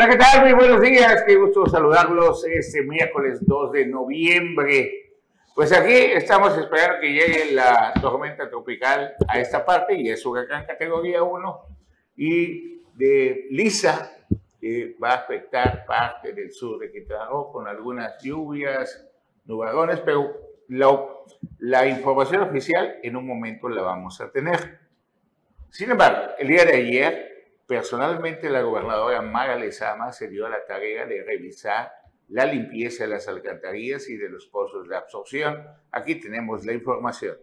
Hola, 0.00 0.08
¿qué 0.08 0.16
tal? 0.16 0.40
Muy 0.40 0.54
buenos 0.54 0.80
días. 0.80 1.24
Qué 1.26 1.36
gusto 1.36 1.66
saludarlos 1.66 2.42
este 2.46 2.80
miércoles 2.84 3.38
2 3.42 3.72
de 3.72 3.86
noviembre. 3.86 5.12
Pues 5.54 5.74
aquí 5.74 5.92
estamos 5.92 6.56
esperando 6.56 7.02
que 7.02 7.12
llegue 7.12 7.52
la 7.52 7.92
tormenta 8.00 8.48
tropical 8.48 9.12
a 9.28 9.38
esta 9.38 9.62
parte 9.62 9.94
y 9.94 10.08
es 10.08 10.24
huracán 10.24 10.64
categoría 10.64 11.22
1 11.22 11.60
y 12.16 12.82
de 12.94 13.48
Lisa 13.50 14.10
que 14.58 14.96
va 14.98 15.10
a 15.10 15.16
afectar 15.16 15.84
parte 15.84 16.32
del 16.32 16.50
sur 16.50 16.78
de 16.78 16.90
Quintana 16.90 17.26
Roo 17.26 17.52
con 17.52 17.68
algunas 17.68 18.22
lluvias, 18.22 19.06
nubarrones, 19.44 20.00
pero 20.00 20.34
la, 20.68 20.98
la 21.58 21.86
información 21.86 22.40
oficial 22.44 23.00
en 23.02 23.16
un 23.16 23.26
momento 23.26 23.68
la 23.68 23.82
vamos 23.82 24.18
a 24.22 24.32
tener. 24.32 24.78
Sin 25.68 25.90
embargo, 25.90 26.32
el 26.38 26.48
día 26.48 26.64
de 26.64 26.74
ayer 26.74 27.29
Personalmente, 27.70 28.50
la 28.50 28.62
gobernadora 28.62 29.22
Mara 29.22 29.54
Lezama 29.54 30.10
se 30.10 30.26
dio 30.26 30.44
a 30.44 30.48
la 30.50 30.64
tarea 30.66 31.06
de 31.06 31.22
revisar 31.22 31.92
la 32.26 32.44
limpieza 32.44 33.04
de 33.04 33.10
las 33.10 33.28
alcantarillas 33.28 34.08
y 34.08 34.16
de 34.16 34.28
los 34.28 34.48
pozos 34.48 34.88
de 34.88 34.96
absorción. 34.96 35.68
Aquí 35.92 36.16
tenemos 36.16 36.66
la 36.66 36.72
información. 36.72 37.36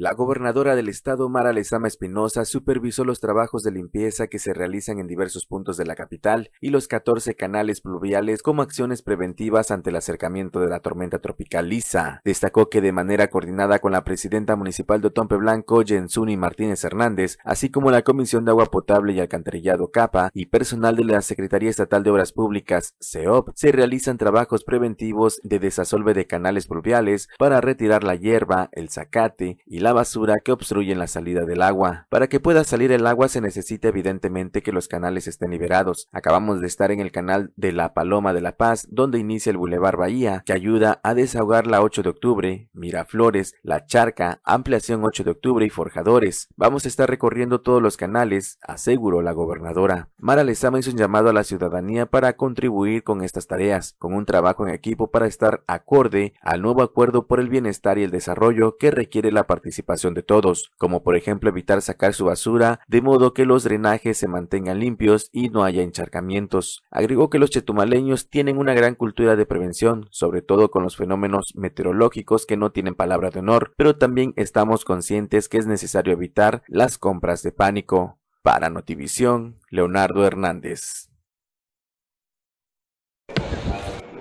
La 0.00 0.14
gobernadora 0.14 0.76
del 0.76 0.88
estado, 0.88 1.28
Mara 1.28 1.52
Lezama 1.52 1.88
Espinosa, 1.88 2.44
supervisó 2.44 3.04
los 3.04 3.18
trabajos 3.18 3.64
de 3.64 3.72
limpieza 3.72 4.28
que 4.28 4.38
se 4.38 4.54
realizan 4.54 5.00
en 5.00 5.08
diversos 5.08 5.44
puntos 5.44 5.76
de 5.76 5.84
la 5.86 5.96
capital 5.96 6.52
y 6.60 6.70
los 6.70 6.86
14 6.86 7.34
canales 7.34 7.80
pluviales 7.80 8.44
como 8.44 8.62
acciones 8.62 9.02
preventivas 9.02 9.72
ante 9.72 9.90
el 9.90 9.96
acercamiento 9.96 10.60
de 10.60 10.68
la 10.68 10.78
tormenta 10.78 11.18
tropical 11.18 11.68
Lisa. 11.68 12.20
Destacó 12.24 12.70
que 12.70 12.80
de 12.80 12.92
manera 12.92 13.26
coordinada 13.26 13.80
con 13.80 13.90
la 13.90 14.04
presidenta 14.04 14.54
municipal 14.54 15.00
de 15.00 15.08
Otompe 15.08 15.34
Blanco, 15.34 15.82
Jensuni 15.84 16.36
Martínez 16.36 16.84
Hernández, 16.84 17.36
así 17.42 17.68
como 17.68 17.90
la 17.90 18.02
Comisión 18.02 18.44
de 18.44 18.52
Agua 18.52 18.66
Potable 18.66 19.14
y 19.14 19.18
Alcantarillado 19.18 19.90
CAPA 19.90 20.30
y 20.32 20.46
personal 20.46 20.94
de 20.94 21.06
la 21.06 21.22
Secretaría 21.22 21.70
Estatal 21.70 22.04
de 22.04 22.10
Obras 22.10 22.30
Públicas, 22.30 22.94
CEOP, 23.00 23.48
se 23.56 23.72
realizan 23.72 24.16
trabajos 24.16 24.62
preventivos 24.62 25.40
de 25.42 25.58
desasolve 25.58 26.14
de 26.14 26.28
canales 26.28 26.68
pluviales 26.68 27.28
para 27.36 27.60
retirar 27.60 28.04
la 28.04 28.14
hierba, 28.14 28.68
el 28.70 28.90
zacate 28.90 29.58
y 29.66 29.80
la 29.80 29.87
la 29.88 29.94
basura 29.94 30.36
que 30.44 30.52
obstruyen 30.52 30.98
la 30.98 31.06
salida 31.06 31.46
del 31.46 31.62
agua. 31.62 32.06
Para 32.10 32.26
que 32.26 32.40
pueda 32.40 32.62
salir 32.62 32.92
el 32.92 33.06
agua 33.06 33.28
se 33.28 33.40
necesita 33.40 33.88
evidentemente 33.88 34.62
que 34.62 34.70
los 34.70 34.86
canales 34.86 35.26
estén 35.26 35.50
liberados. 35.50 36.08
Acabamos 36.12 36.60
de 36.60 36.66
estar 36.66 36.90
en 36.90 37.00
el 37.00 37.10
canal 37.10 37.54
de 37.56 37.72
la 37.72 37.94
Paloma 37.94 38.34
de 38.34 38.42
la 38.42 38.58
Paz, 38.58 38.86
donde 38.90 39.18
inicia 39.18 39.48
el 39.48 39.56
Boulevard 39.56 39.96
Bahía, 39.96 40.42
que 40.44 40.52
ayuda 40.52 41.00
a 41.02 41.14
desahogar 41.14 41.66
la 41.66 41.80
8 41.80 42.02
de 42.02 42.10
octubre, 42.10 42.68
Miraflores, 42.74 43.54
La 43.62 43.86
Charca, 43.86 44.42
Ampliación 44.44 45.02
8 45.06 45.24
de 45.24 45.30
octubre 45.30 45.64
y 45.64 45.70
Forjadores. 45.70 46.48
Vamos 46.54 46.84
a 46.84 46.88
estar 46.88 47.08
recorriendo 47.08 47.62
todos 47.62 47.80
los 47.80 47.96
canales, 47.96 48.58
aseguró 48.60 49.22
la 49.22 49.32
gobernadora. 49.32 50.10
Mara 50.18 50.44
Lezama 50.44 50.80
hizo 50.80 50.90
un 50.90 50.98
llamado 50.98 51.30
a 51.30 51.32
la 51.32 51.44
ciudadanía 51.44 52.04
para 52.04 52.36
contribuir 52.36 53.04
con 53.04 53.24
estas 53.24 53.46
tareas, 53.46 53.94
con 53.98 54.12
un 54.12 54.26
trabajo 54.26 54.66
en 54.66 54.74
equipo 54.74 55.10
para 55.10 55.26
estar 55.26 55.64
acorde 55.66 56.34
al 56.42 56.60
nuevo 56.60 56.82
acuerdo 56.82 57.26
por 57.26 57.40
el 57.40 57.48
bienestar 57.48 57.96
y 57.96 58.02
el 58.02 58.10
desarrollo 58.10 58.76
que 58.76 58.90
requiere 58.90 59.32
la 59.32 59.46
participación 59.46 59.77
participación 59.82 60.14
de 60.14 60.22
todos, 60.22 60.72
como 60.76 61.02
por 61.02 61.16
ejemplo 61.16 61.50
evitar 61.50 61.82
sacar 61.82 62.14
su 62.14 62.24
basura 62.24 62.80
de 62.88 63.00
modo 63.00 63.32
que 63.32 63.44
los 63.44 63.64
drenajes 63.64 64.16
se 64.16 64.28
mantengan 64.28 64.80
limpios 64.80 65.28
y 65.32 65.50
no 65.50 65.64
haya 65.64 65.82
encharcamientos. 65.82 66.82
Agregó 66.90 67.30
que 67.30 67.38
los 67.38 67.50
chetumaleños 67.50 68.28
tienen 68.28 68.58
una 68.58 68.74
gran 68.74 68.94
cultura 68.94 69.36
de 69.36 69.46
prevención, 69.46 70.08
sobre 70.10 70.42
todo 70.42 70.70
con 70.70 70.82
los 70.82 70.96
fenómenos 70.96 71.52
meteorológicos 71.54 72.46
que 72.46 72.56
no 72.56 72.70
tienen 72.72 72.94
palabra 72.94 73.30
de 73.30 73.40
honor, 73.40 73.72
pero 73.76 73.96
también 73.96 74.32
estamos 74.36 74.84
conscientes 74.84 75.48
que 75.48 75.58
es 75.58 75.66
necesario 75.66 76.12
evitar 76.12 76.62
las 76.66 76.98
compras 76.98 77.42
de 77.42 77.52
pánico. 77.52 78.18
Para 78.42 78.70
Notivisión, 78.70 79.58
Leonardo 79.68 80.24
Hernández. 80.24 81.08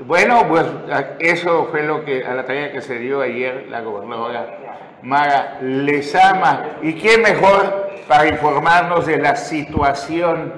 Bueno, 0.05 0.45
pues 0.47 0.65
eso 1.19 1.67
fue 1.69 1.83
lo 1.83 2.03
que 2.05 2.23
a 2.25 2.33
la 2.33 2.45
tarea 2.45 2.71
que 2.71 2.81
se 2.81 2.97
dio 2.97 3.21
ayer 3.21 3.67
la 3.69 3.81
gobernadora 3.81 4.86
Mara 5.01 5.59
Lezama. 5.61 6.77
¿Y 6.81 6.93
quién 6.93 7.21
mejor 7.21 7.89
para 8.07 8.27
informarnos 8.27 9.05
de 9.05 9.17
la 9.17 9.35
situación 9.35 10.53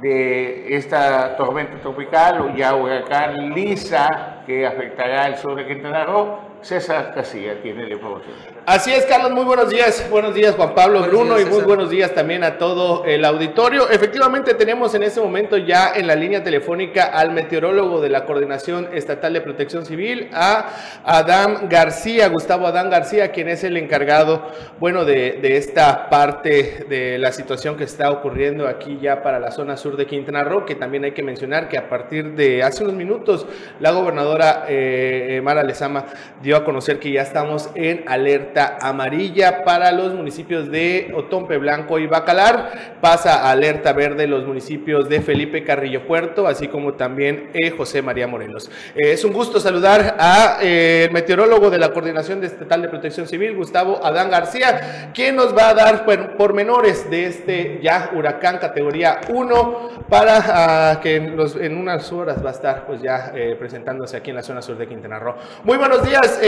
de 0.00 0.76
esta 0.76 1.36
tormenta 1.36 1.78
tropical 1.78 2.40
o 2.40 2.54
ya 2.54 2.74
huracán 2.74 3.54
Lisa 3.54 4.42
que 4.46 4.66
afectará 4.66 5.28
el 5.28 5.36
sur 5.36 5.54
de 5.54 5.66
Quintana 5.66 6.04
Roo? 6.04 6.38
César 6.60 7.12
Casilla 7.14 7.60
tiene 7.62 7.86
la 7.86 7.94
información. 7.94 8.53
Así 8.66 8.90
es, 8.90 9.04
Carlos, 9.04 9.30
muy 9.32 9.44
buenos 9.44 9.68
días. 9.68 10.08
Buenos 10.10 10.34
días, 10.34 10.54
Juan 10.54 10.74
Pablo, 10.74 11.02
Bruno, 11.02 11.38
y 11.38 11.44
muy 11.44 11.60
buenos 11.60 11.90
días 11.90 12.14
también 12.14 12.42
a 12.44 12.56
todo 12.56 13.04
el 13.04 13.22
auditorio. 13.26 13.90
Efectivamente, 13.90 14.54
tenemos 14.54 14.94
en 14.94 15.02
este 15.02 15.20
momento 15.20 15.58
ya 15.58 15.92
en 15.94 16.06
la 16.06 16.14
línea 16.16 16.42
telefónica 16.42 17.04
al 17.04 17.32
meteorólogo 17.32 18.00
de 18.00 18.08
la 18.08 18.24
Coordinación 18.24 18.88
Estatal 18.94 19.34
de 19.34 19.42
Protección 19.42 19.84
Civil, 19.84 20.30
a 20.32 20.70
Adán 21.04 21.68
García, 21.68 22.28
Gustavo 22.28 22.66
Adán 22.66 22.88
García, 22.88 23.32
quien 23.32 23.50
es 23.50 23.64
el 23.64 23.76
encargado, 23.76 24.50
bueno, 24.80 25.04
de, 25.04 25.58
esta 25.58 26.08
parte 26.08 26.86
de 26.88 27.18
la 27.18 27.32
situación 27.32 27.76
que 27.76 27.84
está 27.84 28.10
ocurriendo 28.10 28.66
aquí 28.66 28.98
ya 28.98 29.22
para 29.22 29.38
la 29.40 29.50
zona 29.50 29.76
sur 29.76 29.98
de 29.98 30.06
Quintana 30.06 30.42
Roo, 30.42 30.64
que 30.64 30.74
también 30.74 31.04
hay 31.04 31.12
que 31.12 31.22
mencionar 31.22 31.68
que 31.68 31.76
a 31.76 31.90
partir 31.90 32.32
de 32.32 32.62
hace 32.62 32.82
unos 32.82 32.96
minutos, 32.96 33.46
la 33.78 33.90
gobernadora 33.90 34.64
eh, 34.68 35.42
Mara 35.44 35.62
Lezama 35.62 36.06
dio 36.42 36.56
a 36.56 36.64
conocer 36.64 36.98
que 36.98 37.12
ya 37.12 37.20
estamos 37.20 37.68
en 37.74 38.04
alerta 38.06 38.53
amarilla 38.56 39.64
para 39.64 39.92
los 39.92 40.14
municipios 40.14 40.70
de 40.70 41.12
Otompe 41.14 41.58
Blanco 41.58 41.98
y 41.98 42.06
Bacalar. 42.06 42.98
Pasa 43.00 43.50
alerta 43.50 43.92
verde 43.92 44.26
los 44.26 44.46
municipios 44.46 45.08
de 45.08 45.20
Felipe 45.20 45.64
Carrillo 45.64 46.06
Puerto, 46.06 46.46
así 46.46 46.68
como 46.68 46.94
también 46.94 47.50
eh, 47.54 47.70
José 47.70 48.02
María 48.02 48.26
Morelos. 48.26 48.70
Eh, 48.94 49.12
es 49.12 49.24
un 49.24 49.32
gusto 49.32 49.60
saludar 49.60 50.16
a 50.18 50.58
eh, 50.62 51.08
meteorólogo 51.12 51.70
de 51.70 51.78
la 51.78 51.92
Coordinación 51.92 52.42
Estatal 52.44 52.82
de 52.82 52.88
Protección 52.88 53.26
Civil, 53.26 53.54
Gustavo 53.54 54.04
Adán 54.04 54.30
García, 54.30 55.10
quien 55.14 55.36
nos 55.36 55.56
va 55.56 55.70
a 55.70 55.74
dar 55.74 56.04
pormenores 56.36 57.10
de 57.10 57.26
este 57.26 57.80
ya 57.82 58.10
huracán 58.14 58.58
categoría 58.58 59.20
1 59.28 60.04
para 60.08 60.42
ah, 60.46 61.00
que 61.00 61.16
en, 61.16 61.76
unas 61.76 62.12
horas 62.12 62.44
va 62.44 62.50
a 62.50 62.52
estar 62.52 62.86
pues 62.86 63.02
ya 63.02 63.32
presentándose 63.58 64.16
aquí 64.16 64.30
en 64.30 64.36
la 64.36 64.42
zona 64.42 64.62
sur 64.62 64.76
de 64.76 64.86
Quintana 64.86 65.18
Roo. 65.18 65.34
Muy 65.64 65.76
buenos 65.76 66.04
días, 66.04 66.40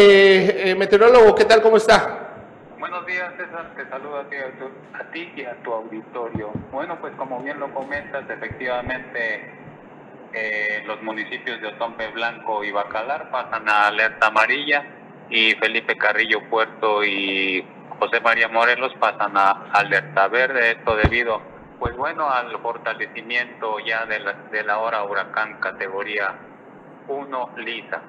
meteorólogo, 0.77 1.35
¿qué 1.35 1.45
tal? 1.45 1.63
¿Cómo 1.63 1.77
está? 1.77 1.96
Buenos 2.79 3.07
días, 3.07 3.33
César. 3.37 3.73
Te 3.75 3.89
saludo 3.89 4.21
a 4.21 4.25
ti, 4.29 4.37
a, 4.37 5.11
ti 5.11 5.33
y 5.37 5.45
a 5.45 5.55
tu 5.63 5.73
auditorio. 5.73 6.51
Bueno, 6.71 6.99
pues 7.01 7.15
como 7.17 7.43
bien 7.43 7.59
lo 7.59 7.73
comentas, 7.73 8.29
efectivamente 8.29 9.51
eh, 10.33 10.83
los 10.87 11.03
municipios 11.03 11.61
de 11.61 11.69
Otompe 11.69 12.09
Blanco 12.09 12.63
y 12.65 12.71
Bacalar 12.71 13.31
pasan 13.31 13.69
a 13.69 13.87
alerta 13.87 14.27
amarilla 14.27 14.85
y 15.31 15.53
Felipe 15.55 15.97
Carrillo 15.97 16.49
Puerto 16.51 17.05
y 17.05 17.67
José 17.99 18.21
María 18.21 18.49
Morelos 18.49 18.93
pasan 19.01 19.37
a 19.37 19.71
alerta 19.73 20.29
verde. 20.29 20.73
Esto 20.73 20.97
debido, 20.97 21.41
pues 21.79 21.97
bueno, 21.97 22.29
al 22.31 22.59
fortalecimiento 22.61 23.79
ya 23.81 24.05
de 24.07 24.21
la, 24.21 24.33
de 24.53 24.63
la 24.65 24.79
hora 24.79 25.03
huracán 25.05 25.61
categoría 25.61 26.35
1 27.09 27.51
lisa. 27.57 28.03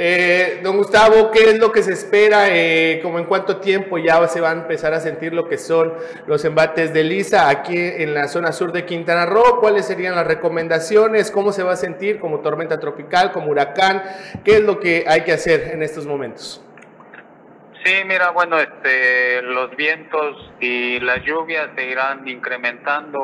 Eh, 0.00 0.60
don 0.62 0.76
Gustavo, 0.76 1.32
¿qué 1.32 1.50
es 1.50 1.58
lo 1.58 1.72
que 1.72 1.82
se 1.82 1.92
espera? 1.92 2.56
Eh, 2.56 3.00
como 3.02 3.18
en 3.18 3.24
cuánto 3.24 3.56
tiempo 3.56 3.98
ya 3.98 4.28
se 4.28 4.40
va 4.40 4.50
a 4.50 4.52
empezar 4.52 4.94
a 4.94 5.00
sentir 5.00 5.34
lo 5.34 5.48
que 5.48 5.58
son 5.58 5.92
los 6.28 6.44
embates 6.44 6.94
de 6.94 7.02
Lisa 7.02 7.48
aquí 7.48 7.76
en 7.76 8.14
la 8.14 8.28
zona 8.28 8.52
sur 8.52 8.70
de 8.70 8.84
Quintana 8.84 9.26
Roo? 9.26 9.58
¿Cuáles 9.58 9.86
serían 9.86 10.14
las 10.14 10.24
recomendaciones? 10.24 11.32
¿Cómo 11.32 11.50
se 11.50 11.64
va 11.64 11.72
a 11.72 11.76
sentir 11.76 12.20
como 12.20 12.38
tormenta 12.40 12.78
tropical, 12.78 13.32
como 13.32 13.50
huracán? 13.50 14.04
¿Qué 14.44 14.58
es 14.58 14.60
lo 14.60 14.78
que 14.78 15.04
hay 15.08 15.22
que 15.22 15.32
hacer 15.32 15.70
en 15.72 15.82
estos 15.82 16.06
momentos? 16.06 16.62
Sí, 17.84 17.94
mira, 18.06 18.30
bueno, 18.30 18.58
este, 18.58 19.42
los 19.42 19.74
vientos 19.74 20.52
y 20.60 21.00
las 21.00 21.24
lluvias 21.24 21.70
se 21.74 21.86
irán 21.86 22.26
incrementando 22.28 23.18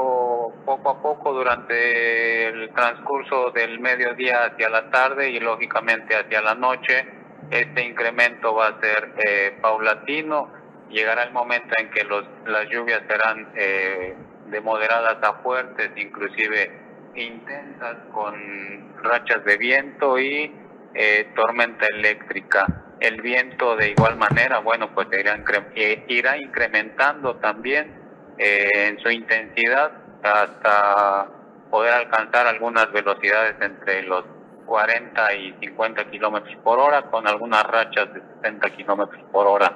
poco 0.64 0.91
a 0.91 1.02
poco 1.02 1.32
durante 1.32 2.49
el 2.49 2.70
transcurso 2.70 3.50
del 3.50 3.81
mediodía 3.81 4.44
hacia 4.44 4.69
la 4.69 4.91
tarde 4.91 5.31
y 5.31 5.41
lógicamente 5.41 6.17
hacia 6.17 6.41
la 6.41 6.55
noche. 6.55 7.06
Este 7.50 7.85
incremento 7.85 8.55
va 8.55 8.69
a 8.69 8.81
ser 8.81 9.12
eh, 9.25 9.58
paulatino. 9.61 10.52
Llegará 10.91 11.25
el 11.25 11.32
momento 11.32 11.75
en 11.79 11.91
que 11.91 12.05
los, 12.05 12.25
las 12.46 12.69
lluvias 12.69 13.02
serán 13.08 13.52
eh, 13.56 14.14
de 14.46 14.61
moderadas 14.61 15.19
a 15.23 15.35
fuertes, 15.43 15.91
inclusive 15.96 16.70
intensas, 17.14 17.96
con 18.12 18.94
rachas 19.02 19.44
de 19.44 19.56
viento 19.56 20.19
y 20.19 20.52
eh, 20.94 21.29
tormenta 21.35 21.87
eléctrica 21.87 22.85
el 23.00 23.20
viento 23.20 23.76
de 23.76 23.91
igual 23.91 24.17
manera, 24.17 24.58
bueno, 24.58 24.94
pues 24.94 25.08
irá, 25.12 25.43
eh, 25.75 26.05
irá 26.08 26.38
incrementando 26.38 27.37
también 27.37 27.93
eh, 28.38 28.69
en 28.75 28.99
su 29.00 29.11
intensidad 29.11 29.93
hasta 30.24 31.26
poder 31.70 31.92
alcanzar 31.92 32.46
algunas 32.46 32.90
velocidades 32.92 33.56
entre 33.60 34.02
los 34.04 34.24
40 34.66 35.34
y 35.34 35.52
50 35.60 36.10
kilómetros 36.10 36.56
por 36.64 36.78
hora, 36.78 37.02
con 37.10 37.26
algunas 37.28 37.62
rachas 37.64 38.12
de 38.14 38.22
60 38.42 38.70
kilómetros 38.76 39.22
por 39.30 39.46
hora. 39.46 39.72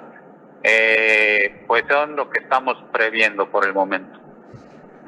eh, 0.63 1.65
pues 1.69 1.85
son 1.89 2.17
lo 2.17 2.29
que 2.31 2.41
estamos 2.41 2.77
previendo 2.93 3.49
por 3.49 3.65
el 3.65 3.73
momento. 3.73 4.19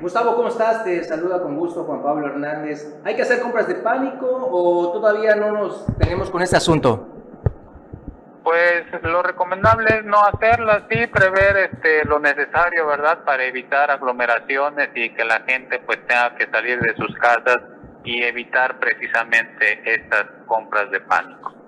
Gustavo, 0.01 0.37
¿cómo 0.37 0.49
estás? 0.49 0.85
Te 0.85 1.03
saluda 1.05 1.43
con 1.43 1.57
gusto 1.57 1.85
Juan 1.85 2.03
Pablo 2.03 2.27
Hernández. 2.29 2.95
¿Hay 3.05 3.17
que 3.17 3.23
hacer 3.23 3.41
compras 3.41 3.67
de 3.69 3.75
pánico 3.75 4.27
o 4.31 4.93
todavía 4.93 5.35
no 5.37 5.51
nos 5.53 5.85
tenemos 5.99 6.31
con 6.31 6.41
este 6.41 6.57
asunto? 6.57 7.20
Pues 8.43 8.85
lo 9.03 9.23
recomendable 9.23 9.99
es 9.99 10.05
no 10.05 10.23
hacerlas, 10.23 10.85
sí 10.91 11.07
prever 11.07 11.57
este, 11.73 12.05
lo 12.07 12.19
necesario, 12.19 12.87
¿verdad? 12.87 13.23
Para 13.25 13.45
evitar 13.45 13.91
aglomeraciones 13.91 14.91
y 14.95 15.11
que 15.11 15.25
la 15.25 15.43
gente 15.47 15.79
pues 15.81 15.99
tenga 16.07 16.35
que 16.37 16.47
salir 16.47 16.81
de 16.81 16.95
sus 16.97 17.15
casas 17.19 17.59
y 18.03 18.23
evitar 18.23 18.79
precisamente 18.79 19.83
estas 19.85 20.27
compras 20.47 20.91
de 20.91 21.01
pánico. 21.01 21.60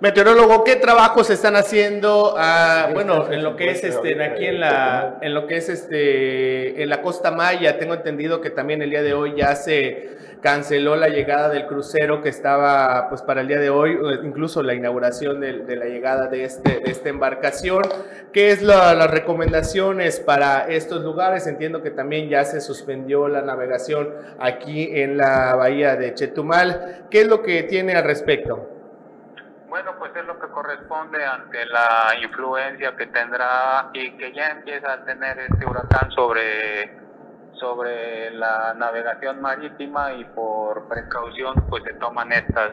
Meteorólogo, 0.00 0.64
¿qué 0.64 0.76
trabajos 0.76 1.28
se 1.28 1.34
están 1.34 1.56
haciendo? 1.56 2.34
Ah, 2.36 2.90
bueno, 2.92 3.30
en 3.30 3.42
lo 3.42 3.56
que 3.56 3.70
es 3.70 3.84
este, 3.84 4.22
aquí 4.22 4.46
en 4.46 4.60
la, 4.60 5.18
en 5.20 5.34
lo 5.34 5.46
que 5.46 5.56
es 5.56 5.68
este, 5.68 6.82
en 6.82 6.88
la 6.88 7.02
Costa 7.02 7.30
Maya, 7.30 7.78
tengo 7.78 7.94
entendido 7.94 8.40
que 8.40 8.50
también 8.50 8.82
el 8.82 8.90
día 8.90 9.02
de 9.02 9.14
hoy 9.14 9.34
ya 9.36 9.54
se 9.54 10.12
canceló 10.42 10.96
la 10.96 11.08
llegada 11.08 11.48
del 11.48 11.66
crucero 11.66 12.20
que 12.20 12.28
estaba, 12.28 13.08
pues, 13.08 13.22
para 13.22 13.40
el 13.40 13.48
día 13.48 13.60
de 13.60 13.70
hoy, 13.70 13.96
incluso 14.24 14.62
la 14.62 14.74
inauguración 14.74 15.40
de, 15.40 15.76
la 15.76 15.86
llegada 15.86 16.26
de 16.26 16.44
este, 16.44 16.80
de 16.80 16.90
esta 16.90 17.08
embarcación. 17.08 17.82
¿Qué 18.32 18.50
es 18.50 18.60
las 18.60 19.10
recomendaciones 19.10 20.20
para 20.20 20.66
estos 20.68 21.02
lugares? 21.02 21.46
Entiendo 21.46 21.82
que 21.82 21.90
también 21.90 22.28
ya 22.28 22.44
se 22.44 22.60
suspendió 22.60 23.28
la 23.28 23.42
navegación 23.42 24.10
aquí 24.40 24.90
en 25.00 25.16
la 25.16 25.54
bahía 25.54 25.96
de 25.96 26.12
Chetumal. 26.12 27.06
¿Qué 27.08 27.20
es 27.20 27.28
lo 27.28 27.42
que 27.42 27.62
tiene 27.62 27.94
al 27.94 28.04
respecto? 28.04 28.68
Bueno, 29.68 29.92
pues 29.98 30.10
es 30.16 30.26
lo 30.26 30.38
que 30.38 30.41
corresponde 30.52 31.24
ante 31.24 31.66
la 31.66 32.14
influencia 32.22 32.94
que 32.96 33.06
tendrá 33.06 33.90
y 33.92 34.12
que 34.16 34.32
ya 34.32 34.50
empieza 34.50 34.92
a 34.92 35.04
tener 35.04 35.38
este 35.38 35.66
huracán 35.66 36.10
sobre, 36.12 36.96
sobre 37.54 38.30
la 38.32 38.74
navegación 38.74 39.40
marítima 39.40 40.12
y 40.12 40.24
por 40.26 40.86
precaución 40.88 41.54
pues 41.68 41.82
se 41.84 41.94
toman 41.94 42.32
estas, 42.32 42.72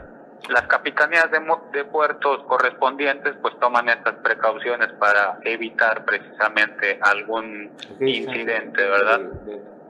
las 0.49 0.63
capitanías 0.67 1.31
de, 1.31 1.39
de 1.73 1.85
puertos 1.85 2.43
correspondientes 2.43 3.35
pues 3.41 3.57
toman 3.59 3.89
estas 3.89 4.15
precauciones 4.15 4.91
para 4.93 5.39
evitar 5.43 6.05
precisamente 6.05 6.99
algún 7.01 7.71
incidente, 7.99 8.83
¿verdad? 8.83 9.21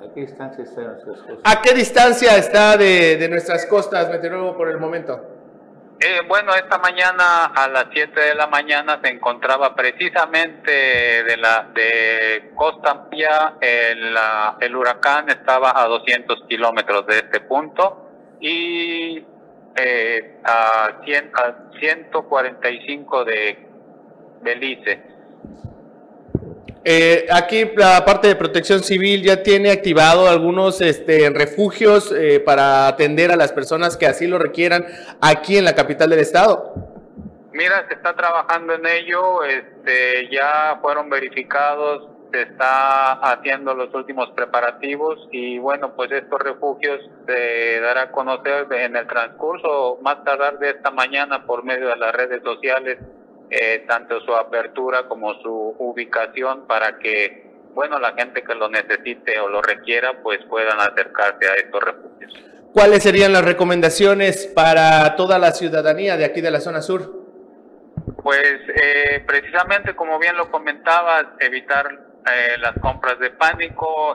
¿A 0.01 0.13
qué 0.13 0.21
distancia 0.21 0.63
está 0.63 0.81
de 0.81 0.88
nuestras 0.88 1.18
costas? 1.18 1.38
¿A 1.44 1.62
qué 1.62 1.74
distancia 1.74 2.38
está 2.38 2.77
de, 2.77 3.18
de 3.18 3.27
nuestras 3.27 3.65
costas, 3.65 4.09
meteorólogo, 4.09 4.56
por 4.56 4.69
el 4.69 4.77
momento? 4.77 5.38
Eh, 6.01 6.21
bueno, 6.29 6.55
esta 6.55 6.77
mañana 6.77 7.47
a 7.47 7.67
las 7.67 7.87
7 7.91 8.17
de 8.17 8.33
la 8.33 8.47
mañana 8.47 9.01
se 9.03 9.09
encontraba 9.09 9.75
precisamente 9.75 10.71
de 10.71 11.35
la 11.35 11.69
de 11.73 12.51
Costa 12.55 13.05
Maya, 13.11 13.55
el, 13.59 14.15
el 14.61 14.75
huracán 14.77 15.29
estaba 15.29 15.73
a 15.75 15.87
200 15.87 16.45
kilómetros 16.47 17.05
de 17.05 17.17
este 17.17 17.41
punto 17.41 18.37
y 18.39 19.25
eh, 19.75 20.39
a, 20.45 21.01
100, 21.03 21.31
a 21.35 21.77
145 21.77 23.25
de 23.25 23.67
Belice. 24.41 25.03
Eh, 26.91 27.27
aquí 27.31 27.69
la 27.77 28.03
parte 28.03 28.30
de 28.30 28.36
protección 28.36 28.81
civil 28.81 29.21
ya 29.21 29.44
tiene 29.44 29.69
activado 29.69 30.27
algunos 30.27 30.81
este, 30.81 31.30
refugios 31.30 32.12
eh, 32.12 32.39
para 32.39 32.88
atender 32.88 33.31
a 33.31 33.36
las 33.36 33.53
personas 33.53 33.95
que 33.95 34.07
así 34.07 34.25
lo 34.25 34.39
requieran 34.39 34.88
aquí 35.21 35.59
en 35.59 35.65
la 35.65 35.75
capital 35.75 36.09
del 36.09 36.18
estado. 36.18 36.74
Mira, 37.53 37.86
se 37.88 37.94
está 37.94 38.15
trabajando 38.15 38.74
en 38.74 38.88
ello, 38.88 39.44
este, 39.44 40.30
ya 40.31 40.80
fueron 40.81 41.12
verificados, 41.12 42.09
se 42.31 42.41
está 42.41 43.12
haciendo 43.33 43.75
los 43.75 43.94
últimos 43.94 44.31
preparativos 44.31 45.27
y 45.31 45.59
bueno, 45.59 45.95
pues 45.95 46.12
estos 46.12 46.39
refugios 46.39 47.07
se 47.27 47.80
dará 47.81 48.01
a 48.01 48.12
conocer 48.12 48.65
en 48.71 48.95
el 48.95 49.06
transcurso 49.06 50.00
más 50.01 50.24
tardar 50.24 50.57
de 50.57 50.71
esta 50.71 50.89
mañana 50.89 51.45
por 51.45 51.63
medio 51.63 51.88
de 51.88 51.97
las 51.97 52.15
redes 52.15 52.42
sociales 52.42 52.97
eh, 53.51 53.83
tanto 53.87 54.21
su 54.21 54.35
apertura 54.35 55.07
como 55.07 55.33
su 55.41 55.75
ubicación 55.79 56.67
para 56.67 56.99
que, 56.99 57.49
bueno, 57.73 57.97
la 57.97 58.13
gente 58.13 58.43
que 58.43 58.53
lo 58.53 58.69
necesite 58.69 59.39
o 59.39 59.49
lo 59.49 59.59
requiera, 59.59 60.21
pues 60.21 60.37
puedan 60.47 60.79
acercarse 60.79 61.49
a 61.49 61.55
estos 61.55 61.81
refugios. 61.81 62.33
¿Cuáles 62.73 63.01
serían 63.01 63.33
las 63.33 63.43
recomendaciones 63.43 64.45
para 64.45 65.15
toda 65.15 65.39
la 65.39 65.51
ciudadanía 65.51 66.15
de 66.15 66.25
aquí 66.25 66.41
de 66.41 66.51
la 66.51 66.59
zona 66.59 66.83
sur? 66.83 67.11
Pues 68.21 68.59
eh, 68.75 69.23
precisamente 69.25 69.95
como 69.95 70.19
bien 70.19 70.37
lo 70.37 70.51
comentabas, 70.51 71.25
evitar 71.39 71.87
eh, 72.31 72.55
las 72.59 72.73
compras 72.79 73.17
de 73.17 73.31
pánico. 73.31 74.13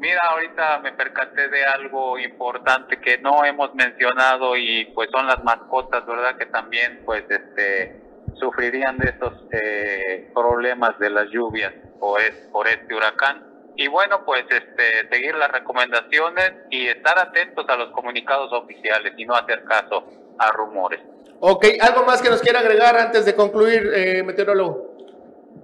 mira, 0.00 0.20
ahorita 0.30 0.80
me 0.80 0.90
percaté 0.90 1.48
de 1.48 1.64
algo 1.64 2.18
importante 2.18 3.00
que 3.00 3.18
no 3.18 3.44
hemos 3.44 3.72
mencionado 3.76 4.56
y 4.56 4.86
pues 4.86 5.08
son 5.12 5.28
las 5.28 5.44
mascotas, 5.44 6.04
¿verdad? 6.04 6.36
Que 6.36 6.46
también 6.46 7.02
pues 7.04 7.22
este 7.30 8.07
sufrirían 8.38 8.98
de 8.98 9.10
estos 9.10 9.32
eh, 9.52 10.30
problemas 10.34 10.98
de 10.98 11.10
las 11.10 11.28
lluvias 11.30 11.72
por, 11.98 12.20
por 12.52 12.68
este 12.68 12.94
huracán. 12.94 13.44
Y 13.76 13.86
bueno, 13.86 14.24
pues 14.24 14.44
este, 14.50 15.08
seguir 15.08 15.36
las 15.36 15.52
recomendaciones 15.52 16.52
y 16.70 16.88
estar 16.88 17.18
atentos 17.18 17.64
a 17.68 17.76
los 17.76 17.90
comunicados 17.92 18.52
oficiales 18.52 19.12
y 19.16 19.24
no 19.24 19.34
hacer 19.34 19.64
caso 19.64 20.04
a 20.38 20.50
rumores. 20.50 21.00
Ok, 21.40 21.64
¿algo 21.80 22.04
más 22.04 22.20
que 22.20 22.30
nos 22.30 22.40
quiera 22.40 22.60
agregar 22.60 22.96
antes 22.96 23.24
de 23.24 23.36
concluir, 23.36 23.88
eh, 23.94 24.22
meteorólogo? 24.24 24.96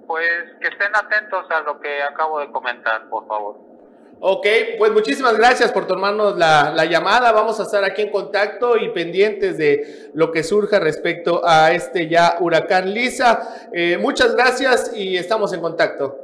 Pues 0.06 0.44
que 0.60 0.68
estén 0.68 0.94
atentos 0.94 1.50
a 1.50 1.60
lo 1.62 1.80
que 1.80 2.02
acabo 2.02 2.38
de 2.38 2.50
comentar, 2.52 3.08
por 3.08 3.26
favor. 3.26 3.73
Ok, 4.20 4.46
pues 4.78 4.92
muchísimas 4.92 5.36
gracias 5.36 5.70
por 5.72 5.86
tomarnos 5.86 6.36
la, 6.36 6.84
llamada. 6.86 7.32
Vamos 7.32 7.60
a 7.60 7.64
estar 7.64 7.84
aquí 7.84 8.02
en 8.02 8.10
contacto 8.10 8.76
y 8.76 8.88
pendientes 8.90 9.58
de 9.58 10.10
lo 10.14 10.30
que 10.30 10.42
surja 10.42 10.80
respecto 10.80 11.42
a 11.44 11.72
este 11.72 12.08
ya 12.08 12.36
huracán 12.40 12.92
Lisa. 12.92 13.68
Eh, 13.72 13.98
muchas 14.00 14.34
gracias 14.34 14.96
y 14.96 15.16
estamos 15.16 15.52
en 15.52 15.60
contacto. 15.60 16.20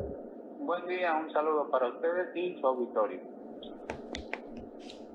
Buen 0.61 0.87
día, 0.87 1.15
un 1.15 1.31
saludo 1.33 1.69
para 1.71 1.89
ustedes 1.89 2.35
y 2.35 2.59
su 2.61 2.67
auditorio. 2.67 3.21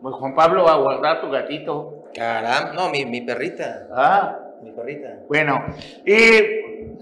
Pues 0.01 0.15
Juan 0.15 0.35
Pablo, 0.35 0.65
va 0.65 0.73
a 0.73 0.77
guardar 0.77 1.21
tu 1.21 1.31
gatito. 1.31 2.03
Caramba, 2.13 2.73
no, 2.73 2.89
mi, 2.89 3.05
mi 3.05 3.21
perrita. 3.21 3.87
Ah. 3.91 4.39
Mi 4.61 4.71
perrita. 4.71 5.19
Bueno, 5.27 5.65
y 6.05 6.15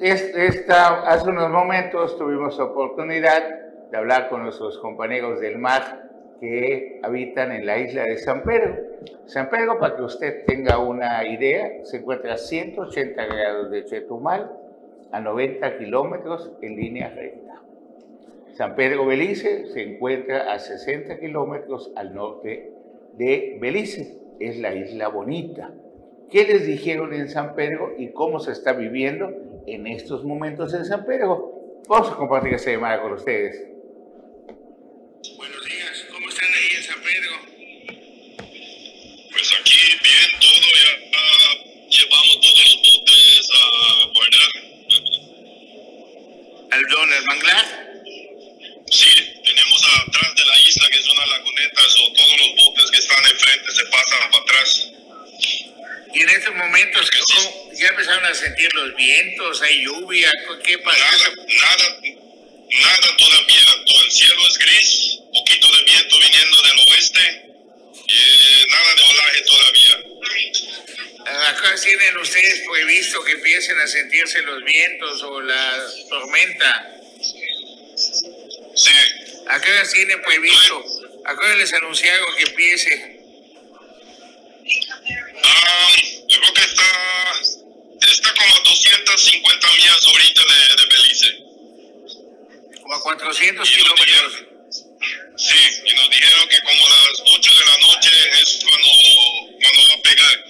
esta, 0.02 1.02
hace 1.02 1.30
unos 1.30 1.50
momentos 1.50 2.18
tuvimos 2.18 2.60
oportunidad 2.60 3.63
de 3.94 4.00
hablar 4.00 4.28
con 4.28 4.42
nuestros 4.42 4.80
compañeros 4.80 5.40
del 5.40 5.60
mar 5.60 6.10
que 6.40 7.00
habitan 7.04 7.52
en 7.52 7.68
la 7.68 7.78
isla 7.78 8.06
de 8.06 8.18
San 8.18 8.42
Pedro. 8.42 8.76
San 9.28 9.52
Pedro, 9.52 9.78
para 9.78 9.96
que 9.96 10.02
usted 10.02 10.46
tenga 10.48 10.80
una 10.80 11.24
idea, 11.28 11.86
se 11.86 11.98
encuentra 11.98 12.34
a 12.34 12.38
180 12.38 13.24
grados 13.24 13.70
de 13.70 13.86
Chetumal, 13.86 14.52
a 15.12 15.20
90 15.20 15.78
kilómetros 15.78 16.54
en 16.64 16.76
línea 16.76 17.10
recta. 17.10 17.62
San 18.54 18.76
Pedro 18.76 19.06
Belice 19.06 19.68
se 19.68 19.84
encuentra 19.84 20.52
a 20.52 20.58
60 20.58 21.20
kilómetros 21.20 21.92
al 21.96 22.16
norte 22.16 22.72
de 23.16 23.60
Belice, 23.62 24.18
es 24.40 24.58
la 24.58 24.74
isla 24.74 25.08
bonita. 25.10 25.72
¿Qué 26.32 26.46
les 26.46 26.66
dijeron 26.66 27.14
en 27.14 27.30
San 27.30 27.54
Pedro 27.54 27.94
y 27.96 28.12
cómo 28.12 28.40
se 28.40 28.54
está 28.54 28.74
viviendo 28.74 29.30
en 29.68 29.86
estos 29.86 30.26
momentos 30.26 30.74
en 30.74 30.84
San 30.84 31.06
Pedro? 31.06 31.52
Vamos 31.88 32.12
a 32.12 32.16
compartir 32.16 32.56
esta 32.56 32.72
llamada 32.72 33.00
con 33.00 33.14
ustedes. 33.14 33.73
Buenos 35.32 35.64
días, 35.64 36.06
¿cómo 36.12 36.28
están 36.28 36.54
ahí 36.54 36.68
en 36.76 36.84
San 36.84 37.02
Pedro? 37.02 37.40
Pues 39.32 39.54
aquí 39.58 39.80
bien, 40.04 40.32
todo, 40.42 40.68
ya 40.84 40.92
llevamos 41.88 42.42
todos 42.42 42.60
los 42.60 42.76
botes 42.84 43.50
a 43.54 44.06
guardar. 44.14 44.52
¿El 46.74 46.84
don, 46.88 47.14
el 47.14 47.24
manglar? 47.24 47.66
Sí, 48.92 49.42
tenemos 49.46 49.84
atrás 50.06 50.36
de 50.36 50.46
la 50.46 50.60
isla 50.60 50.90
que 50.90 50.98
es 51.00 51.08
una 51.08 51.26
laguneta, 51.26 51.82
o 51.82 52.14
todos 52.14 52.38
los 52.42 52.56
botes 52.56 52.92
que 52.92 52.98
están 52.98 53.26
enfrente 53.26 53.72
se 53.72 53.86
pasan 53.86 54.30
para 54.30 54.44
atrás. 54.44 54.92
Y 56.14 56.22
en 56.22 56.30
estos 56.32 56.54
momentos, 56.54 57.10
¿ya 57.80 57.88
empezaron 57.88 58.26
a 58.26 58.34
sentir 58.34 58.74
los 58.74 58.94
vientos? 58.98 59.62
¿Hay 59.62 59.86
lluvia? 59.86 60.30
¿Qué 60.66 60.78
pasa? 60.80 61.00
Nada, 61.00 61.34
nada, 61.48 62.23
nada 62.82 63.18
todavía. 63.18 63.66
Todo 63.86 64.06
el 64.06 64.12
cielo 64.12 64.48
es 64.48 64.58
gris 64.58 65.20
poquito 65.34 65.68
de 65.76 65.84
viento 65.84 66.20
viniendo 66.20 66.62
del 66.62 66.80
oeste 66.90 67.54
y 68.08 68.72
nada 68.72 68.96
de 68.96 69.04
olaje 69.04 69.42
todavía. 69.42 70.14
¿A 71.26 71.56
qué 71.56 71.82
tienen 71.82 72.18
ustedes 72.18 72.62
previsto 72.70 73.24
que 73.24 73.32
empiecen 73.32 73.80
a 73.80 73.88
sentirse 73.88 74.42
los 74.42 74.64
vientos 74.64 75.24
o 75.24 75.42
la 75.42 75.88
tormenta? 76.10 76.92
Sí. 78.76 78.92
¿A 79.48 79.62
qué 79.62 79.72
hora 79.72 79.90
tienen 79.90 80.22
previsto? 80.22 80.86
¿A 81.26 81.36
qué 81.36 81.46
hora 81.46 81.56
les 81.56 81.74
anunciaron 81.74 82.36
que 82.36 82.44
empiece? 82.44 83.20
Ah, 85.44 85.90
yo 86.28 86.40
creo 86.40 86.54
que 86.54 86.62
está, 86.62 86.92
está 88.12 88.34
como 88.34 88.56
a 88.56 88.60
250 88.70 89.68
millas 89.74 90.08
ahorita 90.08 90.42
de, 90.42 90.82
de 90.82 90.96
Belice. 90.96 91.43
400 93.02 93.70
kilómetros. 93.70 94.34
Sí, 95.36 95.82
y 95.86 95.94
nos 95.96 96.10
dijeron 96.10 96.48
que 96.48 96.60
como 96.62 96.86
a 96.86 96.90
las 96.90 97.22
8 97.26 97.52
de 97.52 97.66
la 97.66 97.78
noche 97.88 98.10
es 98.42 98.60
cuando, 98.64 98.90
cuando 99.62 99.88
va 99.90 99.94
a 99.94 100.02
pegar. 100.02 100.44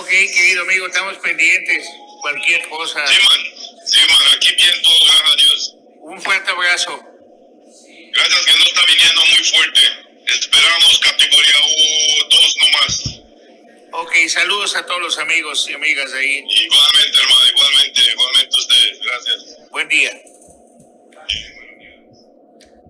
Ok, 0.00 0.08
querido 0.08 0.62
amigo, 0.62 0.86
estamos 0.86 1.16
pendientes. 1.18 1.86
Cualquier 2.20 2.68
cosa. 2.68 3.06
Sí, 3.06 3.14
man. 3.22 3.40
Sí, 3.86 4.00
man. 4.00 4.36
Aquí 4.36 4.54
bien 4.54 4.82
todo, 4.82 4.98
gracias 5.04 5.30
a 5.30 5.36
Dios. 5.36 5.74
Un 6.00 6.22
fuerte 6.22 6.50
abrazo. 6.50 7.02
Gracias 8.12 8.46
que 8.46 8.52
no 8.52 8.64
está 8.64 8.84
viniendo 8.86 9.20
muy 9.26 9.44
fuerte. 9.44 9.80
Esperamos 10.26 10.98
categoría 10.98 11.54
U2 11.64 12.54
nomás. 12.60 13.04
Ok, 13.92 14.12
saludos 14.28 14.76
a 14.76 14.84
todos 14.84 15.00
los 15.00 15.18
amigos 15.18 15.66
y 15.68 15.74
amigas 15.74 16.12
de 16.12 16.18
ahí. 16.18 16.44
Igualmente, 16.48 17.18
hermano, 17.18 17.48
igualmente, 17.48 18.00
igualmente 18.10 18.56
ustedes. 18.58 19.00
Gracias. 19.00 19.70
Buen 19.70 19.88
día. 19.88 20.12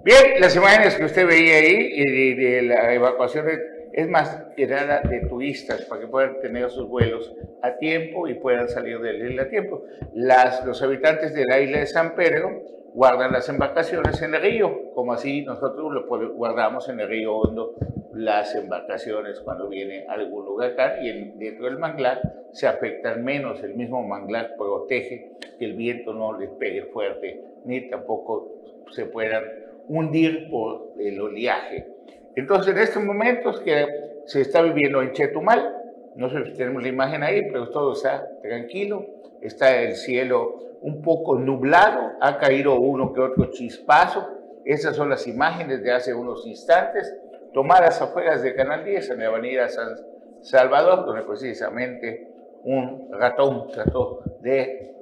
Bien, 0.05 0.41
las 0.41 0.55
imágenes 0.57 0.95
que 0.95 1.05
usted 1.05 1.27
veía 1.27 1.57
ahí 1.57 2.03
de, 2.05 2.35
de 2.43 2.63
la 2.63 2.95
evacuación 2.95 3.47
es 3.93 4.09
más 4.09 4.47
nada 4.57 5.01
de 5.01 5.21
turistas 5.29 5.83
para 5.87 6.01
que 6.01 6.07
puedan 6.07 6.41
tener 6.41 6.71
sus 6.71 6.89
vuelos 6.89 7.33
a 7.63 7.77
tiempo 7.79 8.29
y 8.29 8.35
puedan 8.35 8.69
salir 8.69 9.01
de 9.01 9.13
la 9.13 9.29
isla 9.29 9.43
a 9.43 9.49
tiempo. 9.49 9.83
Las, 10.15 10.65
los 10.65 10.83
habitantes 10.83 11.35
de 11.35 11.45
la 11.45 11.61
isla 11.61 11.81
de 11.81 11.87
San 11.87 12.15
Pedro 12.15 12.63
guardan 12.95 13.33
las 13.33 13.49
embarcaciones 13.49 14.21
en 14.23 14.35
el 14.35 14.43
río, 14.43 14.93
como 14.95 15.13
así 15.13 15.43
nosotros 15.43 15.93
lo 15.93 16.07
guardamos 16.35 16.89
en 16.89 17.01
el 17.01 17.09
río 17.09 17.37
Hondo 17.37 17.75
las 18.19 18.53
embarcaciones 18.57 19.39
cuando 19.41 19.69
viene 19.69 20.05
algún 20.09 20.49
huracán 20.49 21.05
y 21.05 21.09
en, 21.09 21.39
dentro 21.39 21.67
del 21.67 21.79
manglar 21.79 22.21
se 22.53 22.67
afectan 22.67 23.25
menos, 23.25 23.63
el 23.63 23.75
mismo 23.75 24.03
manglar 24.03 24.57
protege 24.57 25.31
que 25.57 25.65
el 25.65 25.75
viento 25.75 26.13
no 26.13 26.37
les 26.37 26.51
pegue 26.51 26.87
fuerte 26.87 27.41
ni 27.65 27.89
tampoco 27.89 28.85
se 28.91 29.07
puedan 29.07 29.45
hundir 29.87 30.51
por 30.51 30.95
el 30.99 31.21
oleaje. 31.21 31.87
Entonces, 32.35 32.75
en 32.75 32.83
estos 32.83 33.05
momentos 33.05 33.61
que 33.61 33.87
se 34.27 34.41
está 34.41 34.63
viviendo 34.63 35.01
en 35.01 35.13
Chetumal, 35.13 35.77
no 36.17 36.29
sé 36.29 36.45
si 36.47 36.55
tenemos 36.55 36.83
la 36.83 36.89
imagen 36.89 37.23
ahí, 37.23 37.43
pero 37.43 37.71
todo 37.71 37.93
está 37.93 38.29
tranquilo, 38.43 39.07
está 39.41 39.81
el 39.81 39.95
cielo 39.95 40.59
un 40.81 41.03
poco 41.03 41.39
nublado, 41.39 42.15
ha 42.21 42.39
caído 42.39 42.81
uno 42.81 43.13
que 43.13 43.21
otro 43.21 43.51
chispazo. 43.53 44.29
Esas 44.65 44.97
son 44.97 45.09
las 45.09 45.27
imágenes 45.29 45.83
de 45.83 45.93
hace 45.93 46.13
unos 46.13 46.47
instantes, 46.47 47.17
tomadas 47.53 48.01
afuera 48.01 48.39
de 48.39 48.55
Canal 48.55 48.85
10 48.85 49.11
en 49.11 49.19
la 49.21 49.27
avenida 49.27 49.69
San 49.69 49.97
Salvador, 50.43 51.07
donde 51.07 51.23
precisamente 51.23 52.29
un 52.65 53.09
ratón 53.13 53.69
trató 53.69 54.21
de 54.41 54.95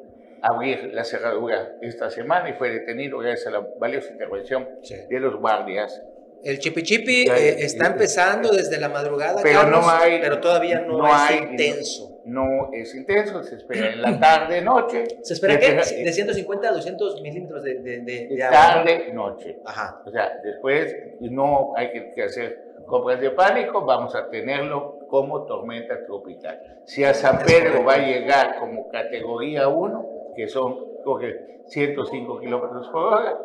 abrir 0.42 0.92
la 0.92 1.04
cerradura 1.04 1.76
esta 1.80 2.10
semana 2.10 2.50
y 2.50 2.52
fue 2.54 2.70
detenido 2.70 3.18
gracias 3.18 3.48
a 3.48 3.50
la 3.50 3.66
valiosa 3.78 4.12
intervención 4.12 4.68
de 5.08 5.20
los 5.20 5.36
guardias. 5.36 6.02
El 6.42 6.58
chipichipi 6.58 7.28
eh, 7.28 7.56
está 7.64 7.88
empezando 7.88 8.50
desde 8.50 8.78
la 8.78 8.88
madrugada, 8.88 9.40
pero, 9.42 9.64
no 9.64 9.88
hay, 9.88 10.20
pero 10.20 10.40
todavía 10.40 10.80
no, 10.80 11.06
es 11.06 11.40
intenso. 11.40 12.20
No, 12.24 12.70
es 12.72 12.94
intenso, 12.94 13.42
se 13.42 13.56
espera 13.56 13.92
en 13.92 14.02
la 14.02 14.18
tarde, 14.18 14.60
noche. 14.60 15.04
¿Se 15.22 15.34
espera 15.34 15.58
qué? 15.58 15.74
De 15.74 16.12
150 16.12 16.68
a 16.68 16.72
200 16.72 17.20
milímetros 17.22 17.62
de, 17.62 17.74
de, 17.80 18.00
de, 18.00 18.36
Tarde, 18.38 19.12
noche. 19.12 19.58
Ajá. 19.64 20.02
O 20.04 20.10
sea, 20.10 20.40
después 20.42 20.94
no 21.20 21.72
hay 21.76 21.92
que, 21.92 22.12
que 22.12 22.22
hacer 22.22 22.66
compras 22.86 23.20
de 23.20 23.30
pánico, 23.30 23.84
vamos 23.84 24.14
a 24.14 24.28
tenerlo 24.28 25.00
como 25.08 25.44
tormenta 25.44 26.04
tropical. 26.06 26.80
Si 26.84 27.04
a 27.04 27.14
San 27.14 27.38
Pedro 27.44 27.84
va 27.84 27.94
a 27.94 27.98
llegar 27.98 28.58
como 28.58 28.88
categoría 28.88 29.68
1, 29.68 30.32
que 30.34 30.48
son 30.48 31.02
coge 31.04 31.62
105 31.66 32.40
kilómetros 32.40 32.88
por 32.88 33.04
hora, 33.04 33.38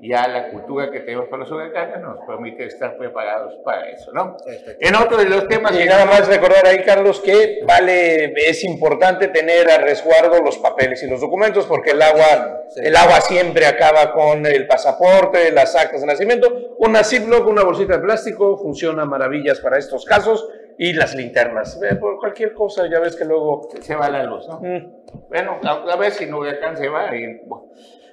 ya 0.00 0.28
la 0.28 0.50
cultura 0.50 0.90
que 0.90 1.00
tenemos 1.00 1.26
para 1.28 1.42
los 1.42 1.50
huracanes 1.50 2.00
nos 2.00 2.18
permite 2.26 2.66
estar 2.66 2.96
preparados 2.96 3.54
para 3.64 3.88
eso, 3.90 4.12
¿no? 4.12 4.36
En 4.80 4.94
otro 4.94 5.16
de 5.16 5.24
los 5.24 5.48
temas... 5.48 5.72
Y 5.78 5.84
nada 5.84 6.04
más 6.06 6.28
recordar 6.28 6.66
ahí, 6.66 6.82
Carlos, 6.84 7.20
que 7.20 7.60
vale, 7.66 8.32
es 8.48 8.62
importante 8.64 9.28
tener 9.28 9.68
a 9.70 9.78
resguardo 9.78 10.40
los 10.42 10.58
papeles 10.58 11.02
y 11.02 11.08
los 11.08 11.20
documentos, 11.20 11.66
porque 11.66 11.90
el 11.90 12.02
agua, 12.02 12.64
el 12.76 12.94
agua 12.94 13.20
siempre 13.20 13.66
acaba 13.66 14.12
con 14.12 14.46
el 14.46 14.66
pasaporte, 14.66 15.50
las 15.50 15.74
actas 15.74 16.00
de 16.00 16.06
nacimiento. 16.06 16.76
Una 16.78 17.02
Ziploc, 17.02 17.46
una 17.48 17.64
bolsita 17.64 17.94
de 17.94 18.02
plástico, 18.02 18.56
funciona 18.56 19.04
maravillas 19.04 19.58
para 19.60 19.78
estos 19.78 20.04
casos 20.04 20.48
y 20.78 20.92
las 20.92 21.14
linternas. 21.14 21.78
Por 22.00 22.18
cualquier 22.18 22.54
cosa, 22.54 22.88
ya 22.88 23.00
ves 23.00 23.16
que 23.16 23.24
luego 23.24 23.68
se 23.80 23.96
va 23.96 24.08
la 24.08 24.22
luz, 24.22 24.46
¿no? 24.48 24.60
Mm. 24.60 24.92
Bueno, 25.28 25.58
a, 25.62 25.96
ver 25.96 26.12
si 26.12 26.26
no 26.26 26.38
huracán 26.38 26.76
se 26.76 26.88
va. 26.88 27.14
Y, 27.16 27.40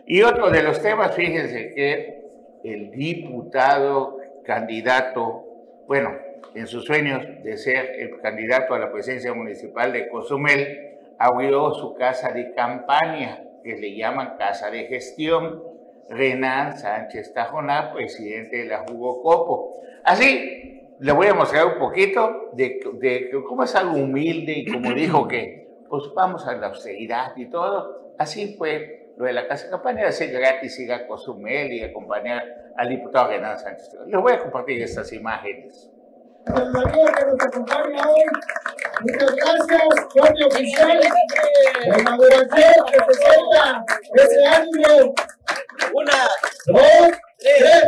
y 0.08 0.22
otro 0.22 0.50
de 0.50 0.64
los 0.64 0.82
temas, 0.82 1.16
fíjense 1.16 1.74
que 1.74 2.26
el 2.64 2.92
diputado 2.92 4.18
candidato, 4.44 5.44
bueno, 5.88 6.12
en 6.54 6.68
sus 6.68 6.86
sueños 6.86 7.22
de 7.44 7.58
ser 7.58 7.96
el 8.00 8.20
candidato 8.22 8.74
a 8.74 8.80
la 8.80 8.92
presidencia 8.92 9.34
municipal 9.34 9.92
de 9.92 10.08
Cozumel, 10.08 10.98
abrió 11.18 11.74
su 11.74 11.96
casa 11.96 12.32
de 12.32 12.54
campaña, 12.54 13.44
que 13.64 13.76
le 13.76 13.96
llaman 13.96 14.38
casa 14.38 14.70
de 14.70 14.86
gestión, 14.86 15.64
Renan 16.10 16.78
Sánchez 16.78 17.34
Tajoná, 17.34 17.92
presidente 17.94 18.58
de 18.58 18.66
la 18.66 18.86
Jugo 18.88 19.22
Copo. 19.24 19.82
Así, 20.04 20.82
le 21.00 21.12
voy 21.12 21.28
a 21.28 21.34
mostrar 21.34 21.66
un 21.66 21.80
poquito 21.80 22.52
de, 22.54 22.80
de, 23.00 23.32
cómo 23.48 23.64
es 23.64 23.76
algo 23.76 23.98
humilde 23.98 24.54
y 24.54 24.72
como 24.72 24.94
dijo 24.94 25.28
que, 25.28 25.68
pues 25.90 26.04
vamos 26.16 26.48
a 26.48 26.54
la 26.54 26.68
austeridad 26.68 27.36
y 27.36 27.48
todo. 27.48 28.14
Así 28.18 28.56
fue 28.58 29.05
lo 29.18 29.26
de 29.26 29.34
la 29.34 29.48
Casa 29.48 29.66
de 29.66 29.72
Campaña, 29.72 30.08
hacer 30.08 30.32
gratis 30.32 30.78
ir 30.80 30.92
a 30.92 31.08
Cozumel 31.08 31.72
y 31.72 31.84
acompañar 31.84 32.44
al 32.76 32.90
diputado 32.90 33.30
Renan 33.30 33.58
Sánchez. 33.58 33.96
Les 34.08 34.22
voy 34.22 34.34
a 34.34 34.40
compartir 34.40 34.82
estas 34.82 35.12
imágenes. 35.14 35.90
que 36.46 36.52
nos 36.54 37.42
acompaña 37.42 38.10
hoy. 38.10 38.24
Muchas 39.02 39.36
gracias, 39.36 39.84
Jorge 40.14 40.46
Oficial. 40.46 41.00
La 41.88 42.00
inauguración 42.00 42.86
que 42.92 42.98
presenta 43.04 43.86
este 44.16 44.46
año. 44.46 45.14
Una, 45.94 46.30
dos, 46.68 47.12
tres. 47.40 47.84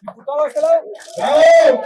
Diputado, 0.00 0.46
este 0.46 0.60
lado. 0.60 0.82
¡Bravo! 1.16 1.84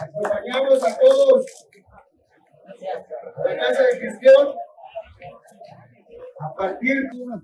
Acompañamos 0.00 0.84
a 0.84 0.98
todos 0.98 1.69
la 2.80 3.56
Casa 3.56 3.82
de 3.82 4.00
Gestión 4.00 4.54
a 6.40 6.54
partir 6.54 6.94
de 6.94 7.22
una 7.22 7.42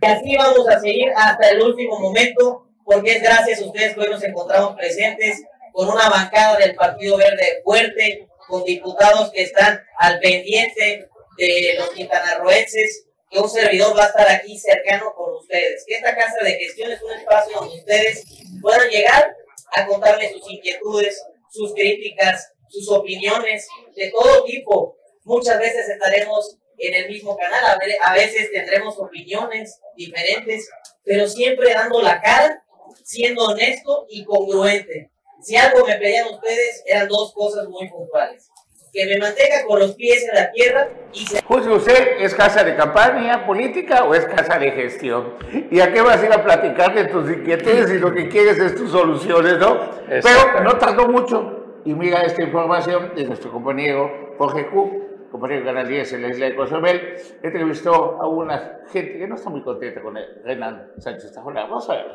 Y 0.00 0.06
así 0.06 0.36
vamos 0.36 0.68
a 0.68 0.80
seguir 0.80 1.12
hasta 1.16 1.50
el 1.50 1.62
último 1.62 1.98
momento, 1.98 2.68
porque 2.84 3.16
es 3.16 3.22
gracias 3.22 3.60
a 3.60 3.66
ustedes 3.66 3.94
que 3.94 4.00
hoy 4.00 4.10
nos 4.10 4.22
encontramos 4.22 4.76
presentes 4.76 5.42
con 5.72 5.88
una 5.88 6.08
bancada 6.08 6.56
del 6.58 6.76
Partido 6.76 7.16
Verde 7.16 7.60
fuerte, 7.64 8.28
con 8.46 8.64
diputados 8.64 9.32
que 9.32 9.42
están 9.42 9.80
al 9.98 10.20
pendiente 10.20 11.08
de 11.36 11.74
los 11.76 11.90
quintanarroenses, 11.90 13.06
que 13.28 13.40
un 13.40 13.48
servidor 13.48 13.98
va 13.98 14.04
a 14.04 14.08
estar 14.08 14.28
aquí 14.28 14.56
cercano 14.56 15.12
con 15.16 15.34
ustedes. 15.34 15.84
Que 15.86 15.96
esta 15.96 16.14
casa 16.14 16.44
de 16.44 16.52
gestión 16.52 16.92
es 16.92 17.02
un 17.02 17.12
espacio 17.12 17.58
donde 17.58 17.78
ustedes 17.78 18.24
puedan 18.62 18.88
llegar 18.88 19.34
a 19.76 19.86
contarles 19.86 20.32
sus 20.32 20.50
inquietudes, 20.50 21.22
sus 21.50 21.72
críticas, 21.74 22.52
sus 22.68 22.88
opiniones 22.90 23.66
de 23.94 24.10
todo 24.10 24.44
tipo. 24.44 24.96
Muchas 25.24 25.58
veces 25.58 25.88
estaremos 25.88 26.58
en 26.78 26.94
el 26.94 27.08
mismo 27.08 27.36
canal, 27.36 27.78
a 28.02 28.14
veces 28.14 28.50
tendremos 28.52 28.98
opiniones 28.98 29.78
diferentes, 29.96 30.68
pero 31.04 31.28
siempre 31.28 31.72
dando 31.72 32.02
la 32.02 32.20
cara, 32.20 32.64
siendo 33.04 33.44
honesto 33.44 34.06
y 34.08 34.24
congruente. 34.24 35.10
Si 35.40 35.56
algo 35.56 35.86
me 35.86 35.96
pedían 35.96 36.28
ustedes, 36.28 36.82
eran 36.86 37.08
dos 37.08 37.32
cosas 37.32 37.68
muy 37.68 37.88
puntuales. 37.88 38.48
Que 38.94 39.06
me 39.06 39.18
mantenga 39.18 39.64
con 39.66 39.80
los 39.80 39.96
pies 39.96 40.24
en 40.28 40.36
la 40.36 40.52
tierra 40.52 40.88
y 41.12 41.26
se... 41.26 41.42
Juzgue 41.42 41.72
usted, 41.72 42.20
¿es 42.20 42.32
casa 42.32 42.62
de 42.62 42.76
campaña 42.76 43.44
política 43.44 44.04
o 44.04 44.14
es 44.14 44.24
casa 44.26 44.56
de 44.56 44.70
gestión? 44.70 45.34
¿Y 45.68 45.80
a 45.80 45.92
qué 45.92 46.00
vas 46.00 46.22
a 46.22 46.26
ir 46.26 46.32
a 46.32 46.44
platicar 46.44 46.94
de 46.94 47.06
tus 47.06 47.28
inquietudes 47.28 47.88
si 47.90 47.98
lo 47.98 48.14
que 48.14 48.28
quieres 48.28 48.56
es 48.60 48.76
tus 48.76 48.92
soluciones, 48.92 49.58
no? 49.58 49.90
Pero 50.06 50.60
no 50.62 50.78
tardó 50.78 51.08
mucho. 51.08 51.80
Y 51.84 51.92
mira 51.92 52.22
esta 52.22 52.42
información 52.42 53.16
de 53.16 53.24
nuestro 53.24 53.50
compañero 53.50 54.36
Jorge 54.38 54.68
Q, 54.68 55.28
compañero 55.32 55.62
de 55.62 55.66
Canal 55.66 55.88
10 55.88 56.12
en 56.12 56.22
la 56.22 56.28
isla 56.28 56.46
de 56.46 56.54
Cozumel, 56.54 57.16
entrevistó 57.42 58.22
a 58.22 58.28
una 58.28 58.78
gente 58.92 59.18
que 59.18 59.26
no 59.26 59.34
está 59.34 59.50
muy 59.50 59.62
contenta 59.62 60.00
con 60.02 60.16
el 60.16 60.40
Renan 60.44 60.92
Sánchez 60.98 61.32
Tajona. 61.32 61.62
Vamos 61.62 61.90
a 61.90 61.94
ver. 61.94 62.06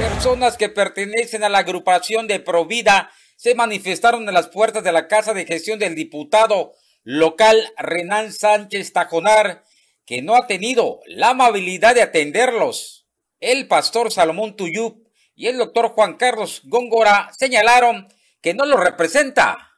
Personas 0.00 0.56
que 0.56 0.70
pertenecen 0.70 1.44
a 1.44 1.50
la 1.50 1.58
agrupación 1.58 2.26
de 2.26 2.40
Provida 2.40 3.12
se 3.36 3.54
manifestaron 3.54 4.26
en 4.26 4.32
las 4.32 4.48
puertas 4.48 4.82
de 4.82 4.92
la 4.92 5.08
casa 5.08 5.34
de 5.34 5.44
gestión 5.44 5.78
del 5.78 5.94
diputado 5.94 6.72
local 7.04 7.70
Renan 7.76 8.32
Sánchez 8.32 8.94
Tajonar, 8.94 9.62
que 10.06 10.22
no 10.22 10.36
ha 10.36 10.46
tenido 10.46 11.00
la 11.04 11.30
amabilidad 11.30 11.94
de 11.94 12.00
atenderlos. 12.00 13.08
El 13.40 13.68
pastor 13.68 14.10
Salomón 14.10 14.56
Tuyú 14.56 15.04
y 15.34 15.48
el 15.48 15.58
doctor 15.58 15.90
Juan 15.90 16.16
Carlos 16.16 16.62
Góngora 16.64 17.30
señalaron 17.36 18.08
que 18.40 18.54
no 18.54 18.64
lo 18.64 18.78
representa. 18.78 19.74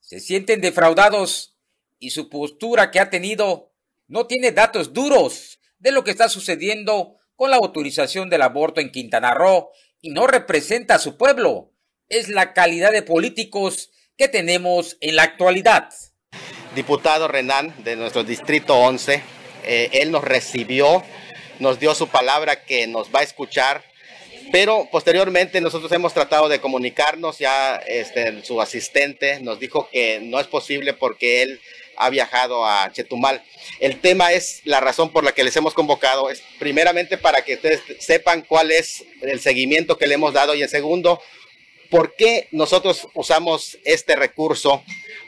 Se 0.00 0.18
sienten 0.18 0.62
defraudados 0.62 1.58
y 1.98 2.08
su 2.10 2.30
postura 2.30 2.90
que 2.90 3.00
ha 3.00 3.10
tenido 3.10 3.74
no 4.06 4.26
tiene 4.26 4.50
datos 4.52 4.94
duros 4.94 5.60
de 5.78 5.92
lo 5.92 6.04
que 6.04 6.10
está 6.10 6.30
sucediendo 6.30 7.17
con 7.38 7.52
la 7.52 7.56
autorización 7.56 8.28
del 8.28 8.42
aborto 8.42 8.80
en 8.80 8.90
Quintana 8.90 9.32
Roo 9.32 9.70
y 10.00 10.10
no 10.10 10.26
representa 10.26 10.96
a 10.96 10.98
su 10.98 11.16
pueblo. 11.16 11.70
Es 12.08 12.28
la 12.28 12.52
calidad 12.52 12.90
de 12.90 13.02
políticos 13.02 13.92
que 14.16 14.26
tenemos 14.26 14.96
en 15.00 15.14
la 15.14 15.22
actualidad. 15.22 15.88
Diputado 16.74 17.28
Renan 17.28 17.72
de 17.84 17.94
nuestro 17.94 18.24
distrito 18.24 18.76
11, 18.76 19.22
eh, 19.64 19.88
él 19.92 20.10
nos 20.10 20.24
recibió, 20.24 21.04
nos 21.60 21.78
dio 21.78 21.94
su 21.94 22.08
palabra 22.08 22.64
que 22.64 22.88
nos 22.88 23.14
va 23.14 23.20
a 23.20 23.22
escuchar, 23.22 23.84
pero 24.50 24.88
posteriormente 24.90 25.60
nosotros 25.60 25.92
hemos 25.92 26.12
tratado 26.12 26.48
de 26.48 26.60
comunicarnos, 26.60 27.38
ya 27.38 27.76
este, 27.86 28.42
su 28.42 28.60
asistente 28.60 29.38
nos 29.42 29.60
dijo 29.60 29.88
que 29.92 30.18
no 30.20 30.40
es 30.40 30.48
posible 30.48 30.92
porque 30.92 31.42
él 31.42 31.60
ha 31.98 32.10
viajado 32.10 32.64
a 32.64 32.90
Chetumal. 32.92 33.42
El 33.80 34.00
tema 34.00 34.32
es 34.32 34.62
la 34.64 34.80
razón 34.80 35.10
por 35.10 35.24
la 35.24 35.32
que 35.32 35.44
les 35.44 35.56
hemos 35.56 35.74
convocado, 35.74 36.30
es 36.30 36.42
primeramente 36.58 37.18
para 37.18 37.42
que 37.42 37.54
ustedes 37.54 37.82
sepan 37.98 38.42
cuál 38.42 38.70
es 38.70 39.04
el 39.22 39.40
seguimiento 39.40 39.98
que 39.98 40.06
le 40.06 40.14
hemos 40.14 40.32
dado 40.32 40.54
y 40.54 40.62
en 40.62 40.68
segundo, 40.68 41.20
por 41.90 42.14
qué 42.14 42.48
nosotros 42.52 43.08
usamos 43.14 43.78
este 43.84 44.16
recurso, 44.16 44.82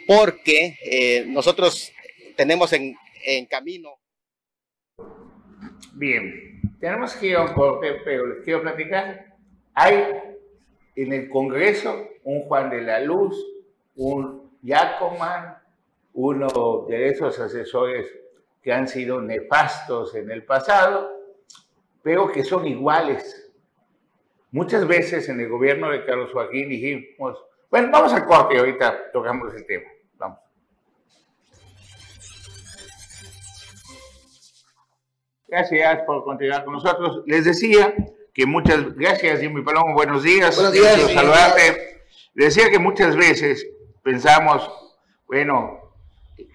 porque 0.06 0.78
eh, 0.84 1.24
nosotros 1.26 1.92
tenemos 2.36 2.72
en, 2.72 2.96
en 3.24 3.46
camino. 3.46 3.98
Bien, 5.92 6.60
tenemos 6.80 7.14
que 7.14 7.26
ir 7.26 7.36
a 7.36 7.42
un 7.42 7.52
corte, 7.52 8.00
pero 8.04 8.26
les 8.26 8.44
quiero 8.44 8.62
platicar. 8.62 9.36
Hay 9.74 10.04
en 10.96 11.12
el 11.12 11.28
Congreso 11.28 12.08
un 12.24 12.42
Juan 12.42 12.70
de 12.70 12.82
la 12.82 13.00
Luz, 13.00 13.36
un 13.96 14.58
Yacoman, 14.62 15.56
uno 16.12 16.87
de 16.88 17.09
esos 17.09 17.38
asesores 17.38 18.07
que 18.62 18.73
han 18.73 18.88
sido 18.88 19.21
nefastos 19.21 20.14
en 20.14 20.31
el 20.31 20.45
pasado, 20.45 21.11
pero 22.02 22.31
que 22.31 22.45
son 22.45 22.67
iguales. 22.67 23.50
Muchas 24.50 24.87
veces 24.87 25.29
en 25.29 25.40
el 25.40 25.49
gobierno 25.49 25.90
de 25.90 26.05
Carlos 26.05 26.31
Joaquín 26.33 26.69
dijimos, 26.69 27.38
bueno, 27.71 27.88
vamos 27.93 28.12
al 28.12 28.26
corte 28.26 28.57
y 28.57 28.59
ahorita 28.59 29.12
tocamos 29.12 29.55
el 29.55 29.64
tema. 29.64 29.88
Vamos. 30.19 30.40
Gracias 35.47 36.02
por 36.05 36.25
continuar 36.25 36.64
con 36.64 36.75
nosotros. 36.75 37.23
Les 37.26 37.45
decía 37.45 37.95
que 38.35 38.47
muchas 38.47 38.95
gracias, 38.95 39.40
Jimmy 39.40 39.62
Palomo, 39.62 39.95
buenos 39.95 40.23
días. 40.23 40.55
Buenos 40.57 40.73
días. 40.73 41.12
Saludarte. 41.12 42.02
Decía 42.35 42.71
que 42.71 42.79
muchas 42.79 43.17
veces 43.17 43.67
pensamos, 44.02 44.69
bueno, 45.26 45.79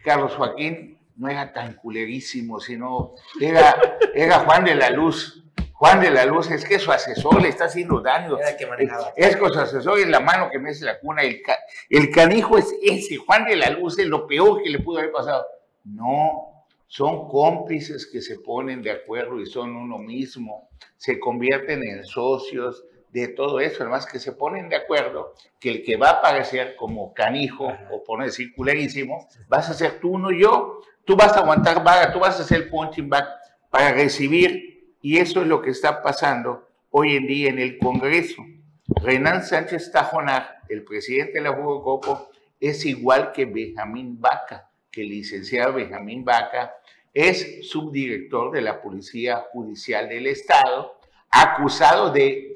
Carlos 0.04 0.34
Joaquín 0.36 0.98
no 1.18 1.30
era 1.30 1.54
tan 1.54 1.74
culerísimo, 1.76 2.60
sino 2.60 3.14
era, 3.40 3.98
era 4.14 4.40
Juan 4.40 4.64
de 4.66 4.76
la 4.76 4.90
Luz. 4.90 5.44
Juan 5.74 6.00
de 6.00 6.10
la 6.10 6.26
Luz 6.26 6.50
es 6.52 6.64
que 6.66 6.80
su 6.80 6.92
asesor 6.92 7.42
le 7.42 7.50
está 7.50 7.66
haciendo 7.66 8.00
daño. 8.00 8.38
Era 8.38 8.56
que 8.56 8.66
manejaba. 8.66 9.14
Es 9.16 9.36
con 9.36 9.52
su 9.52 9.60
asesor 9.60 10.00
en 10.00 10.12
la 10.12 10.20
mano 10.22 10.50
que 10.50 10.58
me 10.60 10.70
hace 10.70 10.86
la 10.86 11.00
cuna. 11.00 11.22
El, 11.24 11.42
ca- 11.42 11.60
el 11.90 12.10
canijo 12.12 12.58
es 12.58 12.74
ese. 12.82 13.18
Juan 13.18 13.46
de 13.46 13.56
la 13.58 13.70
Luz 13.72 14.00
es 14.00 14.08
lo 14.08 14.26
peor 14.26 14.62
que 14.64 14.70
le 14.70 14.80
pudo 14.80 15.00
haber 15.00 15.12
pasado. 15.12 15.46
No, 15.84 16.66
son 16.88 17.28
cómplices 17.28 18.08
que 18.08 18.22
se 18.22 18.40
ponen 18.40 18.82
de 18.82 18.92
acuerdo 18.92 19.40
y 19.40 19.46
son 19.46 19.76
uno 19.76 19.98
mismo. 19.98 20.70
Se 20.98 21.20
convierten 21.20 21.84
en 21.84 22.06
socios 22.06 22.86
de 23.22 23.30
todo 23.30 23.60
eso. 23.62 23.84
Además 23.84 24.06
que 24.06 24.20
se 24.20 24.34
ponen 24.34 24.68
de 24.68 24.76
acuerdo 24.76 25.34
que 25.60 25.72
el 25.72 25.84
que 25.84 25.96
va 25.96 26.10
a 26.10 26.14
aparecer 26.20 26.76
como 26.76 27.14
canijo, 27.14 27.74
o 27.90 28.04
por 28.04 28.24
decir 28.24 28.54
culerísimo, 28.54 29.28
vas 29.48 29.70
a 29.70 29.74
ser 29.74 30.00
tú, 30.00 30.18
no 30.18 30.32
yo. 30.32 30.82
Tú 31.06 31.16
vas 31.16 31.36
a 31.38 31.40
aguantar 31.40 31.84
vaga, 31.84 32.12
tú 32.12 32.20
vas 32.20 32.40
a 32.40 32.44
hacer 32.44 32.70
punching 32.70 33.10
bag 33.10 33.26
para 33.70 33.94
recibir. 33.94 34.96
Y 35.02 35.18
eso 35.18 35.42
es 35.42 35.48
lo 35.48 35.62
que 35.62 35.70
está 35.70 36.02
pasando 36.02 36.68
hoy 36.90 37.16
en 37.16 37.28
día 37.28 37.50
en 37.50 37.60
el 37.60 37.78
Congreso. 37.78 38.44
Renan 38.88 39.44
Sánchez 39.44 39.92
Tajonar, 39.92 40.60
el 40.68 40.84
presidente 40.84 41.34
de 41.34 41.42
la 41.42 41.54
Jugocopo, 41.54 42.30
es 42.60 42.86
igual 42.86 43.32
que 43.32 43.46
Benjamín 43.46 44.20
Vaca, 44.20 44.70
que 44.92 45.02
el 45.02 45.10
licenciado 45.10 45.74
Benjamín 45.74 46.26
Vaca 46.26 46.74
es 47.14 47.70
subdirector 47.70 48.52
de 48.52 48.62
la 48.62 48.82
Policía 48.82 49.46
Judicial 49.52 50.10
del 50.10 50.28
Estado, 50.28 51.00
acusado 51.30 52.12
de 52.12 52.56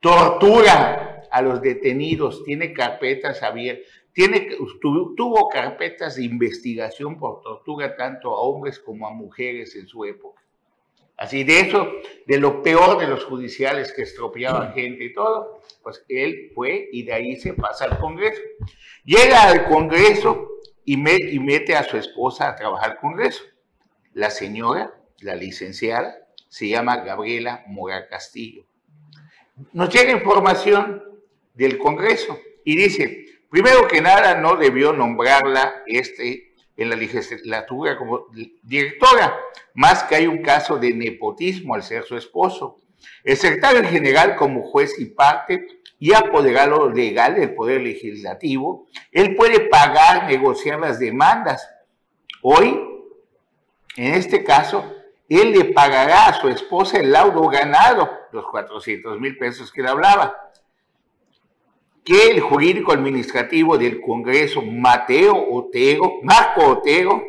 tortura 0.00 1.22
a 1.30 1.42
los 1.42 1.60
detenidos, 1.60 2.42
tiene 2.44 2.72
carpetas 2.72 3.42
abiertas, 3.42 3.86
tiene, 4.12 4.40
tu- 4.80 5.14
tuvo 5.14 5.48
carpetas 5.48 6.16
de 6.16 6.24
investigación 6.24 7.18
por 7.18 7.40
tortura 7.40 7.94
tanto 7.96 8.30
a 8.30 8.40
hombres 8.40 8.78
como 8.78 9.06
a 9.06 9.12
mujeres 9.12 9.76
en 9.76 9.86
su 9.86 10.04
época. 10.04 10.42
Así 11.16 11.42
de 11.44 11.60
eso, 11.60 11.88
de 12.26 12.38
lo 12.38 12.62
peor 12.62 12.98
de 12.98 13.08
los 13.08 13.24
judiciales 13.24 13.92
que 13.92 14.02
estropeaban 14.02 14.72
gente 14.72 15.04
y 15.04 15.12
todo, 15.12 15.60
pues 15.82 16.04
él 16.08 16.52
fue 16.54 16.88
y 16.92 17.02
de 17.02 17.12
ahí 17.12 17.36
se 17.36 17.54
pasa 17.54 17.86
al 17.86 17.98
Congreso. 17.98 18.40
Llega 19.04 19.42
al 19.48 19.66
Congreso 19.66 20.48
y, 20.84 20.96
me- 20.96 21.16
y 21.16 21.38
mete 21.40 21.74
a 21.74 21.82
su 21.82 21.96
esposa 21.96 22.48
a 22.48 22.56
trabajar 22.56 22.92
al 22.92 22.98
Congreso. 22.98 23.42
La 24.14 24.30
señora, 24.30 24.94
la 25.20 25.34
licenciada, 25.34 26.16
se 26.48 26.68
llama 26.68 26.98
Gabriela 26.98 27.64
Mora 27.66 28.06
Castillo. 28.08 28.64
Nos 29.72 29.88
llega 29.92 30.12
información 30.12 31.02
del 31.54 31.78
Congreso 31.78 32.38
y 32.64 32.76
dice, 32.76 33.26
primero 33.50 33.88
que 33.88 34.00
nada, 34.00 34.34
no 34.36 34.56
debió 34.56 34.92
nombrarla 34.92 35.82
este, 35.86 36.54
en 36.76 36.90
la 36.90 36.96
legislatura 36.96 37.96
como 37.96 38.26
directora, 38.62 39.36
más 39.74 40.04
que 40.04 40.14
hay 40.14 40.26
un 40.26 40.42
caso 40.42 40.78
de 40.78 40.94
nepotismo 40.94 41.74
al 41.74 41.82
ser 41.82 42.04
su 42.04 42.16
esposo. 42.16 42.78
El 43.24 43.36
secretario 43.36 43.82
general 43.84 44.36
como 44.36 44.62
juez 44.62 44.98
y 44.98 45.06
parte 45.06 45.66
y 45.98 46.12
apoderado 46.12 46.88
legal 46.88 47.34
del 47.34 47.54
Poder 47.54 47.80
Legislativo, 47.80 48.86
él 49.10 49.34
puede 49.34 49.60
pagar, 49.68 50.28
negociar 50.28 50.78
las 50.78 50.98
demandas. 50.98 51.68
Hoy, 52.42 52.80
en 53.96 54.14
este 54.14 54.44
caso, 54.44 54.94
él 55.28 55.52
le 55.52 55.66
pagará 55.66 56.26
a 56.26 56.40
su 56.40 56.48
esposa 56.48 56.98
el 56.98 57.12
laudo 57.12 57.46
ganado, 57.48 58.10
los 58.32 58.46
400 58.46 59.20
mil 59.20 59.36
pesos 59.36 59.70
que 59.70 59.82
le 59.82 59.88
hablaba. 59.88 60.34
Que 62.02 62.30
el 62.30 62.40
jurídico 62.40 62.92
administrativo 62.92 63.76
del 63.76 64.00
Congreso, 64.00 64.62
Mateo 64.62 65.50
Otero, 65.52 66.14
Marco 66.22 66.66
Otero, 66.66 67.22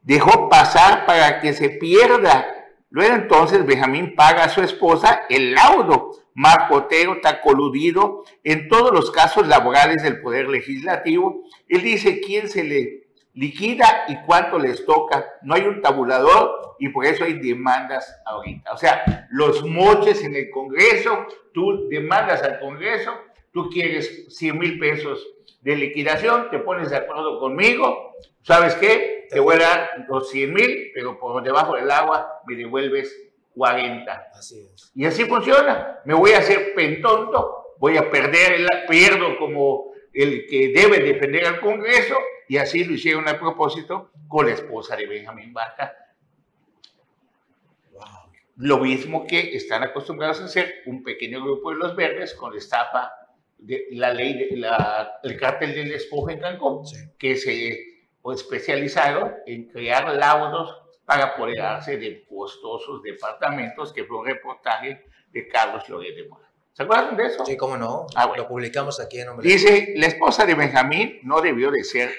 dejó 0.00 0.48
pasar 0.48 1.04
para 1.04 1.40
que 1.40 1.52
se 1.52 1.68
pierda. 1.68 2.46
Luego 2.88 3.14
entonces 3.14 3.66
Benjamín 3.66 4.14
paga 4.16 4.44
a 4.44 4.48
su 4.48 4.62
esposa 4.62 5.26
el 5.28 5.52
laudo. 5.52 6.12
Marco 6.32 6.76
Otero 6.76 7.14
está 7.14 7.42
coludido 7.42 8.24
en 8.42 8.68
todos 8.68 8.92
los 8.92 9.10
casos 9.10 9.46
laborales 9.48 10.02
del 10.02 10.22
Poder 10.22 10.48
Legislativo. 10.48 11.42
Él 11.68 11.82
dice 11.82 12.20
quién 12.20 12.48
se 12.48 12.64
le 12.64 13.05
liquida 13.36 14.06
y 14.08 14.16
cuánto 14.26 14.58
les 14.58 14.84
toca. 14.84 15.24
No 15.42 15.54
hay 15.54 15.62
un 15.62 15.80
tabulador 15.80 16.76
y 16.78 16.88
por 16.88 17.06
eso 17.06 17.24
hay 17.24 17.34
demandas 17.34 18.20
ahorita. 18.24 18.72
O 18.72 18.76
sea, 18.76 19.28
los 19.30 19.64
moches 19.64 20.24
en 20.24 20.34
el 20.34 20.50
Congreso, 20.50 21.26
tú 21.52 21.88
demandas 21.88 22.42
al 22.42 22.58
Congreso, 22.58 23.12
tú 23.52 23.70
quieres 23.70 24.26
100 24.36 24.58
mil 24.58 24.78
pesos 24.78 25.26
de 25.60 25.76
liquidación, 25.76 26.50
te 26.50 26.58
pones 26.58 26.90
de 26.90 26.96
acuerdo 26.96 27.38
conmigo, 27.38 28.14
¿sabes 28.42 28.74
qué? 28.76 29.26
Te 29.30 29.40
voy 29.40 29.56
a 29.56 29.58
dar 29.58 30.06
los 30.08 30.30
100 30.30 30.52
mil, 30.52 30.90
pero 30.94 31.18
por 31.18 31.42
debajo 31.42 31.76
del 31.76 31.90
agua 31.90 32.40
me 32.46 32.56
devuelves 32.56 33.14
40. 33.54 34.28
Así 34.32 34.60
es. 34.72 34.92
Y 34.94 35.04
así 35.04 35.24
funciona. 35.24 36.00
Me 36.04 36.14
voy 36.14 36.32
a 36.32 36.38
hacer 36.38 36.74
pentonto, 36.74 37.74
voy 37.78 37.96
a 37.96 38.10
perder, 38.10 38.52
el, 38.52 38.68
pierdo 38.88 39.38
como 39.38 39.92
el 40.12 40.46
que 40.46 40.68
debe 40.68 41.00
defender 41.00 41.46
al 41.46 41.60
Congreso, 41.60 42.16
y 42.48 42.56
así 42.58 42.84
lo 42.84 42.94
hicieron 42.94 43.28
a 43.28 43.38
propósito 43.38 44.10
con 44.28 44.46
la 44.46 44.52
esposa 44.52 44.96
de 44.96 45.06
Benjamín. 45.06 45.52
Wow. 47.92 48.02
Lo 48.56 48.78
mismo 48.78 49.26
que 49.26 49.54
están 49.56 49.82
acostumbrados 49.82 50.40
a 50.40 50.44
hacer 50.44 50.82
un 50.86 51.02
pequeño 51.02 51.42
grupo 51.42 51.70
de 51.70 51.76
los 51.76 51.96
verdes 51.96 52.34
con 52.34 52.52
la 52.52 52.58
estafa 52.58 53.12
de 53.58 53.86
la 53.92 54.12
ley, 54.12 54.34
de, 54.50 54.56
la, 54.56 55.18
el 55.22 55.36
cártel 55.38 55.74
del 55.74 55.88
despojo 55.88 56.30
en 56.30 56.40
Cancún, 56.40 56.86
Sí. 56.86 56.96
que 57.18 57.36
se 57.36 58.02
especializaron 58.32 59.34
en 59.46 59.68
crear 59.68 60.14
laudos 60.14 60.82
para 61.04 61.24
apoderarse 61.24 61.96
de 61.96 62.24
costosos 62.26 63.02
departamentos, 63.02 63.92
que 63.92 64.04
fue 64.04 64.18
un 64.18 64.26
reportaje 64.26 65.04
de 65.30 65.48
Carlos 65.48 65.88
Loret 65.88 66.16
de 66.16 66.28
Mora. 66.28 66.45
¿Se 66.76 66.82
acuerdan 66.82 67.16
de 67.16 67.26
eso? 67.26 67.46
Sí, 67.46 67.56
cómo 67.56 67.76
no. 67.78 68.06
Ah, 68.14 68.26
bueno. 68.26 68.42
Lo 68.42 68.48
publicamos 68.48 69.00
aquí 69.00 69.18
en 69.18 69.30
Hombre. 69.30 69.48
Dice, 69.48 69.94
la 69.96 70.06
esposa 70.08 70.44
de 70.44 70.54
Benjamín 70.54 71.20
no 71.22 71.40
debió 71.40 71.70
de 71.70 71.82
ser 71.84 72.10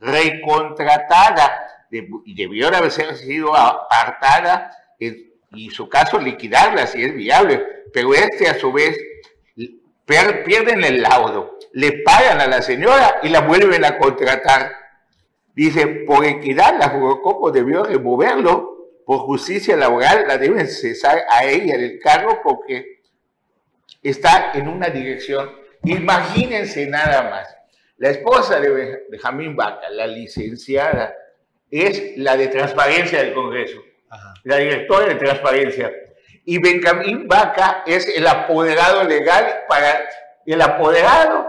recontratada, 0.00 1.86
debió 1.90 2.70
de 2.70 2.76
haber 2.76 2.90
sido 2.90 3.54
apartada 3.54 4.70
en 4.98 5.36
y 5.50 5.70
su 5.70 5.88
caso 5.88 6.18
liquidarla 6.18 6.86
si 6.86 7.02
es 7.02 7.14
viable, 7.14 7.64
pero 7.92 8.14
este 8.14 8.48
a 8.48 8.58
su 8.58 8.72
vez 8.72 8.98
pierden 10.06 10.84
el 10.84 11.02
laudo, 11.02 11.58
le 11.72 12.02
pagan 12.02 12.40
a 12.40 12.46
la 12.46 12.62
señora 12.62 13.16
y 13.22 13.28
la 13.28 13.40
vuelven 13.40 13.84
a 13.84 13.98
contratar. 13.98 14.72
Dice, 15.54 15.86
por 16.06 16.24
equidad 16.24 16.78
la 16.78 16.90
Jugocopo 16.90 17.50
debió 17.50 17.84
removerlo, 17.84 19.02
por 19.06 19.20
justicia 19.20 19.76
laboral 19.76 20.24
la 20.26 20.36
deben 20.36 20.68
cesar 20.68 21.18
a 21.30 21.44
ella 21.44 21.78
del 21.78 21.98
cargo 22.00 22.40
porque 22.42 22.95
está 24.02 24.52
en 24.54 24.68
una 24.68 24.88
dirección. 24.88 25.50
Imagínense 25.84 26.86
nada 26.86 27.30
más, 27.30 27.56
la 27.98 28.10
esposa 28.10 28.60
de 28.60 29.04
Benjamín 29.10 29.56
Vaca, 29.56 29.88
la 29.90 30.06
licenciada, 30.06 31.14
es 31.70 32.16
la 32.16 32.36
de 32.36 32.48
transparencia 32.48 33.22
del 33.22 33.34
Congreso, 33.34 33.82
la 34.44 34.56
directora 34.56 35.06
de 35.06 35.14
transparencia 35.16 35.92
y 36.48 36.58
Benjamín 36.58 37.26
Vaca 37.26 37.82
es 37.86 38.08
el 38.16 38.26
apoderado 38.26 39.02
legal 39.02 39.64
para 39.68 40.08
el 40.46 40.62
apoderado 40.62 41.48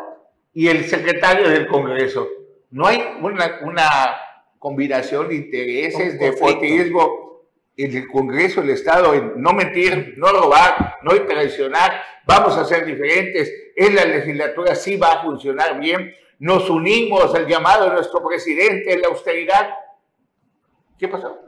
y 0.53 0.69
el 0.69 0.85
secretario 0.85 1.47
del 1.47 1.67
Congreso. 1.67 2.27
No 2.71 2.87
hay 2.87 3.03
una, 3.21 4.17
combinación 4.57 5.29
de 5.29 5.35
intereses, 5.35 6.19
de 6.19 6.31
fotismo 6.33 7.26
el 7.77 8.07
Congreso 8.07 8.61
del 8.61 8.71
Estado, 8.71 9.13
en 9.13 9.39
no 9.39 9.53
mentir, 9.53 10.15
no 10.17 10.31
robar, 10.31 10.97
no 11.03 11.11
traicionar, 11.25 12.01
vamos 12.25 12.57
a 12.57 12.65
ser 12.65 12.85
diferentes, 12.85 13.53
en 13.75 13.95
la 13.95 14.03
legislatura 14.03 14.73
sí 14.73 14.97
va 14.97 15.09
a 15.09 15.23
funcionar 15.23 15.79
bien, 15.79 16.13
nos 16.39 16.69
unimos 16.69 17.33
al 17.35 17.47
llamado 17.47 17.85
de 17.85 17.91
nuestro 17.91 18.27
presidente, 18.27 18.97
la 18.97 19.07
austeridad. 19.09 19.69
¿Qué 20.97 21.07
pasó? 21.07 21.39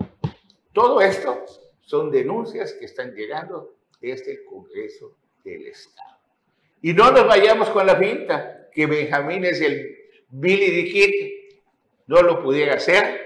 Todo 0.72 1.02
esto 1.02 1.46
son 1.82 2.12
denuncias 2.12 2.74
que 2.74 2.86
están 2.86 3.14
llegando 3.16 3.76
desde 4.00 4.34
el 4.34 4.46
Congreso 4.46 5.16
del 5.44 5.68
Estado. 5.68 6.18
Y 6.82 6.94
no 6.94 7.12
nos 7.12 7.28
vayamos 7.28 7.70
con 7.70 7.86
la 7.86 7.98
pinta 8.00 8.70
que 8.72 8.86
Benjamín 8.86 9.46
es 9.46 9.60
el 9.62 9.98
Billy 10.30 10.70
Dickit. 10.70 11.62
No 12.08 12.22
lo 12.22 12.42
pudiera 12.42 12.76
hacer 12.76 13.20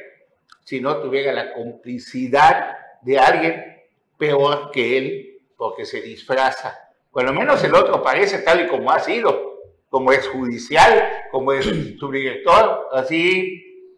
si 0.63 0.79
no 0.79 0.97
tuviera 1.01 1.33
la 1.33 1.53
complicidad 1.53 2.82
de 3.03 3.19
alguien 3.19 3.83
peor 4.17 4.71
que 4.71 4.97
él, 4.97 5.41
porque 5.57 5.85
se 5.85 6.01
disfraza. 6.01 6.77
Cuando 7.11 7.33
menos 7.33 7.63
el 7.63 7.75
otro 7.75 8.01
parece 8.01 8.39
tal 8.39 8.65
y 8.65 8.67
como 8.67 8.91
ha 8.91 8.99
sido, 8.99 9.59
como 9.89 10.11
es 10.11 10.27
judicial, 10.27 11.09
como 11.31 11.53
es 11.53 11.65
su 11.99 12.11
director, 12.11 12.87
así, 12.91 13.91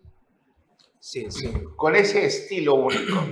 sí, 0.99 1.29
sí. 1.29 1.53
con 1.75 1.95
ese 1.95 2.25
estilo 2.25 2.75
único. 2.75 3.23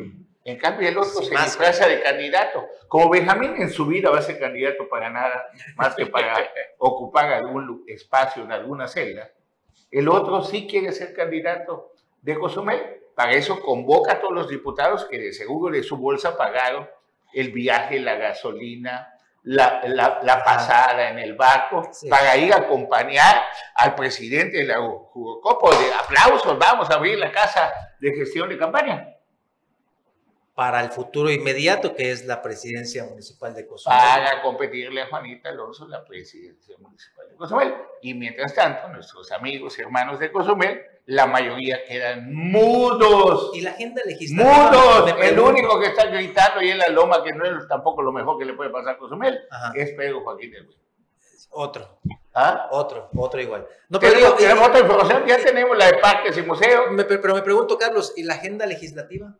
En 0.45 0.57
cambio, 0.57 0.87
el 0.89 0.97
otro 0.97 1.23
se 1.23 1.35
disfraza 1.35 1.87
de 1.87 2.01
candidato. 2.01 2.65
Como 2.89 3.09
Benjamín 3.09 3.55
en 3.57 3.69
su 3.69 3.85
vida 3.85 4.09
va 4.09 4.19
a 4.19 4.21
ser 4.21 4.39
candidato 4.39 4.89
para 4.89 5.09
nada, 5.09 5.45
más 5.75 5.95
que 5.95 6.05
para 6.05 6.35
ocupar 6.77 7.31
algún 7.31 7.83
espacio 7.87 8.43
en 8.43 8.51
alguna 8.51 8.87
celda. 8.87 9.31
El 9.89 10.09
otro 10.09 10.43
sí 10.43 10.67
quiere 10.67 10.91
ser 10.91 11.13
candidato 11.13 11.93
de 12.21 12.37
Cozumel. 12.37 13.02
Para 13.15 13.33
eso 13.33 13.59
convoca 13.59 14.13
a 14.13 14.19
todos 14.19 14.33
los 14.33 14.49
diputados 14.49 15.05
que 15.05 15.19
de 15.19 15.33
seguro 15.33 15.73
de 15.73 15.83
su 15.83 15.97
bolsa 15.97 16.37
pagaron 16.37 16.89
el 17.33 17.51
viaje, 17.51 17.99
la 17.99 18.15
gasolina, 18.15 19.09
la, 19.43 19.81
la, 19.85 20.43
pasada 20.43 21.09
en 21.09 21.19
el 21.19 21.35
barco, 21.35 21.89
para 22.09 22.37
ir 22.37 22.53
a 22.53 22.57
acompañar 22.57 23.43
al 23.75 23.95
presidente 23.95 24.57
de 24.57 24.65
la 24.65 24.79
Jugocopo. 24.79 25.71
De 25.71 25.93
aplausos, 25.93 26.57
vamos 26.57 26.89
a 26.89 26.95
abrir 26.95 27.17
la 27.17 27.31
casa 27.31 27.73
de 27.99 28.13
gestión 28.13 28.49
de 28.49 28.57
campaña 28.57 29.13
para 30.53 30.81
el 30.81 30.91
futuro 30.91 31.31
inmediato, 31.31 31.95
que 31.95 32.11
es 32.11 32.25
la 32.25 32.41
presidencia 32.41 33.05
municipal 33.05 33.55
de 33.55 33.65
Cozumel. 33.65 33.97
Para 33.97 34.41
competirle 34.41 35.01
a 35.01 35.07
Juanita 35.07 35.49
Alonso 35.49 35.87
la 35.87 36.05
presidencia 36.05 36.75
municipal 36.77 37.27
de 37.27 37.35
Cozumel. 37.35 37.73
Y 38.01 38.13
mientras 38.13 38.53
tanto, 38.53 38.87
nuestros 38.89 39.31
amigos 39.31 39.77
y 39.79 39.81
hermanos 39.81 40.19
de 40.19 40.31
Cozumel, 40.31 40.79
la 41.05 41.25
mayoría 41.25 41.83
quedan 41.85 42.31
mudos. 42.33 43.51
Y 43.55 43.61
la 43.61 43.71
agenda 43.71 44.03
legislativa. 44.05 44.71
¡Mudos! 44.71 45.15
El 45.21 45.39
único 45.39 45.79
que 45.79 45.87
está 45.87 46.05
gritando 46.05 46.61
y 46.61 46.69
en 46.69 46.77
la 46.77 46.87
loma, 46.89 47.23
que 47.23 47.33
no 47.33 47.45
es 47.45 47.67
tampoco 47.67 48.03
lo 48.03 48.11
mejor 48.11 48.37
que 48.37 48.45
le 48.45 48.53
puede 48.53 48.69
pasar 48.69 48.95
a 48.95 48.97
Cozumel, 48.97 49.39
es 49.73 49.91
Pedro 49.93 50.21
Joaquín 50.21 50.51
del 50.51 50.69
Otro. 51.49 51.99
¿Ah? 52.35 52.67
Otro, 52.71 53.09
otro 53.15 53.41
igual. 53.41 53.67
No, 53.89 53.99
pero 53.99 54.15
digo, 54.15 54.33
tenemos 54.33 54.67
otra 54.67 54.79
información, 54.79 55.23
ya 55.27 55.37
tenemos 55.37 55.77
la 55.77 55.85
de 55.87 55.97
parques 55.97 56.35
y 56.37 56.41
museos. 56.41 56.85
pero 57.07 57.35
me 57.35 57.41
pregunto, 57.41 57.77
Carlos, 57.77 58.13
¿y 58.15 58.23
la 58.23 58.35
agenda 58.35 58.65
legislativa? 58.65 59.35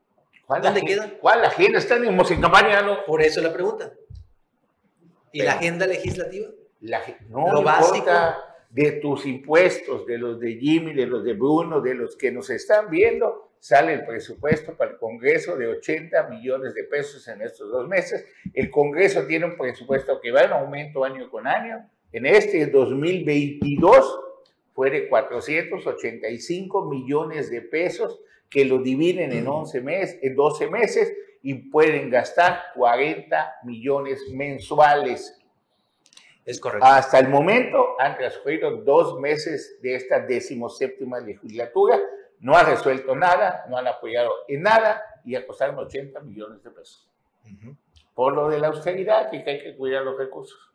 ¿Dónde 0.61 0.81
queda? 0.81 1.17
¿Cuál 1.19 1.45
agenda? 1.45 1.79
Están 1.79 2.03
en 2.05 2.17
campaña, 2.41 2.81
¿no? 2.81 3.05
Por 3.05 3.21
eso 3.21 3.41
la 3.41 3.53
pregunta. 3.53 3.93
¿Y 5.31 5.41
la 5.41 5.53
agenda 5.53 5.87
legislativa? 5.87 6.47
La, 6.81 7.01
no, 7.29 7.51
Lo 7.51 7.63
básico. 7.63 8.11
de 8.69 8.91
tus 8.93 9.25
impuestos, 9.25 10.05
de 10.05 10.17
los 10.17 10.39
de 10.39 10.55
Jimmy, 10.55 10.93
de 10.93 11.07
los 11.07 11.23
de 11.23 11.33
Bruno, 11.33 11.81
de 11.81 11.95
los 11.95 12.15
que 12.15 12.31
nos 12.31 12.49
están 12.49 12.89
viendo, 12.89 13.51
sale 13.59 13.93
el 13.93 14.05
presupuesto 14.05 14.75
para 14.75 14.91
el 14.91 14.97
Congreso 14.97 15.55
de 15.55 15.67
80 15.67 16.27
millones 16.27 16.73
de 16.73 16.83
pesos 16.83 17.27
en 17.29 17.41
estos 17.41 17.71
dos 17.71 17.87
meses. 17.87 18.25
El 18.53 18.69
Congreso 18.69 19.25
tiene 19.25 19.45
un 19.45 19.57
presupuesto 19.57 20.19
que 20.21 20.31
va 20.31 20.41
en 20.41 20.51
aumento 20.51 21.03
año 21.03 21.29
con 21.29 21.47
año. 21.47 21.89
En 22.11 22.25
este 22.25 22.67
2022 22.67 24.19
fue 24.73 24.91
de 24.91 25.07
485 25.07 26.89
millones 26.89 27.49
de 27.49 27.61
pesos 27.61 28.19
que 28.53 28.65
lo 28.65 28.77
dividen 28.77 29.31
en 29.31 29.47
11 29.47 29.81
meses, 29.81 30.19
en 30.21 30.35
12 30.35 30.69
meses 30.69 31.11
y 31.41 31.55
pueden 31.55 32.11
gastar 32.11 32.65
40 32.75 33.55
millones 33.63 34.21
mensuales. 34.31 35.41
Es 36.45 36.59
correcto. 36.59 36.85
Hasta 36.85 37.17
el 37.17 37.29
momento 37.29 37.99
han 37.99 38.15
transcurrido 38.15 38.77
dos 38.77 39.19
meses 39.19 39.79
de 39.81 39.95
esta 39.95 40.19
decimoséptima 40.19 41.19
legislatura, 41.19 41.99
no 42.41 42.55
ha 42.55 42.63
resuelto 42.63 43.15
nada, 43.15 43.65
no 43.69 43.77
han 43.77 43.87
apoyado 43.87 44.31
en 44.47 44.61
nada 44.61 45.01
y 45.25 45.35
costaron 45.43 45.79
80 45.79 46.19
millones 46.19 46.63
de 46.63 46.69
pesos. 46.69 47.09
Por 48.13 48.35
lo 48.35 48.49
de 48.49 48.59
la 48.59 48.67
austeridad 48.67 49.33
y 49.33 49.43
que 49.43 49.49
hay 49.49 49.63
que 49.63 49.75
cuidar 49.75 50.03
los 50.03 50.17
recursos 50.17 50.72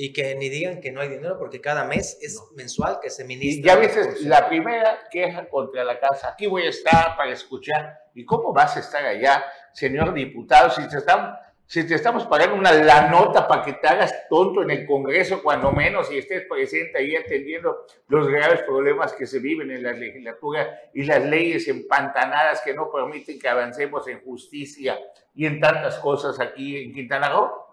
y 0.00 0.12
que 0.12 0.36
ni 0.36 0.48
digan 0.48 0.80
que 0.80 0.92
no 0.92 1.00
hay 1.00 1.08
dinero 1.08 1.36
porque 1.40 1.60
cada 1.60 1.82
mes 1.82 2.20
es 2.22 2.40
mensual 2.54 3.00
que 3.02 3.10
se 3.10 3.24
ministra. 3.24 3.60
Y 3.60 3.64
ya 3.64 3.80
veces 3.80 4.22
la 4.22 4.48
primera 4.48 5.08
queja 5.10 5.48
contra 5.48 5.82
la 5.82 5.98
casa, 5.98 6.28
aquí 6.28 6.46
voy 6.46 6.62
a 6.62 6.68
estar 6.68 7.16
para 7.16 7.32
escuchar. 7.32 7.98
¿Y 8.14 8.24
cómo 8.24 8.52
vas 8.52 8.76
a 8.76 8.80
estar 8.80 9.04
allá, 9.04 9.44
señor 9.72 10.14
diputado, 10.14 10.70
si 10.70 10.88
te, 10.88 10.98
están, 10.98 11.34
si 11.66 11.84
te 11.84 11.96
estamos 11.96 12.26
pagando 12.26 12.54
una 12.54 12.72
la 12.72 13.08
nota 13.08 13.48
para 13.48 13.64
que 13.64 13.72
te 13.72 13.88
hagas 13.88 14.28
tonto 14.28 14.62
en 14.62 14.70
el 14.70 14.86
Congreso, 14.86 15.42
cuando 15.42 15.72
menos, 15.72 16.12
y 16.12 16.18
estés 16.18 16.44
presente 16.48 16.96
ahí 16.96 17.16
atendiendo 17.16 17.84
los 18.06 18.28
graves 18.28 18.62
problemas 18.62 19.14
que 19.14 19.26
se 19.26 19.40
viven 19.40 19.72
en 19.72 19.82
la 19.82 19.94
legislatura 19.94 20.80
y 20.94 21.02
las 21.02 21.24
leyes 21.24 21.66
empantanadas 21.66 22.60
que 22.60 22.72
no 22.72 22.88
permiten 22.92 23.36
que 23.40 23.48
avancemos 23.48 24.06
en 24.06 24.20
justicia 24.20 24.96
y 25.34 25.46
en 25.46 25.58
tantas 25.58 25.98
cosas 25.98 26.38
aquí 26.38 26.84
en 26.84 26.94
Quintana 26.94 27.30
Roo? 27.30 27.67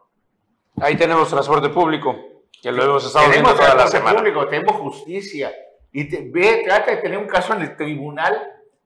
Ahí 0.81 0.97
tenemos 0.97 1.29
transporte 1.29 1.69
público, 1.69 2.15
que 2.61 2.71
lo 2.71 2.83
hemos 2.83 3.05
estado 3.05 3.29
viendo 3.29 3.53
toda 3.53 3.75
la 3.75 3.87
semana. 3.87 4.17
Público, 4.19 4.47
tenemos 4.47 4.75
justicia. 4.75 5.53
Y 5.91 6.09
te, 6.09 6.29
ve, 6.29 6.63
trata 6.65 6.91
de 6.91 6.97
tener 6.97 7.17
un 7.17 7.27
caso 7.27 7.53
en 7.53 7.61
el 7.61 7.77
tribunal 7.77 8.37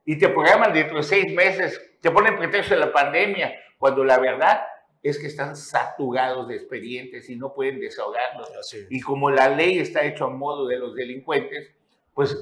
y 0.06 0.18
te 0.18 0.30
programan 0.30 0.72
dentro 0.72 0.98
de 0.98 1.04
seis 1.04 1.34
meses, 1.34 1.82
te 2.00 2.12
ponen 2.12 2.38
pretexto 2.38 2.76
de 2.76 2.82
la 2.82 2.94
pandemia, 2.94 3.54
cuando 3.80 4.04
la 4.04 4.20
verdad 4.20 4.62
es 5.02 5.18
que 5.18 5.28
están 5.28 5.56
saturados 5.56 6.48
de 6.48 6.58
expedientes 6.58 7.30
y 7.30 7.36
no 7.36 7.54
pueden 7.54 7.80
desahogarlos. 7.80 8.50
Y 8.90 9.02
como 9.02 9.32
la 9.32 9.50
ley 9.50 9.80
está 9.80 10.04
hecha 10.04 10.26
a 10.26 10.30
modo 10.30 10.68
de 10.68 10.78
los 10.78 10.94
delincuentes, 10.94 11.74
pues 12.14 12.38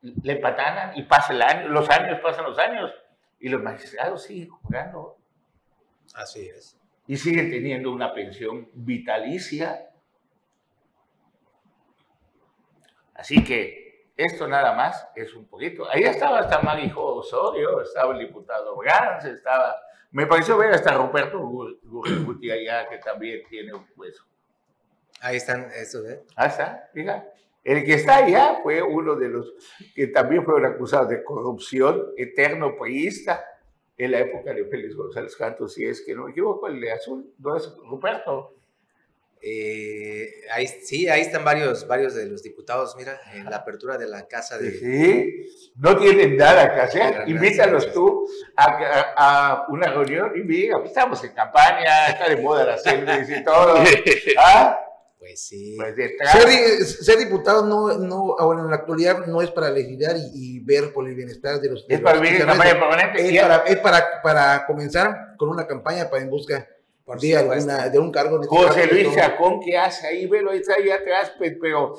le 0.00 0.36
patanan 0.36 0.96
y 0.96 1.02
pasa 1.04 1.32
el 1.32 1.42
año, 1.42 1.68
los 1.68 1.88
años 1.90 2.20
pasan 2.22 2.44
los 2.44 2.58
años 2.58 2.92
y 3.40 3.48
los 3.48 3.62
magistrados 3.62 4.22
siguen 4.22 4.50
jugando. 4.50 5.16
Así 6.14 6.48
es 6.48 6.81
y 7.06 7.16
siguen 7.16 7.50
teniendo 7.50 7.92
una 7.92 8.12
pensión 8.12 8.68
vitalicia. 8.74 9.88
Así 13.14 13.42
que 13.44 13.82
esto 14.16 14.46
nada 14.46 14.74
más 14.74 15.08
es 15.14 15.34
un 15.34 15.46
poquito. 15.46 15.88
Ahí 15.90 16.02
estaba 16.02 16.40
hasta 16.40 16.60
Marijo 16.60 17.16
Osorio, 17.16 17.80
estaba 17.80 18.12
el 18.14 18.20
diputado 18.20 18.76
Gans, 18.78 19.24
estaba, 19.24 19.76
me 20.10 20.26
pareció 20.26 20.56
ver 20.56 20.72
hasta 20.72 20.94
Roberto 20.94 21.38
Gurruti 21.40 22.50
allá, 22.50 22.88
que 22.88 22.98
también 22.98 23.42
tiene 23.48 23.74
un 23.74 23.86
hueso. 23.96 24.24
Ahí 25.20 25.36
están 25.36 25.70
esos, 25.74 26.04
¿eh? 26.08 26.24
Ahí 26.36 26.48
está, 26.48 26.90
diga. 26.94 27.24
El 27.64 27.84
que 27.84 27.94
está 27.94 28.16
allá 28.16 28.58
fue 28.62 28.82
uno 28.82 29.14
de 29.14 29.28
los 29.28 29.54
que 29.94 30.08
también 30.08 30.44
fueron 30.44 30.64
acusados 30.66 31.08
de 31.08 31.22
corrupción, 31.22 32.08
eterno 32.16 32.76
priista, 32.76 33.44
en 34.04 34.10
la 34.10 34.20
época 34.20 34.52
de 34.52 34.64
Félix 34.64 34.94
González 34.94 35.36
Cantos, 35.36 35.74
si 35.74 35.84
es 35.84 36.02
que 36.02 36.14
no 36.14 36.24
me 36.24 36.32
equivoco, 36.32 36.66
el 36.66 36.80
de 36.80 36.92
azul, 36.92 37.32
no 37.38 37.56
es 37.56 37.72
Ruperto. 37.88 38.56
Eh, 39.44 40.42
ahí, 40.52 40.68
sí, 40.68 41.08
ahí 41.08 41.22
están 41.22 41.44
varios, 41.44 41.86
varios 41.88 42.14
de 42.14 42.26
los 42.26 42.42
diputados, 42.42 42.94
mira, 42.96 43.20
en 43.34 43.44
la 43.44 43.56
apertura 43.56 43.98
de 43.98 44.06
la 44.06 44.28
casa 44.28 44.56
de... 44.56 44.70
Sí, 44.70 45.72
no 45.76 45.96
tienen 45.96 46.36
nada 46.36 46.72
que 46.72 46.80
hacer. 46.80 47.28
Invítalos 47.28 47.92
tú 47.92 48.24
a, 48.56 49.14
a, 49.16 49.66
una 49.68 49.88
reunión 49.88 50.32
y 50.36 50.42
mira, 50.42 50.78
estamos 50.84 51.22
en 51.24 51.32
campaña, 51.32 52.08
está 52.08 52.28
de 52.28 52.36
moda 52.36 52.64
la 52.64 52.78
selfies 52.78 53.40
y 53.40 53.44
todo. 53.44 53.74
¿Ah? 54.38 54.78
Pues 55.22 55.40
sí. 55.40 55.76
Pues 55.76 55.94
ser, 56.32 56.84
ser, 56.84 57.18
diputado 57.18 57.64
no, 57.64 57.96
no, 57.96 58.34
bueno, 58.44 58.64
en 58.64 58.70
la 58.70 58.76
actualidad 58.78 59.24
no 59.26 59.40
es 59.40 59.52
para 59.52 59.70
legislar 59.70 60.16
y, 60.34 60.58
ver 60.64 60.92
por 60.92 61.08
el 61.08 61.14
bienestar 61.14 61.60
de 61.60 61.70
los... 61.70 61.86
Es 61.88 62.00
para 62.00 62.18
vivir 62.18 62.44
campaña 62.44 62.72
permanente. 62.72 63.28
Es, 63.28 63.40
para, 63.40 63.56
es 63.58 63.76
para, 63.76 64.20
para 64.20 64.66
comenzar 64.66 65.36
con 65.36 65.48
una 65.48 65.64
campaña 65.64 66.10
para 66.10 66.24
en 66.24 66.28
busca 66.28 66.68
de, 67.20 67.36
alguna, 67.36 67.88
de 67.88 67.98
un 68.00 68.10
cargo. 68.10 68.40
De 68.40 68.48
José 68.48 68.88
Luis 68.88 69.14
Chacón, 69.14 69.60
¿qué 69.64 69.78
hace 69.78 70.08
ahí? 70.08 70.26
Velo, 70.26 70.50
ahí 70.50 70.58
está 70.58 70.74
ahí 70.74 70.90
atrás, 70.90 71.32
pero 71.38 71.94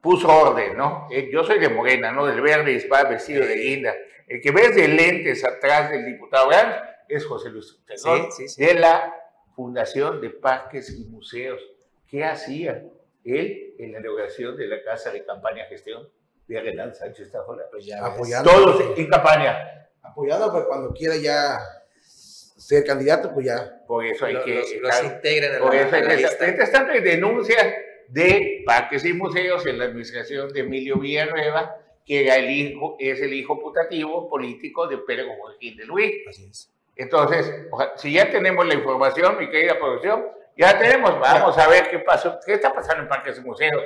puso 0.00 0.28
orden, 0.28 0.76
¿no? 0.76 1.08
Eh, 1.10 1.28
yo 1.32 1.42
soy 1.42 1.58
de 1.58 1.68
Morena, 1.68 2.12
¿no? 2.12 2.26
Del 2.26 2.40
verde 2.40 2.88
va 2.88 3.02
vestido 3.02 3.44
de 3.44 3.56
guinda. 3.56 3.92
El 4.28 4.40
que 4.40 4.52
ves 4.52 4.72
de 4.76 4.86
lentes 4.86 5.44
atrás 5.44 5.90
del 5.90 6.06
diputado 6.06 6.46
Brandt 6.46 6.76
es 7.08 7.26
José 7.26 7.50
Luis 7.50 7.76
Chacón, 7.88 8.28
de 8.56 8.74
la 8.74 9.12
Fundación 9.56 10.20
de 10.20 10.30
Parques 10.30 10.96
y 10.96 11.06
Museos. 11.06 11.60
¿Qué 12.08 12.24
hacía 12.24 12.84
él 13.24 13.74
en 13.78 13.92
la 13.92 13.98
inauguración 13.98 14.56
de 14.56 14.68
la 14.68 14.82
Casa 14.82 15.10
de 15.10 15.24
Campaña 15.24 15.64
Gestión 15.66 16.08
de 16.46 16.60
Renan 16.60 16.94
Sánchez 16.94 17.32
Tajola? 17.32 17.64
Pues 17.70 17.92
Apoyando. 17.92 18.50
Todos 18.50 18.98
en 18.98 19.06
campaña. 19.08 19.88
Apoyado, 20.02 20.52
pues 20.52 20.64
cuando 20.66 20.92
quiera 20.92 21.16
ya 21.16 21.58
ser 22.00 22.84
candidato, 22.84 23.32
pues 23.34 23.46
ya. 23.46 23.84
Por 23.86 24.04
eso 24.04 24.24
hay 24.26 24.40
que. 24.44 24.54
Los, 24.54 24.72
los 24.80 25.04
integren 25.04 25.54
en 25.54 25.60
por 25.60 25.74
la, 25.74 25.82
eso 25.82 25.96
hay 25.96 26.02
la 26.02 26.14
lista. 26.14 26.44
Mientras 26.44 26.72
tanto, 26.72 26.92
hay 26.92 27.00
denuncias 27.00 27.66
de 28.08 28.62
parques 28.64 29.04
y 29.04 29.12
museos 29.12 29.66
en 29.66 29.78
la 29.78 29.86
administración 29.86 30.52
de 30.52 30.60
Emilio 30.60 30.98
Villanueva, 30.98 31.76
que 32.04 32.24
era 32.24 32.36
el 32.36 32.50
hijo, 32.50 32.96
es 33.00 33.20
el 33.20 33.32
hijo 33.34 33.60
putativo 33.60 34.28
político 34.28 34.86
de 34.86 34.98
Pedro 34.98 35.34
Joaquín 35.38 35.76
de 35.76 35.84
Luis. 35.86 36.12
Así 36.28 36.48
es. 36.48 36.72
Entonces, 36.94 37.52
si 37.96 38.12
ya 38.12 38.30
tenemos 38.30 38.66
la 38.66 38.74
información, 38.74 39.38
mi 39.38 39.50
querida 39.50 39.78
producción, 39.78 40.24
ya 40.56 40.78
tenemos, 40.78 41.18
vamos 41.20 41.56
a 41.58 41.68
ver 41.68 41.90
qué 41.90 41.98
pasó, 41.98 42.38
qué 42.44 42.54
está 42.54 42.72
pasando 42.72 43.02
en 43.02 43.08
parques 43.08 43.38
y 43.38 43.40
museos. 43.42 43.82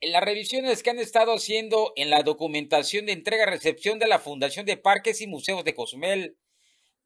En 0.00 0.12
las 0.12 0.22
revisiones 0.22 0.82
que 0.82 0.90
han 0.90 0.98
estado 0.98 1.34
haciendo 1.34 1.92
en 1.96 2.10
la 2.10 2.22
documentación 2.22 3.06
de 3.06 3.12
entrega-recepción 3.12 3.98
de 3.98 4.06
la 4.06 4.18
Fundación 4.18 4.66
de 4.66 4.76
Parques 4.76 5.22
y 5.22 5.26
Museos 5.26 5.64
de 5.64 5.74
Cozumel, 5.74 6.36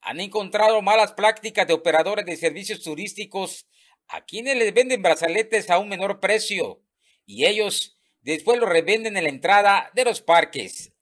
han 0.01 0.20
encontrado 0.20 0.83
malas 0.83 1.12
prácticas 1.12 1.66
de 1.66 1.74
operadores 1.74 2.27
de 2.27 2.37
servicios 2.37 2.83
turísticos 2.83 3.68
a 4.09 4.24
quienes 4.24 4.57
les 4.57 4.74
venden 4.74 5.03
brazaletes 5.03 5.70
a 5.70 5.79
un 5.79 5.88
menor 5.88 6.18
precio 6.18 6.83
y 7.24 7.46
ellos 7.46 7.98
después 8.20 8.59
los 8.59 8.68
revenden 8.68 9.16
en 9.16 9.24
la 9.24 9.31
entrada 9.31 9.90
de 9.94 10.05
los 10.05 10.20
parques. 10.20 10.92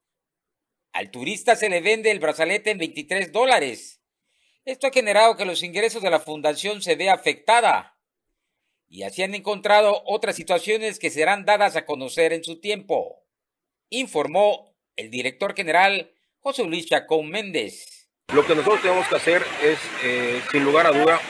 Al 0.97 1.11
turista 1.11 1.57
se 1.57 1.69
le 1.69 1.83
vende 1.83 2.11
el 2.11 2.21
brazalete 2.21 2.71
en 2.71 2.79
23 2.79 3.31
dólares. 3.31 4.01
Esto 4.65 4.87
ha 4.87 4.91
generado 4.91 5.37
que 5.37 5.45
los 5.45 5.63
ingresos 5.63 6.01
de 6.01 6.09
la 6.09 6.21
fundación 6.21 6.81
se 6.81 6.95
vea 6.95 7.13
afectada 7.13 7.99
y 8.89 9.03
así 9.03 9.23
han 9.23 9.35
encontrado 9.35 10.03
otras 10.07 10.37
situaciones 10.37 10.99
que 10.99 11.11
serán 11.11 11.45
dadas 11.45 11.77
a 11.77 11.85
conocer 11.85 12.33
en 12.33 12.45
su 12.45 12.63
tiempo, 12.63 13.27
informó 13.91 14.75
el 14.97 15.11
director 15.11 15.55
general 15.55 16.15
José 16.41 16.65
Luis 16.65 16.87
Chacón 16.87 17.29
Méndez. 17.29 18.09
Lo 18.33 18.47
que 18.47 18.55
nosotros 18.55 18.81
tenemos 18.81 19.07
que 19.07 19.17
hacer 19.17 19.45
es, 19.63 19.79
eh, 20.03 20.41
sin 20.51 20.65
lugar 20.65 20.87
a 20.87 20.93
duda, 20.93 21.21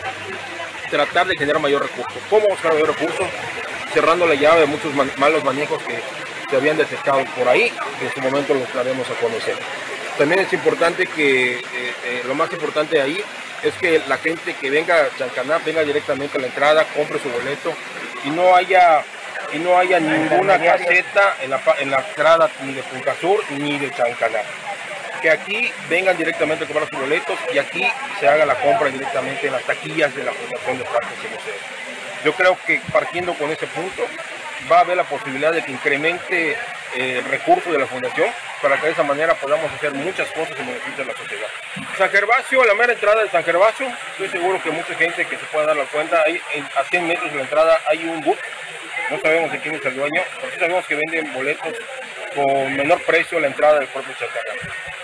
tratar 0.90 1.26
de 1.26 1.36
generar 1.36 1.60
mayor 1.60 1.82
recurso. 1.82 2.20
¿Cómo 2.30 2.46
generar 2.54 2.74
mayor 2.74 2.96
recurso? 2.96 3.24
Cerrando 3.92 4.28
la 4.28 4.36
llave 4.36 4.60
de 4.60 4.66
muchos 4.66 4.94
malos 5.18 5.42
manejos 5.42 5.82
que 5.82 6.25
se 6.48 6.56
habían 6.56 6.76
detectado 6.76 7.24
por 7.36 7.48
ahí, 7.48 7.70
que 7.98 8.06
en 8.06 8.12
su 8.12 8.20
momento 8.20 8.54
los 8.54 8.72
daremos 8.72 9.08
a 9.10 9.14
conocer. 9.14 9.56
También 10.18 10.40
es 10.40 10.52
importante 10.52 11.06
que, 11.06 11.56
eh, 11.56 11.62
eh, 11.72 12.22
lo 12.26 12.34
más 12.34 12.50
importante 12.52 13.00
ahí 13.00 13.22
es 13.62 13.74
que 13.74 14.00
la 14.08 14.16
gente 14.18 14.54
que 14.54 14.70
venga 14.70 14.96
a 14.96 15.16
Chancaná 15.18 15.58
venga 15.58 15.82
directamente 15.82 16.38
a 16.38 16.40
la 16.40 16.46
entrada, 16.46 16.84
compre 16.94 17.18
su 17.18 17.28
boleto 17.30 17.74
y 18.24 18.30
no 18.30 18.54
haya 18.54 19.04
y 19.52 19.58
no 19.58 19.78
haya 19.78 20.00
ninguna 20.00 20.58
caseta 20.58 21.36
en 21.40 21.50
la, 21.50 21.60
en 21.78 21.90
la 21.90 21.98
entrada 21.98 22.50
ni 22.62 22.72
de 22.72 22.82
Punta 22.82 23.14
Sur 23.20 23.44
ni 23.50 23.78
de 23.78 23.90
Chancaná. 23.90 24.40
Que 25.20 25.30
aquí 25.30 25.72
vengan 25.88 26.16
directamente 26.16 26.64
a 26.64 26.66
comprar 26.66 26.88
sus 26.88 26.98
boletos 26.98 27.38
y 27.52 27.58
aquí 27.58 27.86
se 28.18 28.28
haga 28.28 28.44
la 28.46 28.54
compra 28.56 28.88
directamente 28.88 29.46
en 29.46 29.52
las 29.52 29.64
taquillas 29.64 30.14
de 30.14 30.24
la 30.24 30.32
Fundación 30.32 30.78
de 30.78 30.84
Parques 30.84 31.18
y 31.24 31.34
Museos. 31.34 31.56
Yo 32.24 32.32
creo 32.32 32.58
que 32.66 32.80
partiendo 32.92 33.34
con 33.34 33.50
ese 33.50 33.66
punto 33.66 34.02
va 34.70 34.78
a 34.78 34.80
haber 34.80 34.96
la 34.96 35.04
posibilidad 35.04 35.52
de 35.52 35.62
que 35.62 35.72
incremente 35.72 36.56
el 36.94 37.24
recurso 37.24 37.70
de 37.70 37.78
la 37.78 37.86
fundación 37.86 38.28
para 38.62 38.78
que 38.78 38.86
de 38.86 38.92
esa 38.92 39.02
manera 39.02 39.34
podamos 39.34 39.70
hacer 39.72 39.92
muchas 39.92 40.28
cosas 40.30 40.58
en 40.58 40.66
beneficio 40.66 41.04
de 41.04 41.12
la 41.12 41.18
sociedad. 41.18 41.48
San 41.98 42.10
Gervasio, 42.10 42.64
la 42.64 42.74
mera 42.74 42.92
entrada 42.92 43.22
de 43.22 43.28
San 43.28 43.44
Gervasio, 43.44 43.86
estoy 44.12 44.28
seguro 44.28 44.62
que 44.62 44.70
mucha 44.70 44.94
gente 44.94 45.24
que 45.26 45.36
se 45.36 45.44
pueda 45.46 45.66
dar 45.66 45.76
la 45.76 45.84
cuenta, 45.84 46.22
ahí 46.24 46.40
a 46.74 46.84
100 46.84 47.06
metros 47.06 47.30
de 47.30 47.36
la 47.36 47.42
entrada 47.42 47.80
hay 47.90 48.04
un 48.04 48.20
bus, 48.22 48.38
no 49.10 49.20
sabemos 49.20 49.52
de 49.52 49.58
quién 49.58 49.74
es 49.74 49.84
el 49.84 49.94
dueño, 49.94 50.22
pero 50.40 50.52
sí 50.52 50.58
sabemos 50.58 50.86
que 50.86 50.94
venden 50.94 51.32
boletos 51.32 51.74
con 52.34 52.76
menor 52.76 53.00
precio 53.02 53.40
la 53.40 53.46
entrada 53.46 53.78
del 53.78 53.88
propio 53.88 54.14
Chacarán. 54.14 54.56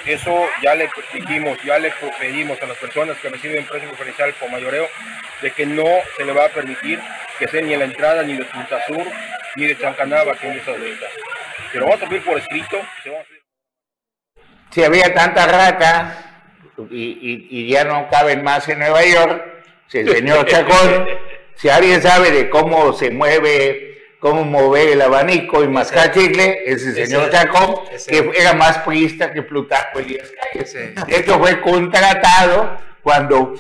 Eso 0.05 0.49
ya 0.63 0.75
le 0.75 0.91
dijimos, 1.13 1.59
ya 1.63 1.79
le 1.79 1.93
pedimos 2.19 2.61
a 2.61 2.67
las 2.67 2.77
personas 2.77 3.17
que 3.19 3.29
reciben 3.29 3.65
precio 3.67 3.89
preferencial 3.89 4.35
por 4.35 4.51
mayoreo 4.51 4.89
de 5.41 5.51
que 5.53 5.65
no 5.65 5.87
se 6.17 6.25
le 6.25 6.33
va 6.33 6.47
a 6.47 6.49
permitir 6.49 7.01
que 7.39 7.47
sea 7.49 7.61
ni 7.61 7.77
la 7.77 7.85
entrada 7.85 8.23
ni 8.23 8.37
de 8.37 8.45
Punta 8.45 8.85
Sur 8.87 9.07
que. 10.35 11.07
Pero 11.73 11.87
vamos 11.87 12.03
a 12.03 12.09
pedir 12.09 12.25
por 12.25 12.39
escrito. 12.39 12.79
Si 14.71 14.83
había 14.83 15.13
tanta 15.13 15.47
rata 15.47 16.43
y, 16.91 17.49
y, 17.51 17.69
ya 17.69 17.85
no 17.85 18.09
caben 18.09 18.43
más 18.43 18.69
en 18.69 18.79
Nueva 18.79 19.05
York, 19.05 19.65
si 19.89 19.99
el 19.99 20.09
señor 20.09 20.47
Chacón, 20.49 21.07
si 21.57 21.69
alguien 21.69 22.01
sabe 22.01 22.31
de 22.31 22.49
cómo 22.49 22.93
se 22.93 23.11
mueve 23.11 23.93
cómo 24.23 24.45
mover 24.45 24.91
el 24.91 25.03
abanico 25.03 25.65
y 25.65 25.69
mascar 25.69 26.13
chicle, 26.13 26.61
ese 26.65 26.93
señor 26.93 27.29
Chacón, 27.31 27.75
que 28.07 28.31
era 28.39 28.53
más 28.53 28.79
priista 28.79 29.33
que 29.33 29.43
Plutarco 29.43 29.99
Elías 29.99 30.31
Calles. 30.53 30.73
De 30.73 31.17
hecho, 31.17 31.41
fue 31.41 31.61
contratado 31.61 32.79
cuando, 33.03 33.55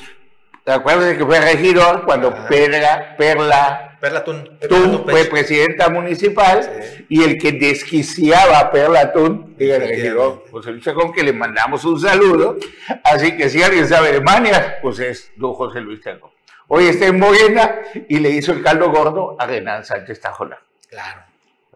¿te 0.65 0.71
acuerdas 0.71 1.07
de 1.07 1.19
que 1.19 1.27
fue 1.27 1.41
regidor? 1.41 2.05
Cuando 2.05 2.33
Perla, 2.47 3.17
Perla 3.19 3.92
Perla 4.03 4.25
Tun, 4.25 4.59
fue 5.05 5.27
presidenta 5.27 5.89
municipal 5.89 7.07
y 7.09 7.23
el 7.23 7.39
que 7.39 7.53
desquiciaba 7.53 8.59
a 8.59 8.73
Perla 8.73 9.13
Tun 9.13 9.55
regidor 9.57 10.43
José 10.51 10.73
Luis 10.73 10.83
Chacón, 10.83 11.13
que 11.13 11.23
le 11.23 11.33
mandamos 11.33 11.85
un 11.85 12.01
saludo. 12.01 12.57
Así 13.05 13.37
que 13.37 13.49
si 13.49 13.63
alguien 13.63 13.87
sabe 13.87 14.11
de 14.11 14.21
manias, 14.21 14.75
pues 14.83 14.99
es 14.99 15.31
don 15.37 15.55
José 15.55 15.81
Luis 15.81 16.01
Chacón. 16.01 16.33
Hoy 16.67 16.87
está 16.87 17.07
en 17.07 17.21
Morena 17.21 17.81
y 18.09 18.19
le 18.19 18.31
hizo 18.31 18.51
el 18.51 18.61
caldo 18.61 18.91
gordo 18.91 19.37
a 19.39 19.47
Renan 19.47 19.85
Sánchez 19.85 20.21
Tajola. 20.21 20.61
Claro. 20.89 21.21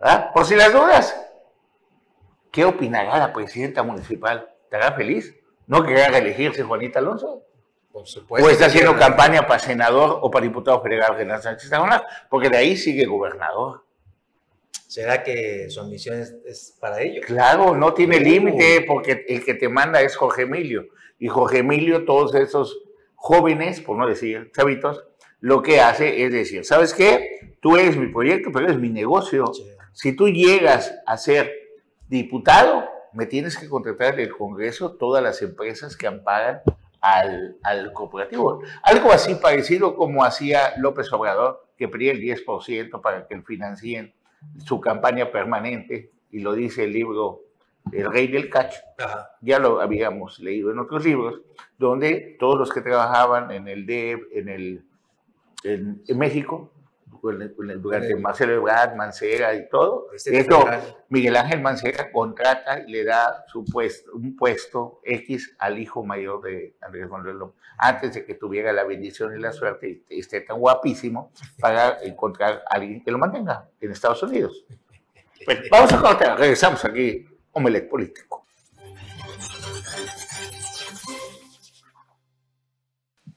¿Ah? 0.00 0.32
Por 0.34 0.46
si 0.46 0.56
las 0.56 0.72
dudas, 0.72 1.16
¿qué 2.50 2.64
opinará 2.64 3.20
la 3.20 3.32
presidenta 3.32 3.84
municipal? 3.84 4.50
¿Estará 4.64 4.94
feliz? 4.94 5.32
¿No 5.68 5.84
querrá 5.84 6.18
elegirse 6.18 6.64
Juanita 6.64 6.98
Alonso? 6.98 7.44
Por 7.96 8.06
supuesto. 8.06 8.46
¿O 8.46 8.50
está 8.50 8.66
haciendo 8.66 8.94
campaña 8.94 9.46
para 9.46 9.58
senador 9.58 10.18
o 10.20 10.30
para 10.30 10.44
diputado 10.44 10.82
federal 10.82 11.16
Renan 11.16 11.40
Sánchez? 11.40 11.70
Porque 12.28 12.50
de 12.50 12.58
ahí 12.58 12.76
sigue 12.76 13.06
gobernador. 13.06 13.86
¿Será 14.86 15.22
que 15.22 15.70
su 15.70 15.80
ambición 15.80 16.20
es, 16.20 16.76
para 16.78 17.00
ello? 17.00 17.22
Claro, 17.24 17.74
no 17.74 17.94
tiene 17.94 18.20
límite 18.20 18.84
porque 18.86 19.24
el 19.26 19.42
que 19.42 19.54
te 19.54 19.70
manda 19.70 20.02
es 20.02 20.14
Jorge 20.14 20.42
Emilio. 20.42 20.88
Y 21.18 21.28
Jorge 21.28 21.60
Emilio, 21.60 22.04
todos 22.04 22.34
esos 22.34 22.82
jóvenes, 23.14 23.80
por 23.80 23.96
no 23.96 24.06
decir 24.06 24.52
chavitos, 24.54 25.02
lo 25.40 25.62
que 25.62 25.80
hace 25.80 26.22
es 26.22 26.32
decir, 26.32 26.66
¿sabes 26.66 26.92
qué? 26.92 27.56
Tú 27.62 27.78
eres 27.78 27.96
mi 27.96 28.08
proyecto, 28.08 28.50
pero 28.52 28.66
eres 28.66 28.78
mi 28.78 28.90
negocio. 28.90 29.50
Si 29.94 30.14
tú 30.14 30.28
llegas 30.28 30.94
a 31.06 31.16
ser 31.16 31.50
diputado, 32.08 32.84
me 33.14 33.24
tienes 33.24 33.56
que 33.56 33.70
contratar 33.70 34.20
en 34.20 34.20
el 34.20 34.36
Congreso 34.36 34.96
todas 34.96 35.22
las 35.22 35.40
empresas 35.40 35.96
que 35.96 36.06
amparan 36.06 36.60
al, 37.14 37.56
al 37.62 37.92
cooperativo. 37.92 38.62
Algo 38.82 39.12
así 39.12 39.34
parecido 39.36 39.94
como 39.96 40.24
hacía 40.24 40.74
López 40.78 41.12
Obrador, 41.12 41.66
que 41.76 41.88
pedía 41.88 42.12
el 42.12 42.20
10% 42.20 43.00
para 43.00 43.26
que 43.26 43.40
financien 43.42 44.14
su 44.64 44.80
campaña 44.80 45.30
permanente, 45.30 46.10
y 46.30 46.40
lo 46.40 46.52
dice 46.54 46.84
el 46.84 46.92
libro 46.92 47.42
El 47.92 48.10
Rey 48.10 48.26
del 48.28 48.50
Cacho. 48.50 48.80
Ya 49.40 49.58
lo 49.58 49.80
habíamos 49.80 50.38
leído 50.40 50.70
en 50.70 50.78
otros 50.78 51.04
libros, 51.04 51.40
donde 51.78 52.36
todos 52.38 52.58
los 52.58 52.72
que 52.72 52.80
trabajaban 52.80 53.50
en 53.50 53.68
el 53.68 53.86
DEP, 53.86 54.20
en, 54.32 54.48
el, 54.48 54.84
en, 55.64 56.18
México, 56.18 56.70
durante 57.32 58.16
Marcelo 58.16 58.54
Ebrard, 58.54 58.94
Mancera 58.96 59.54
y 59.54 59.68
todo. 59.68 60.08
Este 60.14 60.30
De 60.30 60.40
hecho, 60.40 60.60
federal. 60.62 60.96
Miguel 61.08 61.36
Ángel 61.36 61.60
Mancera 61.60 62.10
contrata 62.10 62.80
y 62.80 62.90
le 62.90 63.04
da 63.04 63.44
su 63.48 63.64
puesto, 63.64 64.12
un 64.14 64.36
puesto 64.36 65.00
X 65.04 65.54
al 65.58 65.78
hijo 65.78 66.04
mayor 66.04 66.42
de 66.42 66.76
Andrés 66.80 67.08
Manuel 67.08 67.38
López, 67.38 67.60
antes 67.78 68.14
de 68.14 68.24
que 68.24 68.34
tuviera 68.34 68.72
la 68.72 68.84
bendición 68.84 69.36
y 69.36 69.40
la 69.40 69.52
suerte 69.52 70.02
y 70.08 70.20
esté 70.20 70.40
tan 70.40 70.58
guapísimo 70.58 71.32
para 71.60 71.98
encontrar 72.02 72.62
a 72.68 72.76
alguien 72.76 73.02
que 73.02 73.10
lo 73.10 73.18
mantenga 73.18 73.68
en 73.80 73.90
Estados 73.90 74.22
Unidos. 74.22 74.64
Bueno, 75.44 75.60
vamos 75.70 75.92
a 75.92 76.00
cortar, 76.00 76.38
regresamos 76.38 76.84
aquí, 76.84 77.26
Omelet 77.52 77.88
Político. 77.88 78.45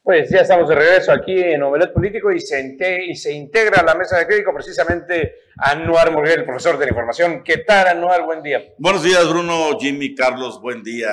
Pues 0.09 0.27
ya 0.31 0.39
estamos 0.39 0.67
de 0.67 0.73
regreso 0.73 1.11
aquí 1.11 1.39
en 1.39 1.61
Omelet 1.61 1.93
Político 1.93 2.31
y 2.31 2.39
se, 2.39 2.75
y 3.07 3.15
se 3.15 3.31
integra 3.31 3.81
a 3.81 3.83
la 3.83 3.93
mesa 3.93 4.17
de 4.17 4.25
crítico 4.25 4.51
precisamente 4.51 5.35
Anuar 5.55 6.11
Murguel, 6.11 6.45
profesor 6.45 6.79
de 6.79 6.85
la 6.85 6.89
información. 6.89 7.43
¿Qué 7.43 7.57
tal, 7.57 7.89
Anuar? 7.89 8.25
Buen 8.25 8.41
día. 8.41 8.73
Buenos 8.79 9.03
días, 9.03 9.29
Bruno, 9.29 9.77
Jimmy, 9.79 10.15
Carlos. 10.15 10.59
Buen 10.59 10.81
día 10.81 11.09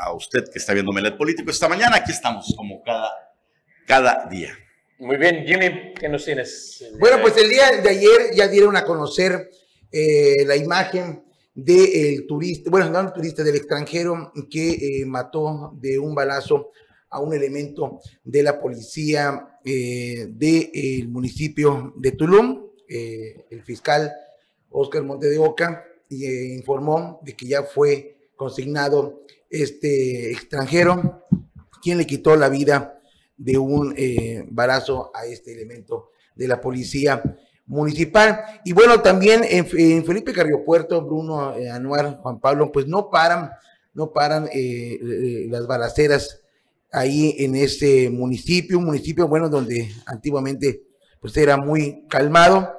a 0.00 0.12
usted 0.14 0.42
que 0.52 0.58
está 0.58 0.72
viendo 0.74 0.90
Melet 0.90 1.16
Político. 1.16 1.48
Esta 1.48 1.68
mañana 1.68 1.98
aquí 1.98 2.10
estamos, 2.10 2.52
como 2.56 2.82
cada, 2.82 3.08
cada 3.86 4.26
día. 4.28 4.50
Muy 4.98 5.16
bien, 5.16 5.44
Jimmy, 5.46 5.94
¿qué 5.94 6.08
nos 6.08 6.24
tienes? 6.24 6.84
Bueno, 6.98 7.18
pues 7.22 7.36
el 7.36 7.48
día 7.48 7.80
de 7.80 7.88
ayer 7.88 8.34
ya 8.34 8.48
dieron 8.48 8.76
a 8.76 8.84
conocer 8.84 9.48
eh, 9.92 10.44
la 10.44 10.56
imagen 10.56 11.22
del 11.54 12.26
turista, 12.26 12.68
bueno, 12.68 12.90
no 12.90 12.98
el 12.98 13.12
turista, 13.12 13.44
del 13.44 13.54
extranjero 13.54 14.32
que 14.50 14.72
eh, 14.72 15.06
mató 15.06 15.70
de 15.74 16.00
un 16.00 16.16
balazo 16.16 16.72
a 17.10 17.20
un 17.20 17.34
elemento 17.34 18.00
de 18.24 18.42
la 18.42 18.60
policía 18.60 19.58
eh, 19.64 20.28
del 20.30 21.08
municipio 21.08 21.92
de 21.96 22.12
Tulum. 22.12 22.66
Eh, 22.88 23.46
el 23.50 23.62
fiscal 23.62 24.12
Oscar 24.70 25.02
Monte 25.02 25.28
de 25.28 25.38
Oca 25.38 25.84
eh, 26.08 26.54
informó 26.56 27.20
de 27.22 27.34
que 27.34 27.46
ya 27.46 27.62
fue 27.62 28.30
consignado 28.36 29.22
este 29.48 30.30
extranjero, 30.30 31.26
quien 31.82 31.98
le 31.98 32.06
quitó 32.06 32.36
la 32.36 32.48
vida 32.48 33.00
de 33.36 33.58
un 33.58 33.94
eh, 33.96 34.44
balazo 34.48 35.10
a 35.14 35.26
este 35.26 35.52
elemento 35.52 36.10
de 36.34 36.48
la 36.48 36.60
policía 36.60 37.22
municipal. 37.70 38.40
Y 38.64 38.72
bueno, 38.72 39.00
también 39.00 39.42
en, 39.44 39.66
Felipe 40.04 40.32
Carriopuerto, 40.32 41.02
Bruno 41.02 41.56
eh, 41.56 41.70
Anuar, 41.70 42.18
Juan 42.20 42.40
Pablo, 42.40 42.70
pues 42.72 42.86
no 42.86 43.08
paran, 43.10 43.50
no 43.94 44.12
paran 44.12 44.46
eh, 44.52 44.98
eh, 45.00 45.46
las 45.48 45.66
balaceras 45.66 46.39
ahí 46.92 47.34
en 47.38 47.54
este 47.54 48.10
municipio, 48.10 48.78
un 48.78 48.84
municipio, 48.84 49.28
bueno, 49.28 49.48
donde 49.48 49.90
antiguamente 50.06 50.82
pues 51.20 51.36
era 51.36 51.56
muy 51.56 52.06
calmado. 52.08 52.72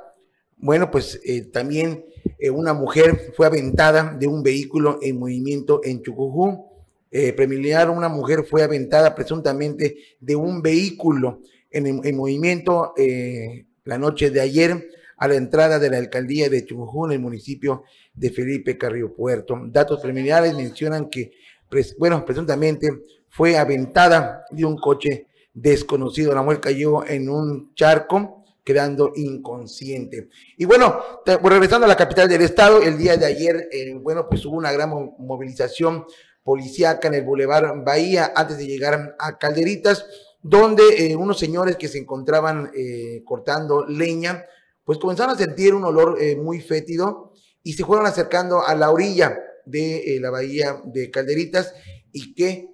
Bueno, 0.57 0.91
pues 0.91 1.19
eh, 1.23 1.41
también 1.41 2.05
eh, 2.39 2.49
una 2.49 2.73
mujer 2.73 3.33
fue 3.35 3.45
aventada 3.47 4.15
de 4.19 4.27
un 4.27 4.43
vehículo 4.43 4.99
en 5.01 5.17
movimiento 5.17 5.81
en 5.83 6.01
Chucujú. 6.01 6.67
Eh, 7.09 7.33
preliminar, 7.33 7.89
una 7.89 8.09
mujer 8.09 8.45
fue 8.49 8.63
aventada 8.63 9.13
presuntamente 9.15 9.97
de 10.19 10.35
un 10.35 10.61
vehículo 10.61 11.41
en, 11.69 12.01
en 12.05 12.15
movimiento 12.15 12.93
eh, 12.95 13.65
la 13.83 13.97
noche 13.97 14.29
de 14.29 14.39
ayer 14.39 14.87
a 15.17 15.27
la 15.27 15.35
entrada 15.35 15.77
de 15.77 15.89
la 15.89 15.97
alcaldía 15.97 16.49
de 16.49 16.65
Chucujú 16.65 17.05
en 17.07 17.11
el 17.13 17.19
municipio 17.19 17.83
de 18.13 18.29
Felipe 18.29 18.77
Carrillo 18.77 19.13
Puerto. 19.13 19.59
Datos 19.67 19.99
preliminares 20.01 20.55
mencionan 20.55 21.09
que, 21.09 21.31
pres- 21.69 21.95
bueno, 21.97 22.23
presuntamente 22.25 22.89
fue 23.31 23.57
aventada 23.57 24.45
de 24.51 24.65
un 24.65 24.77
coche 24.77 25.27
desconocido. 25.53 26.35
La 26.35 26.43
mujer 26.43 26.59
cayó 26.59 27.05
en 27.07 27.29
un 27.29 27.73
charco, 27.73 28.43
quedando 28.63 29.11
inconsciente. 29.15 30.29
Y 30.57 30.65
bueno, 30.65 30.99
pues, 31.25 31.39
regresando 31.41 31.85
a 31.85 31.89
la 31.89 31.97
capital 31.97 32.29
del 32.29 32.41
estado, 32.41 32.81
el 32.81 32.97
día 32.97 33.17
de 33.17 33.25
ayer, 33.25 33.69
eh, 33.71 33.95
bueno, 33.95 34.27
pues 34.29 34.45
hubo 34.45 34.55
una 34.55 34.71
gran 34.71 34.89
mo- 34.91 35.15
movilización 35.17 36.05
policíaca 36.43 37.07
en 37.07 37.15
el 37.15 37.23
Boulevard 37.23 37.83
Bahía 37.83 38.33
antes 38.35 38.57
de 38.57 38.67
llegar 38.67 39.15
a 39.17 39.37
Calderitas, 39.37 40.05
donde 40.43 40.83
eh, 40.97 41.15
unos 41.15 41.39
señores 41.39 41.77
que 41.77 41.87
se 41.87 41.99
encontraban 41.99 42.71
eh, 42.75 43.23
cortando 43.25 43.85
leña, 43.87 44.45
pues 44.83 44.97
comenzaron 44.97 45.35
a 45.35 45.37
sentir 45.37 45.73
un 45.73 45.83
olor 45.85 46.17
eh, 46.19 46.35
muy 46.35 46.59
fétido 46.61 47.33
y 47.63 47.73
se 47.73 47.85
fueron 47.85 48.07
acercando 48.07 48.65
a 48.65 48.73
la 48.75 48.91
orilla 48.91 49.39
de 49.65 50.15
eh, 50.15 50.19
la 50.19 50.31
bahía 50.31 50.81
de 50.85 51.11
Calderitas 51.11 51.73
y 52.11 52.33
que, 52.33 52.70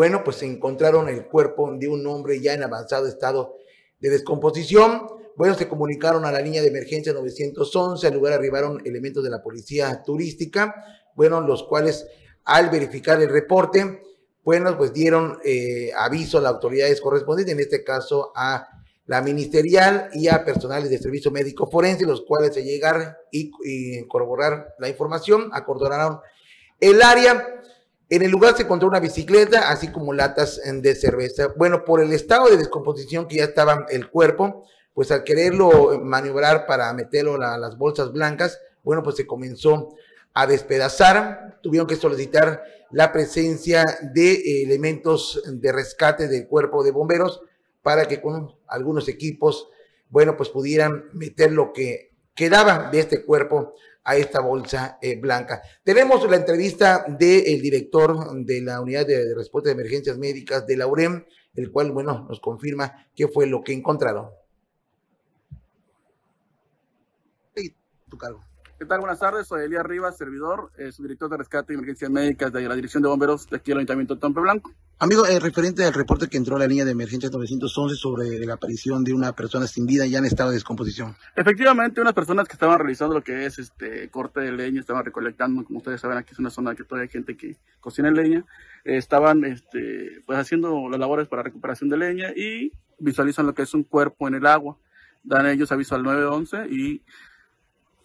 bueno, 0.00 0.24
pues 0.24 0.36
se 0.36 0.46
encontraron 0.46 1.10
el 1.10 1.26
cuerpo 1.26 1.70
de 1.76 1.86
un 1.86 2.06
hombre 2.06 2.40
ya 2.40 2.54
en 2.54 2.62
avanzado 2.62 3.06
estado 3.06 3.56
de 3.98 4.08
descomposición. 4.08 5.02
Bueno, 5.36 5.54
se 5.54 5.68
comunicaron 5.68 6.24
a 6.24 6.32
la 6.32 6.40
línea 6.40 6.62
de 6.62 6.68
emergencia 6.68 7.12
911, 7.12 8.06
al 8.06 8.14
lugar 8.14 8.32
arribaron 8.32 8.80
elementos 8.86 9.22
de 9.22 9.28
la 9.28 9.42
policía 9.42 10.02
turística, 10.02 10.74
bueno, 11.14 11.42
los 11.42 11.64
cuales 11.64 12.06
al 12.46 12.70
verificar 12.70 13.20
el 13.20 13.28
reporte, 13.28 14.02
bueno, 14.42 14.74
pues 14.78 14.94
dieron 14.94 15.38
eh, 15.44 15.90
aviso 15.94 16.38
a 16.38 16.40
las 16.40 16.54
autoridades 16.54 16.98
correspondientes, 16.98 17.52
en 17.52 17.60
este 17.60 17.84
caso 17.84 18.32
a 18.34 18.68
la 19.04 19.20
ministerial 19.20 20.08
y 20.14 20.28
a 20.28 20.46
personales 20.46 20.88
de 20.88 20.96
servicio 20.96 21.30
médico 21.30 21.70
forense, 21.70 22.06
los 22.06 22.22
cuales 22.22 22.54
se 22.54 22.64
llegaron 22.64 23.12
y, 23.30 23.50
y 23.66 24.08
corroborar 24.08 24.76
la 24.78 24.88
información, 24.88 25.50
acordonaron 25.52 26.20
el 26.80 27.02
área. 27.02 27.60
En 28.12 28.22
el 28.22 28.30
lugar 28.32 28.56
se 28.56 28.64
encontró 28.64 28.88
una 28.88 28.98
bicicleta, 28.98 29.70
así 29.70 29.92
como 29.92 30.12
latas 30.12 30.60
eh, 30.64 30.72
de 30.72 30.96
cerveza. 30.96 31.54
Bueno, 31.56 31.84
por 31.84 32.02
el 32.02 32.12
estado 32.12 32.48
de 32.48 32.56
descomposición 32.56 33.28
que 33.28 33.36
ya 33.36 33.44
estaba 33.44 33.86
el 33.88 34.10
cuerpo, 34.10 34.64
pues 34.92 35.12
al 35.12 35.22
quererlo 35.22 36.00
maniobrar 36.02 36.66
para 36.66 36.92
meterlo 36.92 37.40
a 37.40 37.56
las 37.56 37.78
bolsas 37.78 38.12
blancas, 38.12 38.60
bueno, 38.82 39.04
pues 39.04 39.14
se 39.14 39.28
comenzó 39.28 39.94
a 40.34 40.48
despedazar. 40.48 41.60
Tuvieron 41.62 41.86
que 41.86 41.94
solicitar 41.94 42.64
la 42.90 43.12
presencia 43.12 43.84
de 44.12 44.32
eh, 44.32 44.64
elementos 44.64 45.40
de 45.46 45.70
rescate 45.70 46.26
del 46.26 46.48
cuerpo 46.48 46.82
de 46.82 46.90
bomberos 46.90 47.40
para 47.80 48.08
que 48.08 48.20
con 48.20 48.56
algunos 48.66 49.08
equipos, 49.08 49.68
bueno, 50.08 50.36
pues 50.36 50.48
pudieran 50.48 51.04
meter 51.12 51.52
lo 51.52 51.72
que 51.72 52.10
quedaba 52.34 52.90
de 52.90 52.98
este 52.98 53.24
cuerpo 53.24 53.74
a 54.04 54.16
esta 54.16 54.40
bolsa 54.40 54.98
eh, 55.00 55.20
blanca. 55.20 55.62
Tenemos 55.84 56.28
la 56.28 56.36
entrevista 56.36 57.04
del 57.06 57.60
director 57.60 58.34
de 58.44 58.62
la 58.62 58.80
Unidad 58.80 59.06
de, 59.06 59.26
de 59.26 59.34
Respuesta 59.34 59.68
de 59.68 59.74
Emergencias 59.74 60.18
Médicas 60.18 60.66
de 60.66 60.76
la 60.76 60.86
UREM, 60.86 61.24
el 61.54 61.70
cual, 61.70 61.92
bueno, 61.92 62.26
nos 62.28 62.40
confirma 62.40 63.06
qué 63.14 63.28
fue 63.28 63.46
lo 63.46 63.62
que 63.62 63.72
encontraron. 63.72 64.30
tu 68.10 68.18
cargo. 68.18 68.40
¿Qué 68.78 68.84
tal? 68.84 69.00
Buenas 69.00 69.20
tardes, 69.20 69.46
soy 69.46 69.64
Elías 69.64 69.84
Rivas, 69.84 70.16
servidor, 70.16 70.72
eh, 70.76 70.90
subdirector 70.90 71.30
de 71.30 71.36
rescate 71.36 71.72
y 71.72 71.76
emergencias 71.76 72.10
médicas 72.10 72.52
de 72.52 72.62
la 72.62 72.74
Dirección 72.74 73.02
de 73.02 73.08
Bomberos 73.08 73.48
de 73.48 73.56
aquí 73.56 73.70
del 73.70 73.78
Ayuntamiento 73.78 74.14
de 74.14 74.20
Tompe 74.20 74.40
Blanco. 74.40 74.72
Amigo, 75.02 75.24
eh, 75.24 75.40
referente 75.40 75.82
al 75.82 75.94
reporte 75.94 76.28
que 76.28 76.36
entró 76.36 76.56
a 76.56 76.58
la 76.58 76.66
línea 76.66 76.84
de 76.84 76.90
emergencia 76.90 77.30
911 77.32 77.96
sobre 77.96 78.44
la 78.44 78.52
aparición 78.52 79.02
de 79.02 79.14
una 79.14 79.32
persona 79.32 79.66
sin 79.66 79.86
vida 79.86 80.04
ya 80.04 80.18
en 80.18 80.26
estado 80.26 80.50
de 80.50 80.56
descomposición. 80.56 81.16
Efectivamente, 81.34 82.02
unas 82.02 82.12
personas 82.12 82.46
que 82.46 82.52
estaban 82.52 82.78
realizando 82.78 83.14
lo 83.14 83.24
que 83.24 83.46
es 83.46 83.58
este 83.58 84.10
corte 84.10 84.40
de 84.40 84.52
leña, 84.52 84.78
estaban 84.78 85.02
recolectando, 85.02 85.64
como 85.64 85.78
ustedes 85.78 86.02
saben, 86.02 86.18
aquí 86.18 86.34
es 86.34 86.38
una 86.38 86.50
zona 86.50 86.74
que 86.74 86.84
todavía 86.84 87.04
hay 87.04 87.08
gente 87.08 87.34
que 87.34 87.56
cocina 87.80 88.10
leña, 88.10 88.44
eh, 88.84 88.98
estaban 88.98 89.42
este, 89.46 90.20
pues 90.26 90.38
haciendo 90.38 90.90
las 90.90 91.00
labores 91.00 91.28
para 91.28 91.44
recuperación 91.44 91.88
de 91.88 91.96
leña 91.96 92.32
y 92.36 92.70
visualizan 92.98 93.46
lo 93.46 93.54
que 93.54 93.62
es 93.62 93.72
un 93.72 93.84
cuerpo 93.84 94.28
en 94.28 94.34
el 94.34 94.44
agua. 94.44 94.76
Dan 95.22 95.46
ellos 95.46 95.72
aviso 95.72 95.94
al 95.94 96.02
911 96.02 96.66
y 96.68 97.02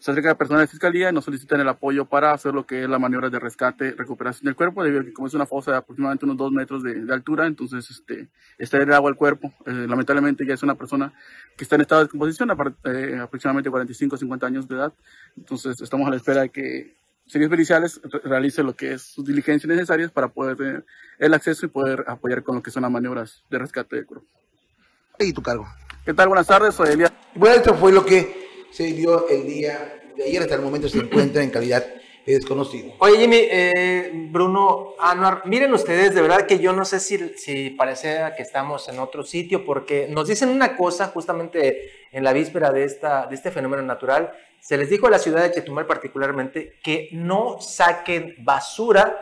se 0.06 0.12
acerca 0.12 0.30
la 0.30 0.38
persona 0.38 0.60
de 0.60 0.68
fiscalía 0.68 1.10
y 1.10 1.14
nos 1.14 1.26
solicitan 1.26 1.60
el 1.60 1.68
apoyo 1.68 2.06
para 2.06 2.32
hacer 2.32 2.54
lo 2.54 2.64
que 2.68 2.84
es 2.84 2.88
la 2.88 3.00
maniobra 3.00 3.32
de 3.32 3.40
rescate, 3.40 3.92
recuperación 3.94 4.46
del 4.46 4.56
cuerpo, 4.56 4.84
debido 4.84 5.02
a 5.02 5.04
que 5.04 5.12
como 5.12 5.28
es 5.28 5.34
una 5.34 5.48
fosa 5.48 5.72
de 5.72 5.78
aproximadamente 5.78 6.26
unos 6.26 6.38
dos 6.38 6.52
metros 6.52 6.84
de, 6.84 6.94
de 7.06 7.12
altura, 7.12 7.48
entonces 7.48 7.90
este, 7.90 8.30
está 8.60 8.78
en 8.78 8.84
el 8.84 8.94
agua 8.94 9.10
el 9.10 9.16
cuerpo. 9.16 9.52
Eh, 9.66 9.88
lamentablemente 9.90 10.46
ya 10.46 10.54
es 10.54 10.62
una 10.62 10.76
persona 10.76 11.12
que 11.58 11.64
está 11.64 11.74
en 11.74 11.82
estado 11.82 12.02
de 12.02 12.06
descomposición, 12.06 12.52
eh, 12.52 13.18
aproximadamente 13.20 13.72
45 13.72 14.16
50 14.16 14.46
años 14.46 14.68
de 14.68 14.76
edad. 14.76 14.94
Entonces 15.38 15.82
estamos 15.82 16.06
a 16.08 16.12
la 16.12 16.18
espera 16.18 16.42
de 16.42 16.50
que 16.50 16.96
servicios 17.26 17.50
periciales 17.50 18.00
re- 18.04 18.20
realice 18.26 18.62
lo 18.62 18.76
que 18.76 18.94
es 18.94 19.02
sus 19.02 19.26
diligencias 19.26 19.68
necesarias 19.68 20.12
para 20.12 20.28
poder 20.28 20.56
tener 20.56 20.86
el 21.18 21.34
acceso 21.34 21.66
y 21.66 21.70
poder 21.70 22.06
apoyar 22.08 22.44
con 22.44 22.58
lo 22.58 22.62
que 22.62 22.70
son 22.70 22.84
las 22.84 22.92
maniobras 22.92 23.42
de 23.50 23.58
rescate 23.58 23.96
del 23.96 24.06
cuerpo. 24.06 24.28
Y 25.18 25.34
tu 25.34 25.42
cargo. 25.42 25.66
¿Qué 26.06 26.14
tal? 26.14 26.28
Buenas 26.28 26.46
tardes, 26.46 26.76
soy 26.76 26.90
Elías. 26.90 27.12
Bueno, 27.34 27.56
esto 27.56 27.74
fue 27.74 27.92
lo 27.92 28.06
que 28.06 28.45
se 28.72 28.92
vio 28.94 29.28
el 29.30 29.46
día 29.48 30.02
de 30.16 30.24
ayer. 30.24 30.42
Hasta 30.42 30.56
el 30.56 30.62
momento 30.62 30.88
se 30.90 31.00
encuentra 31.00 31.44
en 31.44 31.50
calidad 31.50 31.86
de 32.26 32.34
desconocido. 32.34 32.94
Oye, 33.00 33.18
Jimmy, 33.20 33.38
eh, 33.40 34.12
Bruno, 34.32 34.96
Anuar, 35.00 35.44
miren 35.46 35.72
ustedes, 35.74 36.16
de 36.16 36.22
verdad 36.22 36.48
que 36.48 36.58
yo 36.58 36.74
no 36.74 36.84
sé 36.84 37.00
si, 37.00 37.18
si 37.38 37.70
parece 37.70 38.18
que 38.36 38.42
estamos 38.42 38.90
en 38.90 38.98
otro 39.00 39.24
sitio, 39.24 39.64
porque 39.64 40.08
nos 40.10 40.28
dicen 40.28 40.50
una 40.50 40.76
cosa 40.76 41.08
justamente 41.08 41.92
en 42.12 42.24
la 42.24 42.34
víspera 42.34 42.72
de, 42.72 42.84
esta, 42.84 43.28
de 43.28 43.36
este 43.36 43.52
fenómeno 43.52 43.84
natural. 43.84 44.32
Se 44.60 44.76
les 44.78 44.90
dijo 44.90 45.06
a 45.06 45.12
la 45.12 45.20
ciudad 45.20 45.44
de 45.44 45.52
Chetumal 45.52 45.86
particularmente 45.86 46.80
que 46.84 47.10
no 47.12 47.62
saquen 47.62 48.34
basura 48.40 49.22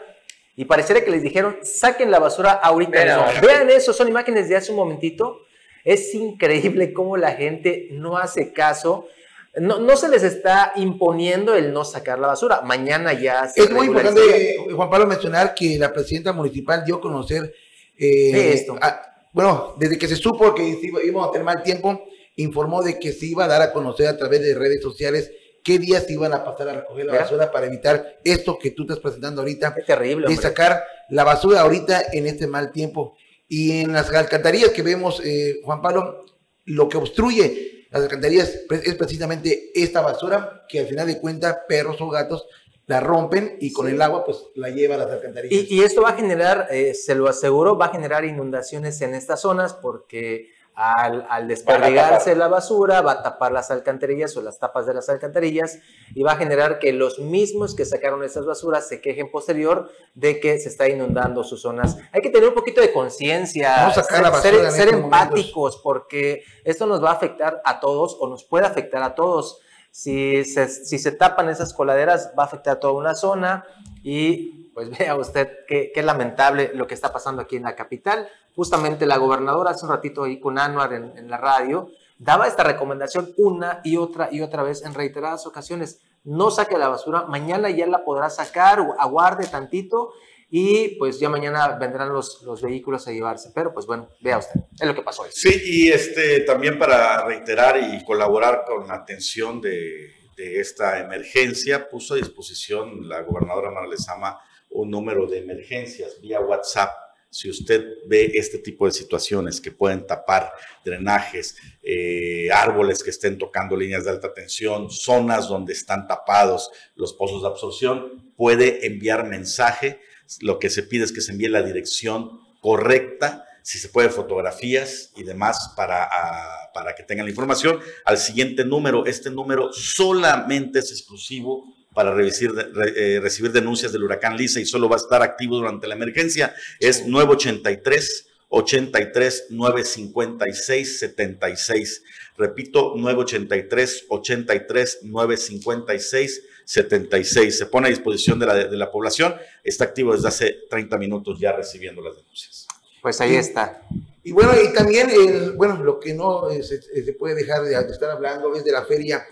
y 0.55 0.63
pareciera 0.65 1.03
que 1.03 1.11
les 1.11 1.21
dijeron, 1.23 1.57
saquen 1.63 2.09
la 2.11 2.19
basura 2.19 2.51
ahorita. 2.53 3.03
Mismo". 3.03 3.25
pero- 3.41 3.47
Vean 3.47 3.69
eso, 3.69 3.91
son 3.91 4.07
imágenes 4.07 4.47
de 4.47 4.55
hace 4.55 4.71
un 4.71 4.77
momentito. 4.77 5.41
Es 5.83 6.13
increíble 6.15 6.93
cómo 6.93 7.17
la 7.17 7.31
gente 7.33 7.89
no 7.91 8.17
hace 8.17 8.53
caso. 8.53 9.07
No, 9.55 9.77
no 9.79 9.95
se 9.95 10.09
les 10.09 10.23
está 10.23 10.73
imponiendo 10.77 11.53
el 11.55 11.71
no 11.73 11.85
sacar 11.85 12.17
la 12.19 12.27
basura. 12.27 12.61
Mañana 12.61 13.13
ya 13.13 13.47
se 13.47 13.61
Es 13.63 13.69
muy 13.71 13.85
importante, 13.87 14.55
Juan 14.75 14.89
Pablo, 14.89 15.05
mencionar 15.05 15.53
que 15.53 15.77
la 15.77 15.93
presidenta 15.93 16.33
municipal 16.33 16.83
dio 16.83 16.95
a 16.95 17.01
conocer 17.01 17.53
eh, 17.97 18.51
esto. 18.53 18.75
a- 18.81 19.01
bueno, 19.31 19.75
desde 19.77 19.97
que 19.97 20.07
se 20.07 20.15
supo 20.15 20.53
que 20.55 20.79
íbamos 21.03 21.27
a 21.27 21.31
tener 21.31 21.45
mal 21.45 21.61
tiempo, 21.63 22.03
informó 22.35 22.81
de 22.81 22.97
que 22.99 23.11
se 23.11 23.27
iba 23.27 23.45
a 23.45 23.47
dar 23.47 23.61
a 23.61 23.71
conocer 23.71 24.07
a 24.07 24.17
través 24.17 24.41
de 24.41 24.55
redes 24.55 24.81
sociales 24.81 25.31
qué 25.63 25.77
días 25.79 26.05
se 26.05 26.13
iban 26.13 26.33
a 26.33 26.43
pasar 26.43 26.69
a 26.69 26.73
recoger 26.73 27.05
la 27.05 27.13
basura 27.13 27.51
para 27.51 27.67
evitar 27.67 28.19
esto 28.23 28.57
que 28.59 28.71
tú 28.71 28.83
estás 28.83 28.99
presentando 28.99 29.41
ahorita. 29.41 29.75
Es 29.77 29.85
terrible, 29.85 30.27
De 30.27 30.33
hombre. 30.33 30.41
sacar 30.49 30.83
la 31.09 31.23
basura 31.23 31.61
ahorita 31.61 32.01
en 32.11 32.25
este 32.27 32.47
mal 32.47 32.71
tiempo. 32.71 33.15
Y 33.47 33.81
en 33.81 33.93
las 33.93 34.11
alcantarillas 34.11 34.71
que 34.71 34.81
vemos, 34.81 35.21
eh, 35.23 35.61
Juan 35.63 35.81
Pablo, 35.81 36.25
lo 36.65 36.89
que 36.89 36.97
obstruye 36.97 37.82
las 37.93 38.03
alcantarillas 38.03 38.61
es 38.83 38.95
precisamente 38.95 39.71
esta 39.75 40.01
basura 40.01 40.65
que 40.67 40.79
al 40.79 40.87
final 40.87 41.05
de 41.05 41.19
cuentas 41.19 41.59
perros 41.67 42.01
o 42.01 42.09
gatos 42.09 42.47
la 42.87 42.99
rompen 42.99 43.55
y 43.61 43.71
con 43.71 43.87
el 43.87 44.01
agua 44.01 44.25
pues 44.25 44.39
la 44.55 44.69
lleva 44.69 44.95
a 44.95 44.97
las 44.97 45.11
alcantarillas. 45.11 45.69
Y, 45.69 45.75
y 45.75 45.83
esto 45.83 46.01
va 46.01 46.09
a 46.09 46.15
generar, 46.15 46.67
eh, 46.71 46.95
se 46.95 47.13
lo 47.13 47.29
aseguro, 47.29 47.77
va 47.77 47.85
a 47.85 47.91
generar 47.91 48.25
inundaciones 48.25 48.99
en 49.01 49.13
estas 49.13 49.41
zonas 49.41 49.75
porque 49.75 50.49
al, 50.75 51.27
al 51.29 51.47
desperdigarse 51.47 52.35
la 52.35 52.47
basura 52.47 53.01
va 53.01 53.11
a 53.13 53.23
tapar 53.23 53.51
las 53.51 53.69
alcantarillas 53.69 54.35
o 54.37 54.41
las 54.41 54.57
tapas 54.57 54.87
de 54.87 54.93
las 54.93 55.07
alcantarillas 55.07 55.79
y 56.15 56.23
va 56.23 56.31
a 56.31 56.35
generar 56.35 56.79
que 56.79 56.93
los 56.93 57.19
mismos 57.19 57.75
que 57.75 57.85
sacaron 57.85 58.23
esas 58.23 58.45
basuras 58.45 58.87
se 58.87 58.99
quejen 58.99 59.29
posterior 59.29 59.91
de 60.15 60.39
que 60.39 60.57
se 60.59 60.69
está 60.69 60.89
inundando 60.89 61.43
sus 61.43 61.61
zonas. 61.61 61.97
Hay 62.11 62.21
que 62.21 62.29
tener 62.29 62.49
un 62.49 62.55
poquito 62.55 62.81
de 62.81 62.91
conciencia, 62.91 63.91
ser, 63.91 64.89
empáticos 64.89 65.77
porque 65.77 66.43
esto 66.63 66.87
nos 66.87 67.03
va 67.03 67.11
a 67.11 67.13
afectar 67.13 67.61
a 67.65 67.79
todos 67.79 68.17
o 68.19 68.27
nos 68.27 68.43
puede 68.43 68.65
afectar 68.65 69.03
a 69.03 69.13
todos. 69.13 69.59
Si 69.91 70.43
se, 70.45 70.67
si 70.67 70.97
se 70.97 71.11
tapan 71.11 71.49
esas 71.49 71.71
coladeras, 71.71 72.31
va 72.37 72.43
a 72.43 72.45
afectar 72.47 72.77
a 72.77 72.79
toda 72.79 72.93
una 72.93 73.13
zona 73.13 73.63
y 74.01 74.71
pues 74.73 74.89
vea 74.97 75.15
usted 75.15 75.49
qué, 75.67 75.91
qué 75.93 76.01
lamentable 76.01 76.71
lo 76.73 76.87
que 76.87 76.95
está 76.95 77.13
pasando 77.13 77.43
aquí 77.43 77.57
en 77.57 77.63
la 77.63 77.75
capital. 77.75 78.27
Justamente 78.55 79.05
la 79.05 79.17
gobernadora 79.17 79.71
hace 79.71 79.85
un 79.85 79.91
ratito 79.91 80.23
ahí 80.23 80.39
con 80.39 80.59
Anuar 80.59 80.93
en, 80.93 81.29
la 81.29 81.37
radio 81.37 81.89
daba 82.19 82.47
esta 82.47 82.63
recomendación 82.63 83.33
una 83.37 83.81
y 83.83 83.97
otra 83.97 84.29
y 84.31 84.41
otra 84.41 84.63
vez 84.63 84.83
en 84.83 84.93
reiteradas 84.93 85.45
ocasiones. 85.45 86.01
No 86.23 86.51
saque 86.51 86.77
la 86.77 86.87
basura, 86.87 87.23
mañana 87.23 87.69
ya 87.69 87.87
la 87.87 88.05
podrá 88.05 88.29
sacar, 88.29 88.79
aguarde 88.97 89.47
tantito 89.47 90.13
y 90.49 90.95
pues 90.99 91.19
ya 91.19 91.29
mañana 91.29 91.77
vendrán 91.79 92.13
los, 92.13 92.43
los 92.43 92.61
vehículos 92.61 93.07
a 93.07 93.11
llevarse. 93.11 93.51
Pero 93.53 93.73
pues 93.73 93.85
bueno, 93.85 94.07
vea 94.21 94.37
usted, 94.37 94.61
es 94.79 94.87
lo 94.87 94.95
que 94.95 95.01
pasó 95.01 95.23
hoy. 95.23 95.29
Sí, 95.33 95.61
y 95.65 95.89
este, 95.89 96.41
también 96.41 96.77
para 96.77 97.25
reiterar 97.25 97.77
y 97.81 98.05
colaborar 98.05 98.63
con 98.65 98.87
la 98.87 98.93
atención 98.93 99.59
de, 99.59 100.13
de 100.37 100.59
esta 100.59 100.99
emergencia, 100.99 101.89
puso 101.89 102.13
a 102.13 102.17
disposición 102.17 103.09
la 103.09 103.21
gobernadora 103.21 103.71
Mara 103.71 103.87
Lezama 103.87 104.39
un 104.73 104.89
número 104.89 105.27
de 105.27 105.39
emergencias 105.39 106.19
vía 106.21 106.39
WhatsApp. 106.39 106.91
Si 107.33 107.49
usted 107.49 107.83
ve 108.05 108.31
este 108.35 108.59
tipo 108.59 108.85
de 108.85 108.91
situaciones 108.91 109.59
que 109.59 109.71
pueden 109.71 110.05
tapar 110.05 110.53
drenajes, 110.85 111.55
eh, 111.81 112.47
árboles 112.53 113.03
que 113.03 113.09
estén 113.09 113.39
tocando 113.39 113.75
líneas 113.75 114.03
de 114.03 114.11
alta 114.11 114.31
tensión, 114.35 114.91
zonas 114.91 115.47
donde 115.47 115.73
están 115.73 116.07
tapados 116.07 116.69
los 116.93 117.13
pozos 117.13 117.41
de 117.41 117.47
absorción, 117.47 118.31
puede 118.37 118.85
enviar 118.85 119.27
mensaje. 119.27 119.99
Lo 120.41 120.59
que 120.59 120.69
se 120.69 120.83
pide 120.83 121.05
es 121.05 121.11
que 121.11 121.21
se 121.21 121.31
envíe 121.31 121.47
la 121.47 121.63
dirección 121.63 122.39
correcta 122.61 123.47
si 123.63 123.79
se 123.79 123.89
puede, 123.89 124.09
fotografías 124.09 125.11
y 125.15 125.23
demás 125.23 125.73
para, 125.75 126.03
ah, 126.03 126.69
para 126.73 126.93
que 126.93 127.03
tengan 127.03 127.25
la 127.25 127.31
información. 127.31 127.79
Al 128.03 128.17
siguiente 128.17 128.65
número, 128.65 129.05
este 129.05 129.31
número 129.31 129.71
solamente 129.71 130.79
es 130.79 130.91
exclusivo 130.91 131.63
para 131.93 132.13
recibir, 132.13 132.53
re- 132.55 133.15
eh, 133.15 133.19
recibir 133.19 133.51
denuncias 133.51 133.91
del 133.91 134.03
huracán 134.03 134.35
Lisa 134.37 134.59
y 134.59 134.65
solo 134.65 134.89
va 134.89 134.95
a 134.95 134.99
estar 134.99 135.21
activo 135.21 135.57
durante 135.57 135.87
la 135.87 135.95
emergencia. 135.95 136.53
Es 136.79 137.05
983 137.07 138.27
83 138.49 139.45
956 139.49 140.99
76. 140.99 142.03
Repito, 142.37 142.93
983 142.95 144.05
83 144.09 144.99
956 145.03 146.41
76. 146.65 147.57
Se 147.57 147.65
pone 147.65 147.87
a 147.87 147.89
disposición 147.89 148.39
de 148.39 148.45
la, 148.45 148.55
de 148.55 148.77
la 148.77 148.91
población. 148.91 149.35
Está 149.63 149.85
activo 149.85 150.13
desde 150.13 150.27
hace 150.27 150.57
30 150.69 150.97
minutos 150.97 151.39
ya 151.39 151.51
recibiendo 151.51 152.01
las 152.01 152.15
denuncias. 152.15 152.67
Pues 153.01 153.19
ahí 153.19 153.35
está. 153.35 153.81
Y 154.23 154.31
bueno, 154.31 154.53
y 154.53 154.71
también, 154.73 155.09
el, 155.09 155.51
bueno, 155.51 155.83
lo 155.83 155.99
que 155.99 156.13
no 156.13 156.49
eh, 156.49 156.63
se, 156.63 156.81
se 156.81 157.13
puede 157.13 157.35
dejar 157.35 157.63
de, 157.63 157.71
de 157.71 157.91
estar 157.91 158.09
hablando 158.11 158.55
es 158.55 158.63
de 158.63 158.71
la 158.71 158.85
feria 158.85 159.25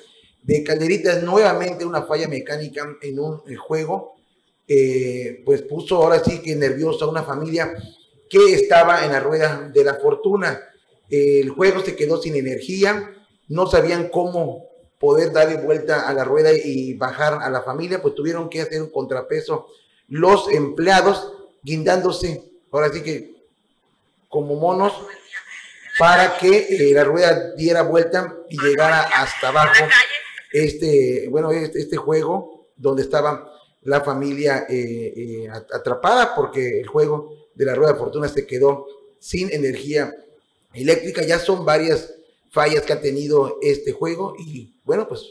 de 0.44 0.64
Calderitas, 0.64 1.24
nuevamente 1.24 1.86
una 1.86 2.04
falla 2.04 2.28
mecánica 2.28 2.88
en 3.02 3.20
un 3.20 3.42
eh, 3.48 3.56
juego, 3.56 4.16
eh, 4.68 5.42
pues 5.46 5.62
puso 5.64 5.98
ahora 5.98 6.24
sí 6.24 6.42
que 6.42 6.56
nerviosa 6.56 7.06
a 7.06 7.10
una 7.10 7.24
familia 7.24 7.74
que 8.30 8.54
estaba 8.54 9.06
en 9.06 9.12
la 9.12 9.20
rueda 9.20 9.70
de 9.74 9.84
la 9.84 9.96
fortuna. 9.96 10.60
El 11.10 11.50
juego 11.50 11.82
se 11.82 11.96
quedó 11.96 12.22
sin 12.22 12.36
energía, 12.36 13.14
no 13.50 13.68
sabían 13.68 14.08
cómo 14.10 14.66
poder 14.98 15.34
darle 15.34 15.58
vuelta 15.58 16.08
a 16.08 16.14
la 16.14 16.24
rueda 16.24 16.52
y 16.54 16.94
bajar 16.94 17.40
a 17.42 17.50
la 17.50 17.62
familia, 17.64 18.02
pues 18.02 18.16
tuvieron 18.16 18.50
que 18.50 18.62
hacer 18.62 18.82
un 18.82 18.92
contrapeso 18.92 19.68
los 20.08 20.50
empleados 20.50 21.34
guindándose, 21.64 22.52
ahora 22.72 22.92
sí 22.92 23.02
que 23.02 23.32
como 24.30 24.56
monos, 24.56 24.94
para 26.00 26.38
que 26.38 26.68
eh, 26.70 26.94
la 26.94 27.04
rueda 27.04 27.54
diera 27.56 27.82
vuelta 27.82 28.36
y 28.50 28.58
llegara 28.62 29.02
hasta 29.02 29.50
abajo 29.50 29.86
este, 30.52 31.28
bueno, 31.30 31.52
este, 31.52 31.80
este 31.80 31.98
juego 31.98 32.68
donde 32.76 33.04
estaba 33.04 33.52
la 33.84 34.02
familia 34.02 34.66
eh, 34.70 35.14
eh, 35.16 35.50
atrapada 35.50 36.36
porque 36.36 36.80
el 36.82 36.88
juego 36.88 37.36
de 37.56 37.66
la 37.66 37.76
rueda 37.76 37.94
de 37.94 38.00
fortuna 38.00 38.28
se 38.28 38.46
quedó 38.46 38.86
sin 39.20 39.52
energía 39.52 40.14
eléctrica. 40.74 41.24
Ya 41.24 41.40
son 41.40 41.66
varias 41.66 42.14
fallas 42.50 42.84
que 42.84 42.94
ha 42.94 43.02
tenido 43.02 43.58
este 43.62 43.92
juego 43.92 44.36
y 44.40 44.74
bueno, 44.84 45.08
pues 45.08 45.22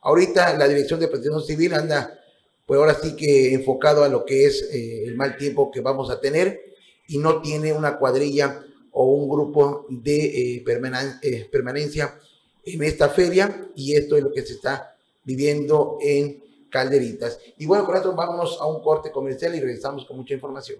ahorita 0.00 0.56
la 0.56 0.68
Dirección 0.68 1.00
de 1.00 1.08
Protección 1.08 1.42
Civil 1.42 1.74
anda, 1.74 2.18
pues 2.66 2.78
ahora 2.78 2.94
sí 2.94 3.16
que 3.16 3.52
enfocado 3.54 4.04
a 4.04 4.08
lo 4.08 4.24
que 4.24 4.46
es 4.46 4.62
eh, 4.72 5.04
el 5.04 5.16
mal 5.16 5.36
tiempo 5.36 5.70
que 5.70 5.80
vamos 5.80 6.10
a 6.10 6.20
tener 6.20 6.60
y 7.06 7.18
no 7.18 7.40
tiene 7.42 7.72
una 7.72 7.98
cuadrilla 7.98 8.62
o 8.92 9.04
un 9.06 9.28
grupo 9.28 9.86
de 9.88 10.16
eh, 10.56 10.64
permanen- 10.64 11.18
eh, 11.22 11.48
permanencia 11.50 12.18
en 12.64 12.82
esta 12.82 13.08
feria 13.08 13.68
y 13.74 13.94
esto 13.94 14.16
es 14.16 14.22
lo 14.22 14.32
que 14.32 14.42
se 14.42 14.54
está 14.54 14.94
viviendo 15.24 15.98
en 16.00 16.42
Calderitas. 16.70 17.40
Y 17.58 17.66
bueno, 17.66 17.84
con 17.84 17.96
esto 17.96 18.14
vámonos 18.14 18.58
a 18.60 18.66
un 18.66 18.82
corte 18.82 19.10
comercial 19.10 19.54
y 19.54 19.60
regresamos 19.60 20.04
con 20.04 20.16
mucha 20.16 20.34
información. 20.34 20.78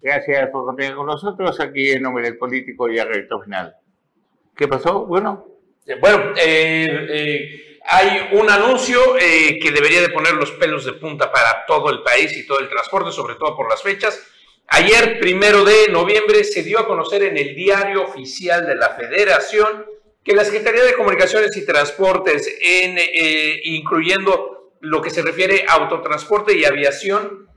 Gracias 0.00 0.50
por 0.50 0.64
continuar 0.64 0.94
con 0.94 1.06
nosotros 1.06 1.58
aquí 1.58 1.90
en 1.90 2.02
nombre 2.02 2.24
del 2.24 2.38
político 2.38 2.88
y 2.88 2.98
arreglo 2.98 3.42
final. 3.42 3.74
¿Qué 4.54 4.68
pasó? 4.68 5.04
Bueno, 5.04 5.46
Bueno, 6.00 6.32
eh, 6.36 7.06
eh, 7.10 7.78
hay 7.88 8.28
un 8.32 8.48
anuncio 8.48 9.16
eh, 9.18 9.58
que 9.60 9.70
debería 9.70 10.00
de 10.00 10.08
poner 10.10 10.34
los 10.34 10.52
pelos 10.52 10.84
de 10.84 10.92
punta 10.94 11.30
para 11.30 11.64
todo 11.66 11.90
el 11.90 12.02
país 12.02 12.36
y 12.36 12.46
todo 12.46 12.60
el 12.60 12.68
transporte, 12.68 13.10
sobre 13.12 13.34
todo 13.34 13.56
por 13.56 13.68
las 13.68 13.82
fechas. 13.82 14.20
Ayer, 14.68 15.20
primero 15.20 15.64
de 15.64 15.88
noviembre, 15.90 16.42
se 16.44 16.62
dio 16.62 16.80
a 16.80 16.86
conocer 16.86 17.22
en 17.22 17.36
el 17.36 17.54
diario 17.54 18.02
oficial 18.02 18.66
de 18.66 18.74
la 18.74 18.90
Federación 18.90 19.86
que 20.24 20.34
la 20.34 20.44
Secretaría 20.44 20.84
de 20.84 20.94
Comunicaciones 20.94 21.56
y 21.56 21.64
Transportes, 21.64 22.48
en, 22.60 22.98
eh, 22.98 23.60
incluyendo 23.64 24.72
lo 24.80 25.00
que 25.00 25.10
se 25.10 25.22
refiere 25.22 25.64
a 25.68 25.74
autotransporte 25.74 26.56
y 26.56 26.64
aviación, 26.64 27.48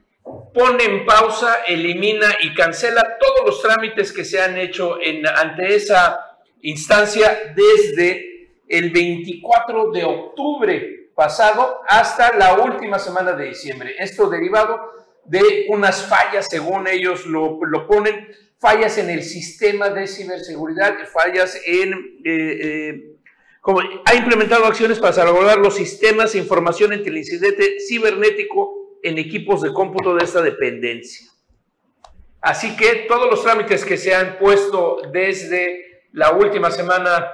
pone 0.54 0.84
en 0.84 1.06
pausa, 1.06 1.64
elimina 1.68 2.28
y 2.42 2.54
cancela 2.54 3.18
todos 3.20 3.46
los 3.46 3.62
trámites 3.62 4.14
que 4.14 4.24
se 4.24 4.40
han 4.42 4.58
hecho 4.58 4.98
ante 5.36 5.76
esa 5.76 6.20
instancia 6.62 7.54
desde 7.56 8.52
el 8.68 8.92
24 8.92 9.92
de 9.92 10.04
octubre 10.04 11.10
pasado 11.16 11.82
hasta 11.88 12.38
la 12.38 12.54
última 12.54 13.00
semana 13.00 13.34
de 13.34 13.48
diciembre. 13.48 13.96
Esto 13.98 14.30
derivado 14.30 14.92
de 15.30 15.68
unas 15.70 16.06
fallas, 16.08 16.48
según 16.50 16.88
ellos 16.88 17.26
lo, 17.26 17.60
lo 17.66 17.88
ponen, 17.88 18.28
fallas 18.58 18.98
en 18.98 19.10
el 19.10 19.24
sistema 19.24 19.90
de 19.90 20.08
ciberseguridad, 20.08 20.96
fallas 21.12 21.60
en... 21.66 21.94
eh, 22.26 22.60
eh, 22.62 23.06
como 23.62 23.82
ha 24.06 24.16
implementado 24.16 24.66
acciones 24.66 25.00
para 25.00 25.14
salvaguardar 25.14 25.60
los 25.60 25.76
sistemas 25.76 26.32
de 26.32 26.40
información 26.40 26.94
ante 26.94 27.10
el 27.10 27.18
incidente 27.18 27.78
cibernético 27.86 28.98
en 29.04 29.18
equipos 29.18 29.62
de 29.62 29.74
cómputo 29.74 30.16
de 30.16 30.24
esta 30.24 30.42
dependencia. 30.42 31.28
Así 32.42 32.76
que 32.78 33.06
todos 33.08 33.30
los 33.30 33.44
trámites 33.44 33.84
que 33.84 33.98
se 33.98 34.16
han 34.16 34.38
puesto 34.38 35.02
desde 35.12 36.06
la 36.14 36.32
última 36.32 36.72
semana 36.72 37.28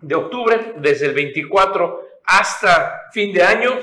de 0.00 0.14
octubre, 0.14 0.74
desde 0.78 1.06
el 1.06 1.14
24 1.14 2.08
hasta 2.24 3.02
fin 3.12 3.32
de 3.32 3.42
año, 3.42 3.78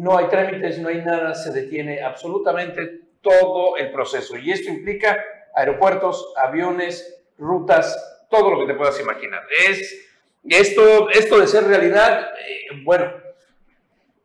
no 0.00 0.16
hay 0.16 0.28
trámites, 0.28 0.78
no 0.78 0.88
hay 0.88 1.02
nada, 1.02 1.34
se 1.34 1.52
detiene 1.52 2.02
absolutamente 2.02 3.00
todo 3.20 3.76
el 3.76 3.92
proceso. 3.92 4.36
Y 4.36 4.50
esto 4.50 4.70
implica 4.70 5.22
aeropuertos, 5.54 6.32
aviones, 6.36 7.22
rutas, 7.36 8.26
todo 8.30 8.50
lo 8.50 8.60
que 8.60 8.72
te 8.72 8.78
puedas 8.78 8.98
imaginar. 8.98 9.42
Es, 9.68 10.08
esto, 10.48 11.10
esto 11.10 11.38
de 11.38 11.46
ser 11.46 11.64
realidad, 11.64 12.30
eh, 12.48 12.82
bueno, 12.82 13.12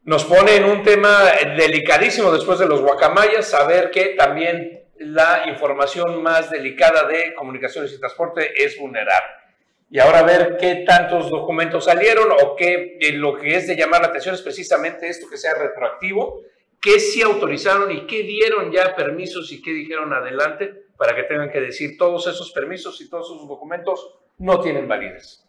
nos 0.03 0.23
pone 0.23 0.55
en 0.55 0.65
un 0.65 0.82
tema 0.84 1.32
delicadísimo 1.57 2.32
después 2.32 2.59
de 2.59 2.67
los 2.67 2.82
guacamayas, 2.82 3.47
saber 3.47 3.91
que 3.91 4.15
también 4.15 4.84
la 4.99 5.43
información 5.47 6.23
más 6.23 6.49
delicada 6.49 7.05
de 7.05 7.34
comunicaciones 7.34 7.91
y 7.91 7.99
transporte 7.99 8.63
es 8.63 8.78
vulnerable. 8.80 9.45
Y 9.89 9.99
ahora 9.99 10.23
ver 10.23 10.57
qué 10.59 10.83
tantos 10.86 11.29
documentos 11.29 11.86
salieron 11.86 12.29
o 12.31 12.55
qué 12.55 12.97
eh, 12.99 13.13
lo 13.13 13.36
que 13.38 13.55
es 13.55 13.67
de 13.67 13.75
llamar 13.75 14.01
la 14.01 14.07
atención 14.07 14.36
es 14.36 14.41
precisamente 14.41 15.07
esto 15.07 15.29
que 15.29 15.38
sea 15.38 15.53
retroactivo, 15.53 16.41
qué 16.81 16.99
sí 16.99 17.21
autorizaron 17.21 17.91
y 17.91 18.05
qué 18.07 18.23
dieron 18.23 18.71
ya 18.71 18.95
permisos 18.95 19.51
y 19.51 19.61
qué 19.61 19.71
dijeron 19.71 20.13
adelante 20.13 20.73
para 20.97 21.15
que 21.15 21.23
tengan 21.23 21.51
que 21.51 21.61
decir 21.61 21.97
todos 21.97 22.27
esos 22.27 22.51
permisos 22.51 22.99
y 23.01 23.09
todos 23.09 23.31
esos 23.31 23.47
documentos 23.47 24.17
no 24.38 24.59
tienen 24.59 24.88
validez. 24.88 25.45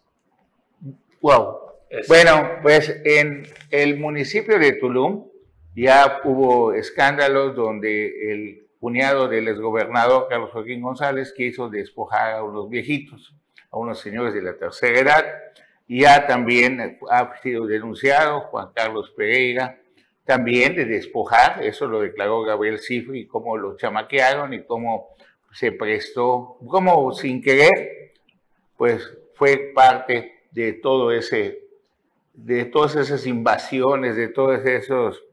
Wow, 1.21 1.67
bueno, 2.07 2.59
pues 2.61 3.01
en 3.05 3.47
el 3.71 3.97
municipio 3.97 4.59
de 4.59 4.73
Tulum 4.73 5.27
ya 5.75 6.21
hubo 6.25 6.73
escándalos 6.73 7.55
donde 7.55 8.31
el 8.31 8.67
cuñado 8.79 9.27
del 9.27 9.47
exgobernador 9.47 10.27
Carlos 10.27 10.51
Joaquín 10.51 10.81
González 10.81 11.33
quiso 11.35 11.69
despojar 11.69 12.35
a 12.35 12.43
unos 12.43 12.69
viejitos, 12.69 13.33
a 13.71 13.77
unos 13.77 13.99
señores 13.99 14.33
de 14.33 14.41
la 14.41 14.57
tercera 14.57 14.99
edad. 14.99 15.25
Ya 15.87 16.27
también 16.27 16.99
ha 17.09 17.37
sido 17.41 17.65
denunciado 17.65 18.41
Juan 18.41 18.69
Carlos 18.73 19.11
Pereira, 19.15 19.79
también 20.25 20.75
de 20.75 20.85
despojar, 20.85 21.63
eso 21.63 21.87
lo 21.87 22.01
declaró 22.01 22.41
Gabriel 22.41 22.79
Cifri, 22.79 23.25
cómo 23.25 23.57
lo 23.57 23.77
chamaquearon 23.77 24.53
y 24.53 24.63
cómo 24.63 25.15
se 25.53 25.71
prestó, 25.71 26.57
cómo 26.67 27.13
sin 27.13 27.41
querer, 27.41 28.13
pues 28.75 29.09
fue 29.35 29.71
parte 29.73 30.43
de 30.51 30.73
todo 30.73 31.11
ese 31.11 31.67
de 32.37 32.65
todas 32.65 32.95
esas 32.95 33.25
invasiones, 33.25 34.15
de 34.15 34.27
todos 34.27 34.63
esos, 34.63 35.23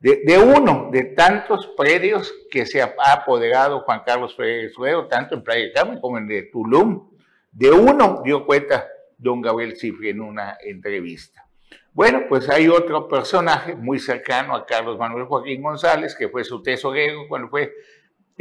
de, 0.00 0.38
uno 0.38 0.88
de 0.90 1.04
tantos 1.04 1.66
predios 1.76 2.34
que 2.50 2.64
se 2.64 2.80
ha 2.80 2.94
apoderado 3.12 3.80
Juan 3.80 4.02
Carlos 4.06 4.34
Pérez 4.34 4.72
tanto 5.10 5.34
en 5.34 5.44
Playa 5.44 5.70
Carmen 5.74 6.00
como 6.00 6.16
en 6.16 6.50
Tulum. 6.50 7.10
De 7.58 7.70
uno 7.70 8.20
dio 8.22 8.44
cuenta 8.44 8.86
don 9.16 9.40
Gabriel 9.40 9.78
Cifri 9.78 10.10
en 10.10 10.20
una 10.20 10.58
entrevista. 10.62 11.48
Bueno, 11.94 12.24
pues 12.28 12.50
hay 12.50 12.68
otro 12.68 13.08
personaje 13.08 13.74
muy 13.74 13.98
cercano 13.98 14.54
a 14.54 14.66
Carlos 14.66 14.98
Manuel 14.98 15.24
Joaquín 15.24 15.62
González, 15.62 16.14
que 16.14 16.28
fue 16.28 16.44
su 16.44 16.62
tesorero 16.62 17.26
cuando 17.26 17.48
fue 17.48 17.72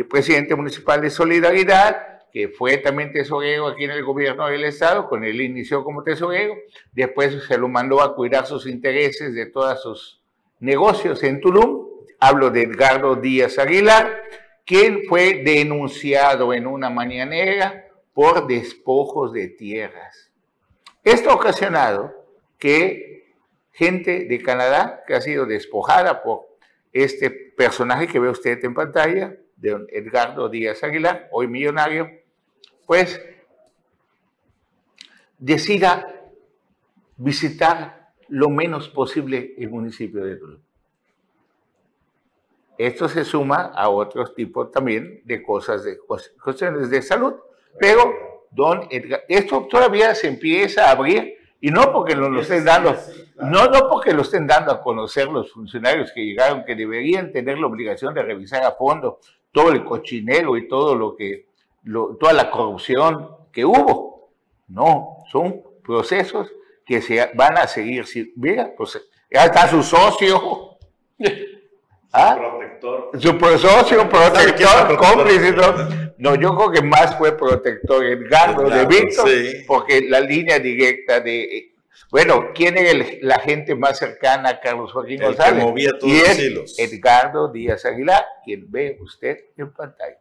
presidente 0.10 0.54
municipal 0.54 1.00
de 1.00 1.10
Solidaridad, 1.10 2.26
que 2.30 2.50
fue 2.50 2.76
también 2.80 3.14
tesorero 3.14 3.68
aquí 3.68 3.86
en 3.86 3.92
el 3.92 4.04
gobierno 4.04 4.48
del 4.48 4.66
Estado, 4.66 5.08
con 5.08 5.24
él 5.24 5.40
inició 5.40 5.86
como 5.86 6.04
tesorero, 6.04 6.54
después 6.92 7.42
se 7.48 7.58
lo 7.58 7.70
mandó 7.70 8.02
a 8.02 8.16
cuidar 8.16 8.46
sus 8.46 8.68
intereses 8.68 9.34
de 9.34 9.46
todos 9.46 9.82
sus 9.82 10.22
negocios 10.60 11.24
en 11.24 11.40
Tulum. 11.40 11.88
Hablo 12.20 12.50
de 12.50 12.64
Edgardo 12.64 13.16
Díaz 13.16 13.60
Aguilar, 13.60 14.24
quien 14.66 15.04
fue 15.08 15.42
denunciado 15.46 16.54
en 16.54 16.68
una 16.68 16.90
mañanera 16.90 17.85
por 18.16 18.48
despojos 18.48 19.34
de 19.34 19.50
tierras. 19.50 20.32
Esto 21.04 21.30
ha 21.30 21.36
ocasionado 21.36 22.16
que 22.58 23.36
gente 23.74 24.26
de 24.26 24.42
Canadá, 24.42 25.04
que 25.06 25.16
ha 25.16 25.22
sido 25.22 25.46
despojada 25.46 26.24
por 26.24 26.48
este 26.94 27.30
personaje 27.30 28.08
que 28.08 28.20
ve 28.20 28.30
usted 28.30 28.64
en 28.64 28.74
pantalla, 28.74 29.36
de 29.58 29.86
Edgardo 29.90 30.48
Díaz 30.48 30.82
Aguilar, 30.84 31.28
hoy 31.32 31.48
millonario, 31.48 32.10
pues 32.86 33.22
decida 35.38 36.24
visitar 37.18 38.14
lo 38.30 38.50
menos 38.50 38.88
posible 38.88 39.56
el 39.58 39.70
municipio 39.70 40.24
de 40.24 40.38
Tulum. 40.38 40.62
Esto 42.78 43.10
se 43.10 43.26
suma 43.26 43.74
a 43.76 43.90
otros 43.90 44.34
tipos 44.36 44.72
también 44.72 45.22
de 45.26 45.44
cosas, 45.44 45.84
de 45.84 45.98
cuestiones 45.98 46.90
de 46.90 47.02
salud. 47.02 47.36
Pero, 47.80 48.46
don 48.52 48.88
Edgar, 48.90 49.24
esto 49.28 49.68
todavía 49.70 50.16
se 50.16 50.28
empieza 50.28 50.86
a 50.86 50.92
abrir 50.92 51.36
y 51.62 51.72
no 51.72 51.92
porque 51.92 52.16
lo, 52.16 52.40
estén 52.40 52.64
dando, 52.64 52.96
no, 53.38 53.68
no 53.68 53.90
porque 53.90 54.14
lo 54.14 54.22
estén 54.22 54.46
dando 54.46 54.72
a 54.72 54.82
conocer 54.82 55.28
los 55.28 55.52
funcionarios 55.52 56.12
que 56.12 56.26
llegaron, 56.26 56.64
que 56.64 56.76
deberían 56.76 57.32
tener 57.32 57.58
la 57.58 57.68
obligación 57.68 58.14
de 58.14 58.24
revisar 58.24 58.64
a 58.64 58.74
fondo 58.74 59.20
todo 59.52 59.72
el 59.72 59.84
cochinero 59.84 60.58
y 60.58 60.68
todo 60.68 60.96
lo 60.96 61.16
que 61.16 61.48
toda 62.20 62.34
la 62.34 62.50
corrupción 62.52 63.30
que 63.52 63.66
hubo. 63.66 64.32
No, 64.68 65.24
son 65.32 65.62
procesos 65.84 66.52
que 66.86 67.02
se 67.02 67.32
van 67.36 67.58
a 67.58 67.68
seguir. 67.68 68.06
Mira, 68.36 68.74
pues 68.76 69.02
ya 69.32 69.46
está 69.46 69.68
su 69.68 69.82
socio. 69.82 70.78
¿Ah? 72.16 72.36
Protector. 72.38 73.12
Su 73.20 73.60
socio, 73.60 74.10
protector, 74.10 74.98
cómplice. 74.98 75.54
¿no? 76.18 76.36
yo 76.36 76.56
creo 76.56 76.72
que 76.72 76.82
más 76.82 77.18
fue 77.18 77.38
protector 77.38 78.06
Edgardo 78.06 78.70
de 78.70 78.86
Víctor, 78.86 79.30
porque 79.68 80.02
la 80.08 80.22
línea 80.22 80.60
directa 80.60 81.20
de. 81.20 81.74
Bueno, 82.12 82.52
¿quién 82.54 82.78
es 82.78 83.22
la 83.22 83.40
gente 83.40 83.76
más 83.76 83.98
cercana 83.98 84.50
a 84.50 84.60
Carlos 84.62 84.94
Joaquín 84.94 85.22
González? 85.22 85.62
movía 85.62 85.92
todos 86.00 86.14
y 86.14 86.18
es 86.18 86.80
Edgardo 86.80 87.52
Díaz 87.52 87.84
Aguilar, 87.84 88.26
quien 88.46 88.72
ve 88.72 88.98
usted 89.02 89.38
en 89.58 89.74
pantalla. 89.74 90.18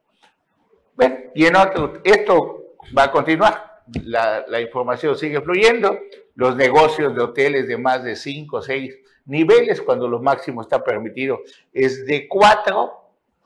Bueno, 0.96 1.16
y 1.34 1.46
en 1.46 1.54
otro, 1.54 2.00
esto 2.02 2.76
va 2.96 3.04
a 3.04 3.12
continuar. 3.12 3.82
La, 4.04 4.44
la, 4.48 4.60
información 4.60 5.16
sigue 5.16 5.40
fluyendo. 5.42 5.96
Los 6.34 6.56
negocios 6.56 7.14
de 7.14 7.22
hoteles 7.22 7.68
de 7.68 7.76
más 7.76 8.02
de 8.04 8.16
5 8.16 8.56
o 8.56 8.62
6 8.62 8.94
niveles, 9.26 9.80
cuando 9.80 10.08
lo 10.08 10.20
máximo 10.20 10.62
está 10.62 10.82
permitido 10.82 11.40
es 11.72 12.04
de 12.06 12.28
4, 12.28 13.00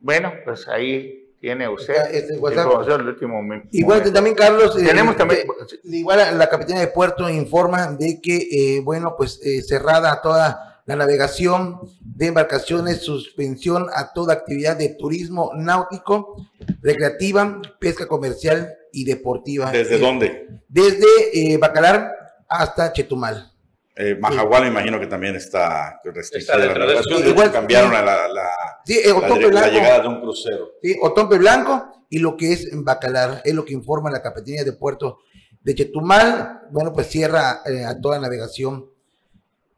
Bueno, 0.00 0.34
pues 0.44 0.68
ahí 0.68 1.34
tiene 1.40 1.68
usted 1.68 1.94
este 2.12 2.34
información 2.34 2.98
del 2.98 3.08
último 3.08 3.34
momento. 3.34 3.68
Igual 3.70 4.12
también, 4.12 4.34
Carlos, 4.34 4.76
eh, 4.76 4.84
tenemos 4.84 5.16
también, 5.16 5.46
igual 5.84 6.36
la 6.36 6.48
Capitanía 6.48 6.80
de 6.80 6.88
Puerto 6.88 7.30
informa 7.30 7.92
de 7.92 8.20
que, 8.20 8.48
eh, 8.50 8.80
bueno, 8.82 9.14
pues 9.16 9.38
cerrada 9.66 10.20
toda 10.20 10.77
la 10.88 10.96
navegación 10.96 11.80
de 12.00 12.28
embarcaciones, 12.28 13.02
suspensión 13.02 13.88
a 13.94 14.14
toda 14.14 14.32
actividad 14.32 14.74
de 14.74 14.88
turismo 14.88 15.52
náutico, 15.54 16.48
recreativa, 16.80 17.60
pesca 17.78 18.08
comercial 18.08 18.74
y 18.90 19.04
deportiva. 19.04 19.70
¿Desde 19.70 19.96
eh, 19.96 19.98
dónde? 19.98 20.48
Desde 20.66 21.06
eh, 21.34 21.58
Bacalar 21.58 22.10
hasta 22.48 22.90
Chetumal. 22.90 23.52
Eh, 23.96 24.16
Majagual 24.18 24.62
me 24.62 24.68
imagino 24.68 24.98
que 24.98 25.06
también 25.06 25.36
está 25.36 26.00
restringida 26.04 26.56
la 26.56 26.72
navegación. 26.72 27.22
De 27.22 27.30
hecho, 27.32 27.52
cambiaron 27.52 27.94
a 27.94 28.00
la, 28.00 28.28
la, 28.28 28.48
eh, 28.88 29.12
la, 29.52 29.68
llegada 29.68 30.00
de 30.00 30.08
un 30.08 30.22
crucero. 30.22 30.70
Sí, 30.80 30.96
Otompe 31.02 31.36
Blanco 31.36 32.06
y 32.08 32.18
lo 32.18 32.34
que 32.34 32.54
es 32.54 32.66
Bacalar, 32.72 33.42
es 33.44 33.52
lo 33.52 33.66
que 33.66 33.74
informa 33.74 34.10
la 34.10 34.22
Capitanía 34.22 34.64
de 34.64 34.72
Puerto 34.72 35.18
de 35.60 35.74
Chetumal. 35.74 36.62
Bueno, 36.70 36.94
pues 36.94 37.08
cierra 37.08 37.60
a 37.86 38.00
toda 38.00 38.18
navegación 38.18 38.86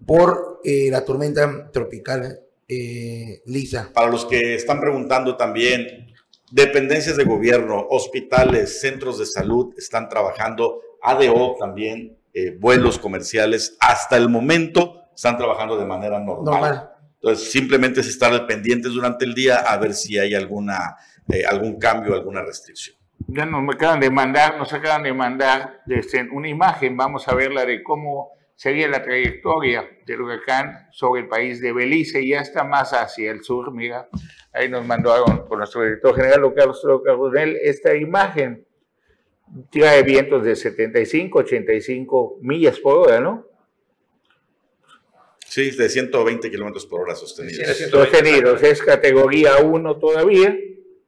por 0.07 0.50
eh, 0.65 0.89
la 0.91 1.05
tormenta 1.05 1.71
tropical 1.71 2.41
eh, 2.69 3.43
Lisa. 3.47 3.91
Para 3.93 4.11
los 4.11 4.25
que 4.27 4.55
están 4.55 4.81
preguntando 4.81 5.37
también, 5.37 6.13
dependencias 6.53 7.17
de 7.17 7.25
gobierno, 7.25 7.87
hospitales, 7.91 8.81
centros 8.81 9.19
de 9.19 9.27
salud 9.27 9.75
están 9.77 10.09
trabajando, 10.09 10.81
ADO 11.03 11.57
también, 11.59 12.17
eh, 12.33 12.57
vuelos 12.59 12.99
comerciales, 12.99 13.77
hasta 13.81 14.17
el 14.17 14.29
momento 14.29 15.03
están 15.15 15.37
trabajando 15.37 15.77
de 15.77 15.85
manera 15.85 16.21
normal. 16.21 16.45
Normal. 16.45 16.91
Entonces, 17.15 17.51
simplemente 17.51 18.01
es 18.01 18.07
estar 18.07 18.47
pendientes 18.47 18.93
durante 18.93 19.25
el 19.25 19.35
día 19.35 19.57
a 19.57 19.77
ver 19.77 19.93
si 19.93 20.19
hay 20.19 20.35
alguna, 20.35 20.97
eh, 21.29 21.45
algún 21.45 21.79
cambio, 21.79 22.15
alguna 22.15 22.43
restricción. 22.43 22.97
Ya 23.27 23.45
nos 23.45 23.75
acaban 23.75 24.01
de 24.01 24.11
mandar, 24.11 24.57
nos 24.57 24.73
acaban 24.73 25.03
de 25.03 25.13
mandar 25.13 25.83
desde 25.87 26.29
una 26.31 26.49
imagen, 26.49 26.97
vamos 26.97 27.29
a 27.29 27.35
verla 27.35 27.67
de 27.67 27.83
cómo 27.83 28.31
sería 28.61 28.89
la 28.89 29.03
trayectoria 29.03 29.89
del 30.05 30.21
huracán 30.21 30.87
sobre 30.93 31.23
el 31.23 31.29
país 31.29 31.63
de 31.63 31.73
Belice, 31.73 32.27
ya 32.27 32.43
está 32.43 32.63
más 32.63 32.93
hacia 32.93 33.31
el 33.31 33.43
sur, 33.43 33.73
mira, 33.73 34.07
ahí 34.53 34.69
nos 34.69 34.85
mandaron 34.85 35.49
por 35.49 35.57
nuestro 35.57 35.83
director 35.83 36.15
general 36.15 36.53
Carlos 36.55 36.79
Coronel 36.83 37.57
esta 37.63 37.97
imagen, 37.97 38.67
tira 39.71 39.93
de 39.93 40.03
vientos 40.03 40.45
de 40.45 40.55
75, 40.55 41.39
85 41.39 42.39
millas 42.43 42.79
por 42.81 42.99
hora, 42.99 43.19
¿no? 43.19 43.47
Sí, 45.47 45.71
de 45.71 45.89
120 45.89 46.51
kilómetros 46.51 46.85
por 46.85 47.01
hora 47.01 47.15
sostenidos. 47.15 47.67
Sostenidos, 47.91 48.63
es 48.63 48.83
categoría 48.83 49.57
1 49.57 49.97
todavía 49.97 50.55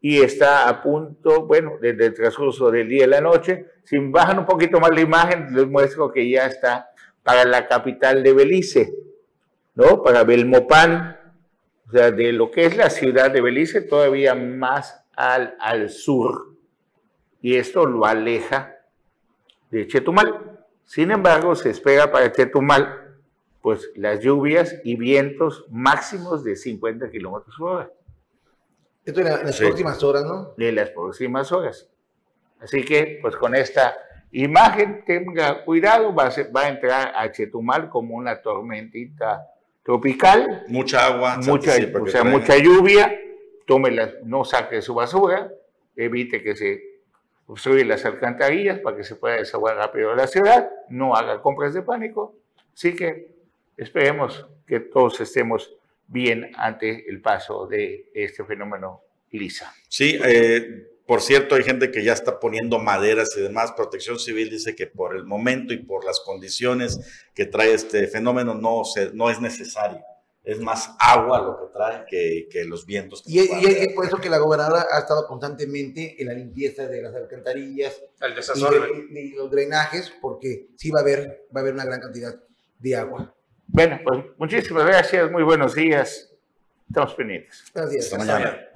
y 0.00 0.22
está 0.22 0.70
a 0.70 0.82
punto, 0.82 1.44
bueno, 1.44 1.76
desde 1.78 2.06
el 2.06 2.14
transcurso 2.14 2.70
del 2.70 2.88
día 2.88 3.04
y 3.04 3.08
la 3.08 3.20
noche. 3.20 3.66
Si 3.84 3.98
bajan 3.98 4.38
un 4.38 4.46
poquito 4.46 4.80
más 4.80 4.90
la 4.90 5.02
imagen, 5.02 5.54
les 5.54 5.66
muestro 5.66 6.10
que 6.10 6.30
ya 6.30 6.46
está 6.46 6.91
para 7.22 7.44
la 7.44 7.66
capital 7.68 8.22
de 8.22 8.32
Belice, 8.32 8.94
¿no? 9.74 10.02
Para 10.02 10.24
Belmopan, 10.24 11.18
o 11.88 11.90
sea, 11.90 12.10
de 12.10 12.32
lo 12.32 12.50
que 12.50 12.66
es 12.66 12.76
la 12.76 12.90
ciudad 12.90 13.30
de 13.30 13.40
Belice, 13.40 13.82
todavía 13.82 14.34
más 14.34 15.04
al, 15.14 15.56
al 15.60 15.90
sur. 15.90 16.56
Y 17.40 17.56
esto 17.56 17.86
lo 17.86 18.06
aleja 18.06 18.76
de 19.70 19.86
Chetumal. 19.86 20.60
Sin 20.84 21.10
embargo, 21.10 21.54
se 21.54 21.70
espera 21.70 22.10
para 22.10 22.32
Chetumal 22.32 23.02
pues 23.62 23.92
las 23.94 24.20
lluvias 24.20 24.80
y 24.82 24.96
vientos 24.96 25.64
máximos 25.70 26.42
de 26.42 26.56
50 26.56 27.10
kilómetros 27.10 27.54
por 27.56 27.70
hora. 27.70 27.92
Esto 29.04 29.20
en, 29.20 29.26
las 29.26 29.56
sí. 29.56 29.64
próximas 29.64 30.02
horas, 30.02 30.24
¿no? 30.24 30.54
De 30.56 30.72
las 30.72 30.90
próximas 30.90 31.52
horas. 31.52 31.88
Así 32.60 32.84
que, 32.84 33.18
pues 33.22 33.36
con 33.36 33.54
esta 33.54 33.94
imagen, 34.32 35.04
tenga 35.04 35.64
cuidado, 35.64 36.14
va 36.14 36.26
a, 36.26 36.30
ser, 36.30 36.54
va 36.54 36.62
a 36.62 36.68
entrar 36.68 37.12
a 37.14 37.30
Chetumal 37.30 37.88
como 37.88 38.16
una 38.16 38.40
tormentita 38.40 39.46
tropical. 39.82 40.64
Mucha 40.68 41.06
agua. 41.06 41.38
Mucha, 41.38 41.72
o 42.00 42.06
sea, 42.06 42.24
mucha 42.24 42.56
lluvia. 42.56 43.18
Tómela, 43.66 44.12
no 44.24 44.44
saque 44.44 44.82
su 44.82 44.94
basura, 44.94 45.50
evite 45.94 46.42
que 46.42 46.56
se 46.56 46.82
obstruyan 47.46 47.88
las 47.88 48.04
alcantarillas 48.04 48.80
para 48.80 48.96
que 48.96 49.04
se 49.04 49.14
pueda 49.14 49.36
desaguar 49.36 49.76
rápido 49.76 50.14
la 50.14 50.26
ciudad, 50.26 50.68
no 50.88 51.14
haga 51.14 51.40
compras 51.40 51.72
de 51.72 51.82
pánico. 51.82 52.34
Así 52.74 52.96
que 52.96 53.32
Esperemos 53.76 54.46
que 54.66 54.80
todos 54.80 55.20
estemos 55.20 55.74
bien 56.06 56.52
ante 56.56 57.08
el 57.08 57.20
paso 57.20 57.66
de 57.66 58.10
este 58.14 58.44
fenómeno 58.44 59.00
Lisa. 59.30 59.74
Sí, 59.88 60.18
eh, 60.22 60.91
por 61.06 61.20
cierto, 61.20 61.54
hay 61.54 61.62
gente 61.62 61.90
que 61.90 62.04
ya 62.04 62.12
está 62.12 62.38
poniendo 62.38 62.78
maderas 62.78 63.36
y 63.36 63.40
demás. 63.40 63.72
Protección 63.72 64.18
Civil 64.18 64.50
dice 64.50 64.74
que 64.74 64.86
por 64.86 65.16
el 65.16 65.24
momento 65.24 65.72
y 65.74 65.78
por 65.78 66.04
las 66.04 66.20
condiciones 66.20 66.98
que 67.34 67.46
trae 67.46 67.74
este 67.74 68.06
fenómeno 68.06 68.54
no, 68.54 68.84
se, 68.84 69.12
no 69.12 69.30
es 69.30 69.40
necesario. 69.40 70.00
Es 70.44 70.58
más 70.58 70.90
agua 70.98 71.40
lo 71.40 71.56
que 71.56 71.72
trae 71.72 72.04
que, 72.08 72.48
que 72.50 72.64
los 72.64 72.84
vientos. 72.84 73.22
y, 73.26 73.38
y 73.38 73.64
es 73.64 73.92
por 73.94 74.06
eso 74.06 74.16
que 74.18 74.28
la 74.28 74.38
gobernadora 74.38 74.86
ha 74.90 74.98
estado 74.98 75.26
constantemente 75.28 76.20
en 76.20 76.26
la 76.26 76.34
limpieza 76.34 76.88
de 76.88 77.00
las 77.00 77.14
alcantarillas 77.14 78.02
el 78.20 78.32
y, 78.32 79.14
de, 79.14 79.20
y 79.22 79.30
los 79.34 79.50
drenajes, 79.50 80.12
porque 80.20 80.68
sí 80.76 80.90
va 80.90 80.98
a 80.98 81.02
haber, 81.02 81.46
va 81.54 81.60
a 81.60 81.62
haber 81.62 81.74
una 81.74 81.84
gran 81.84 82.00
cantidad 82.00 82.34
de 82.78 82.96
agua. 82.96 83.32
Bueno, 83.68 84.00
pues 84.04 84.24
muchísimas 84.36 84.84
gracias, 84.84 85.30
muy 85.30 85.44
buenos 85.44 85.74
días. 85.74 86.32
Estamos 86.88 87.14
pendientes. 87.14 87.64
Gracias. 87.72 88.04
Hasta 88.06 88.18
mañana. 88.18 88.68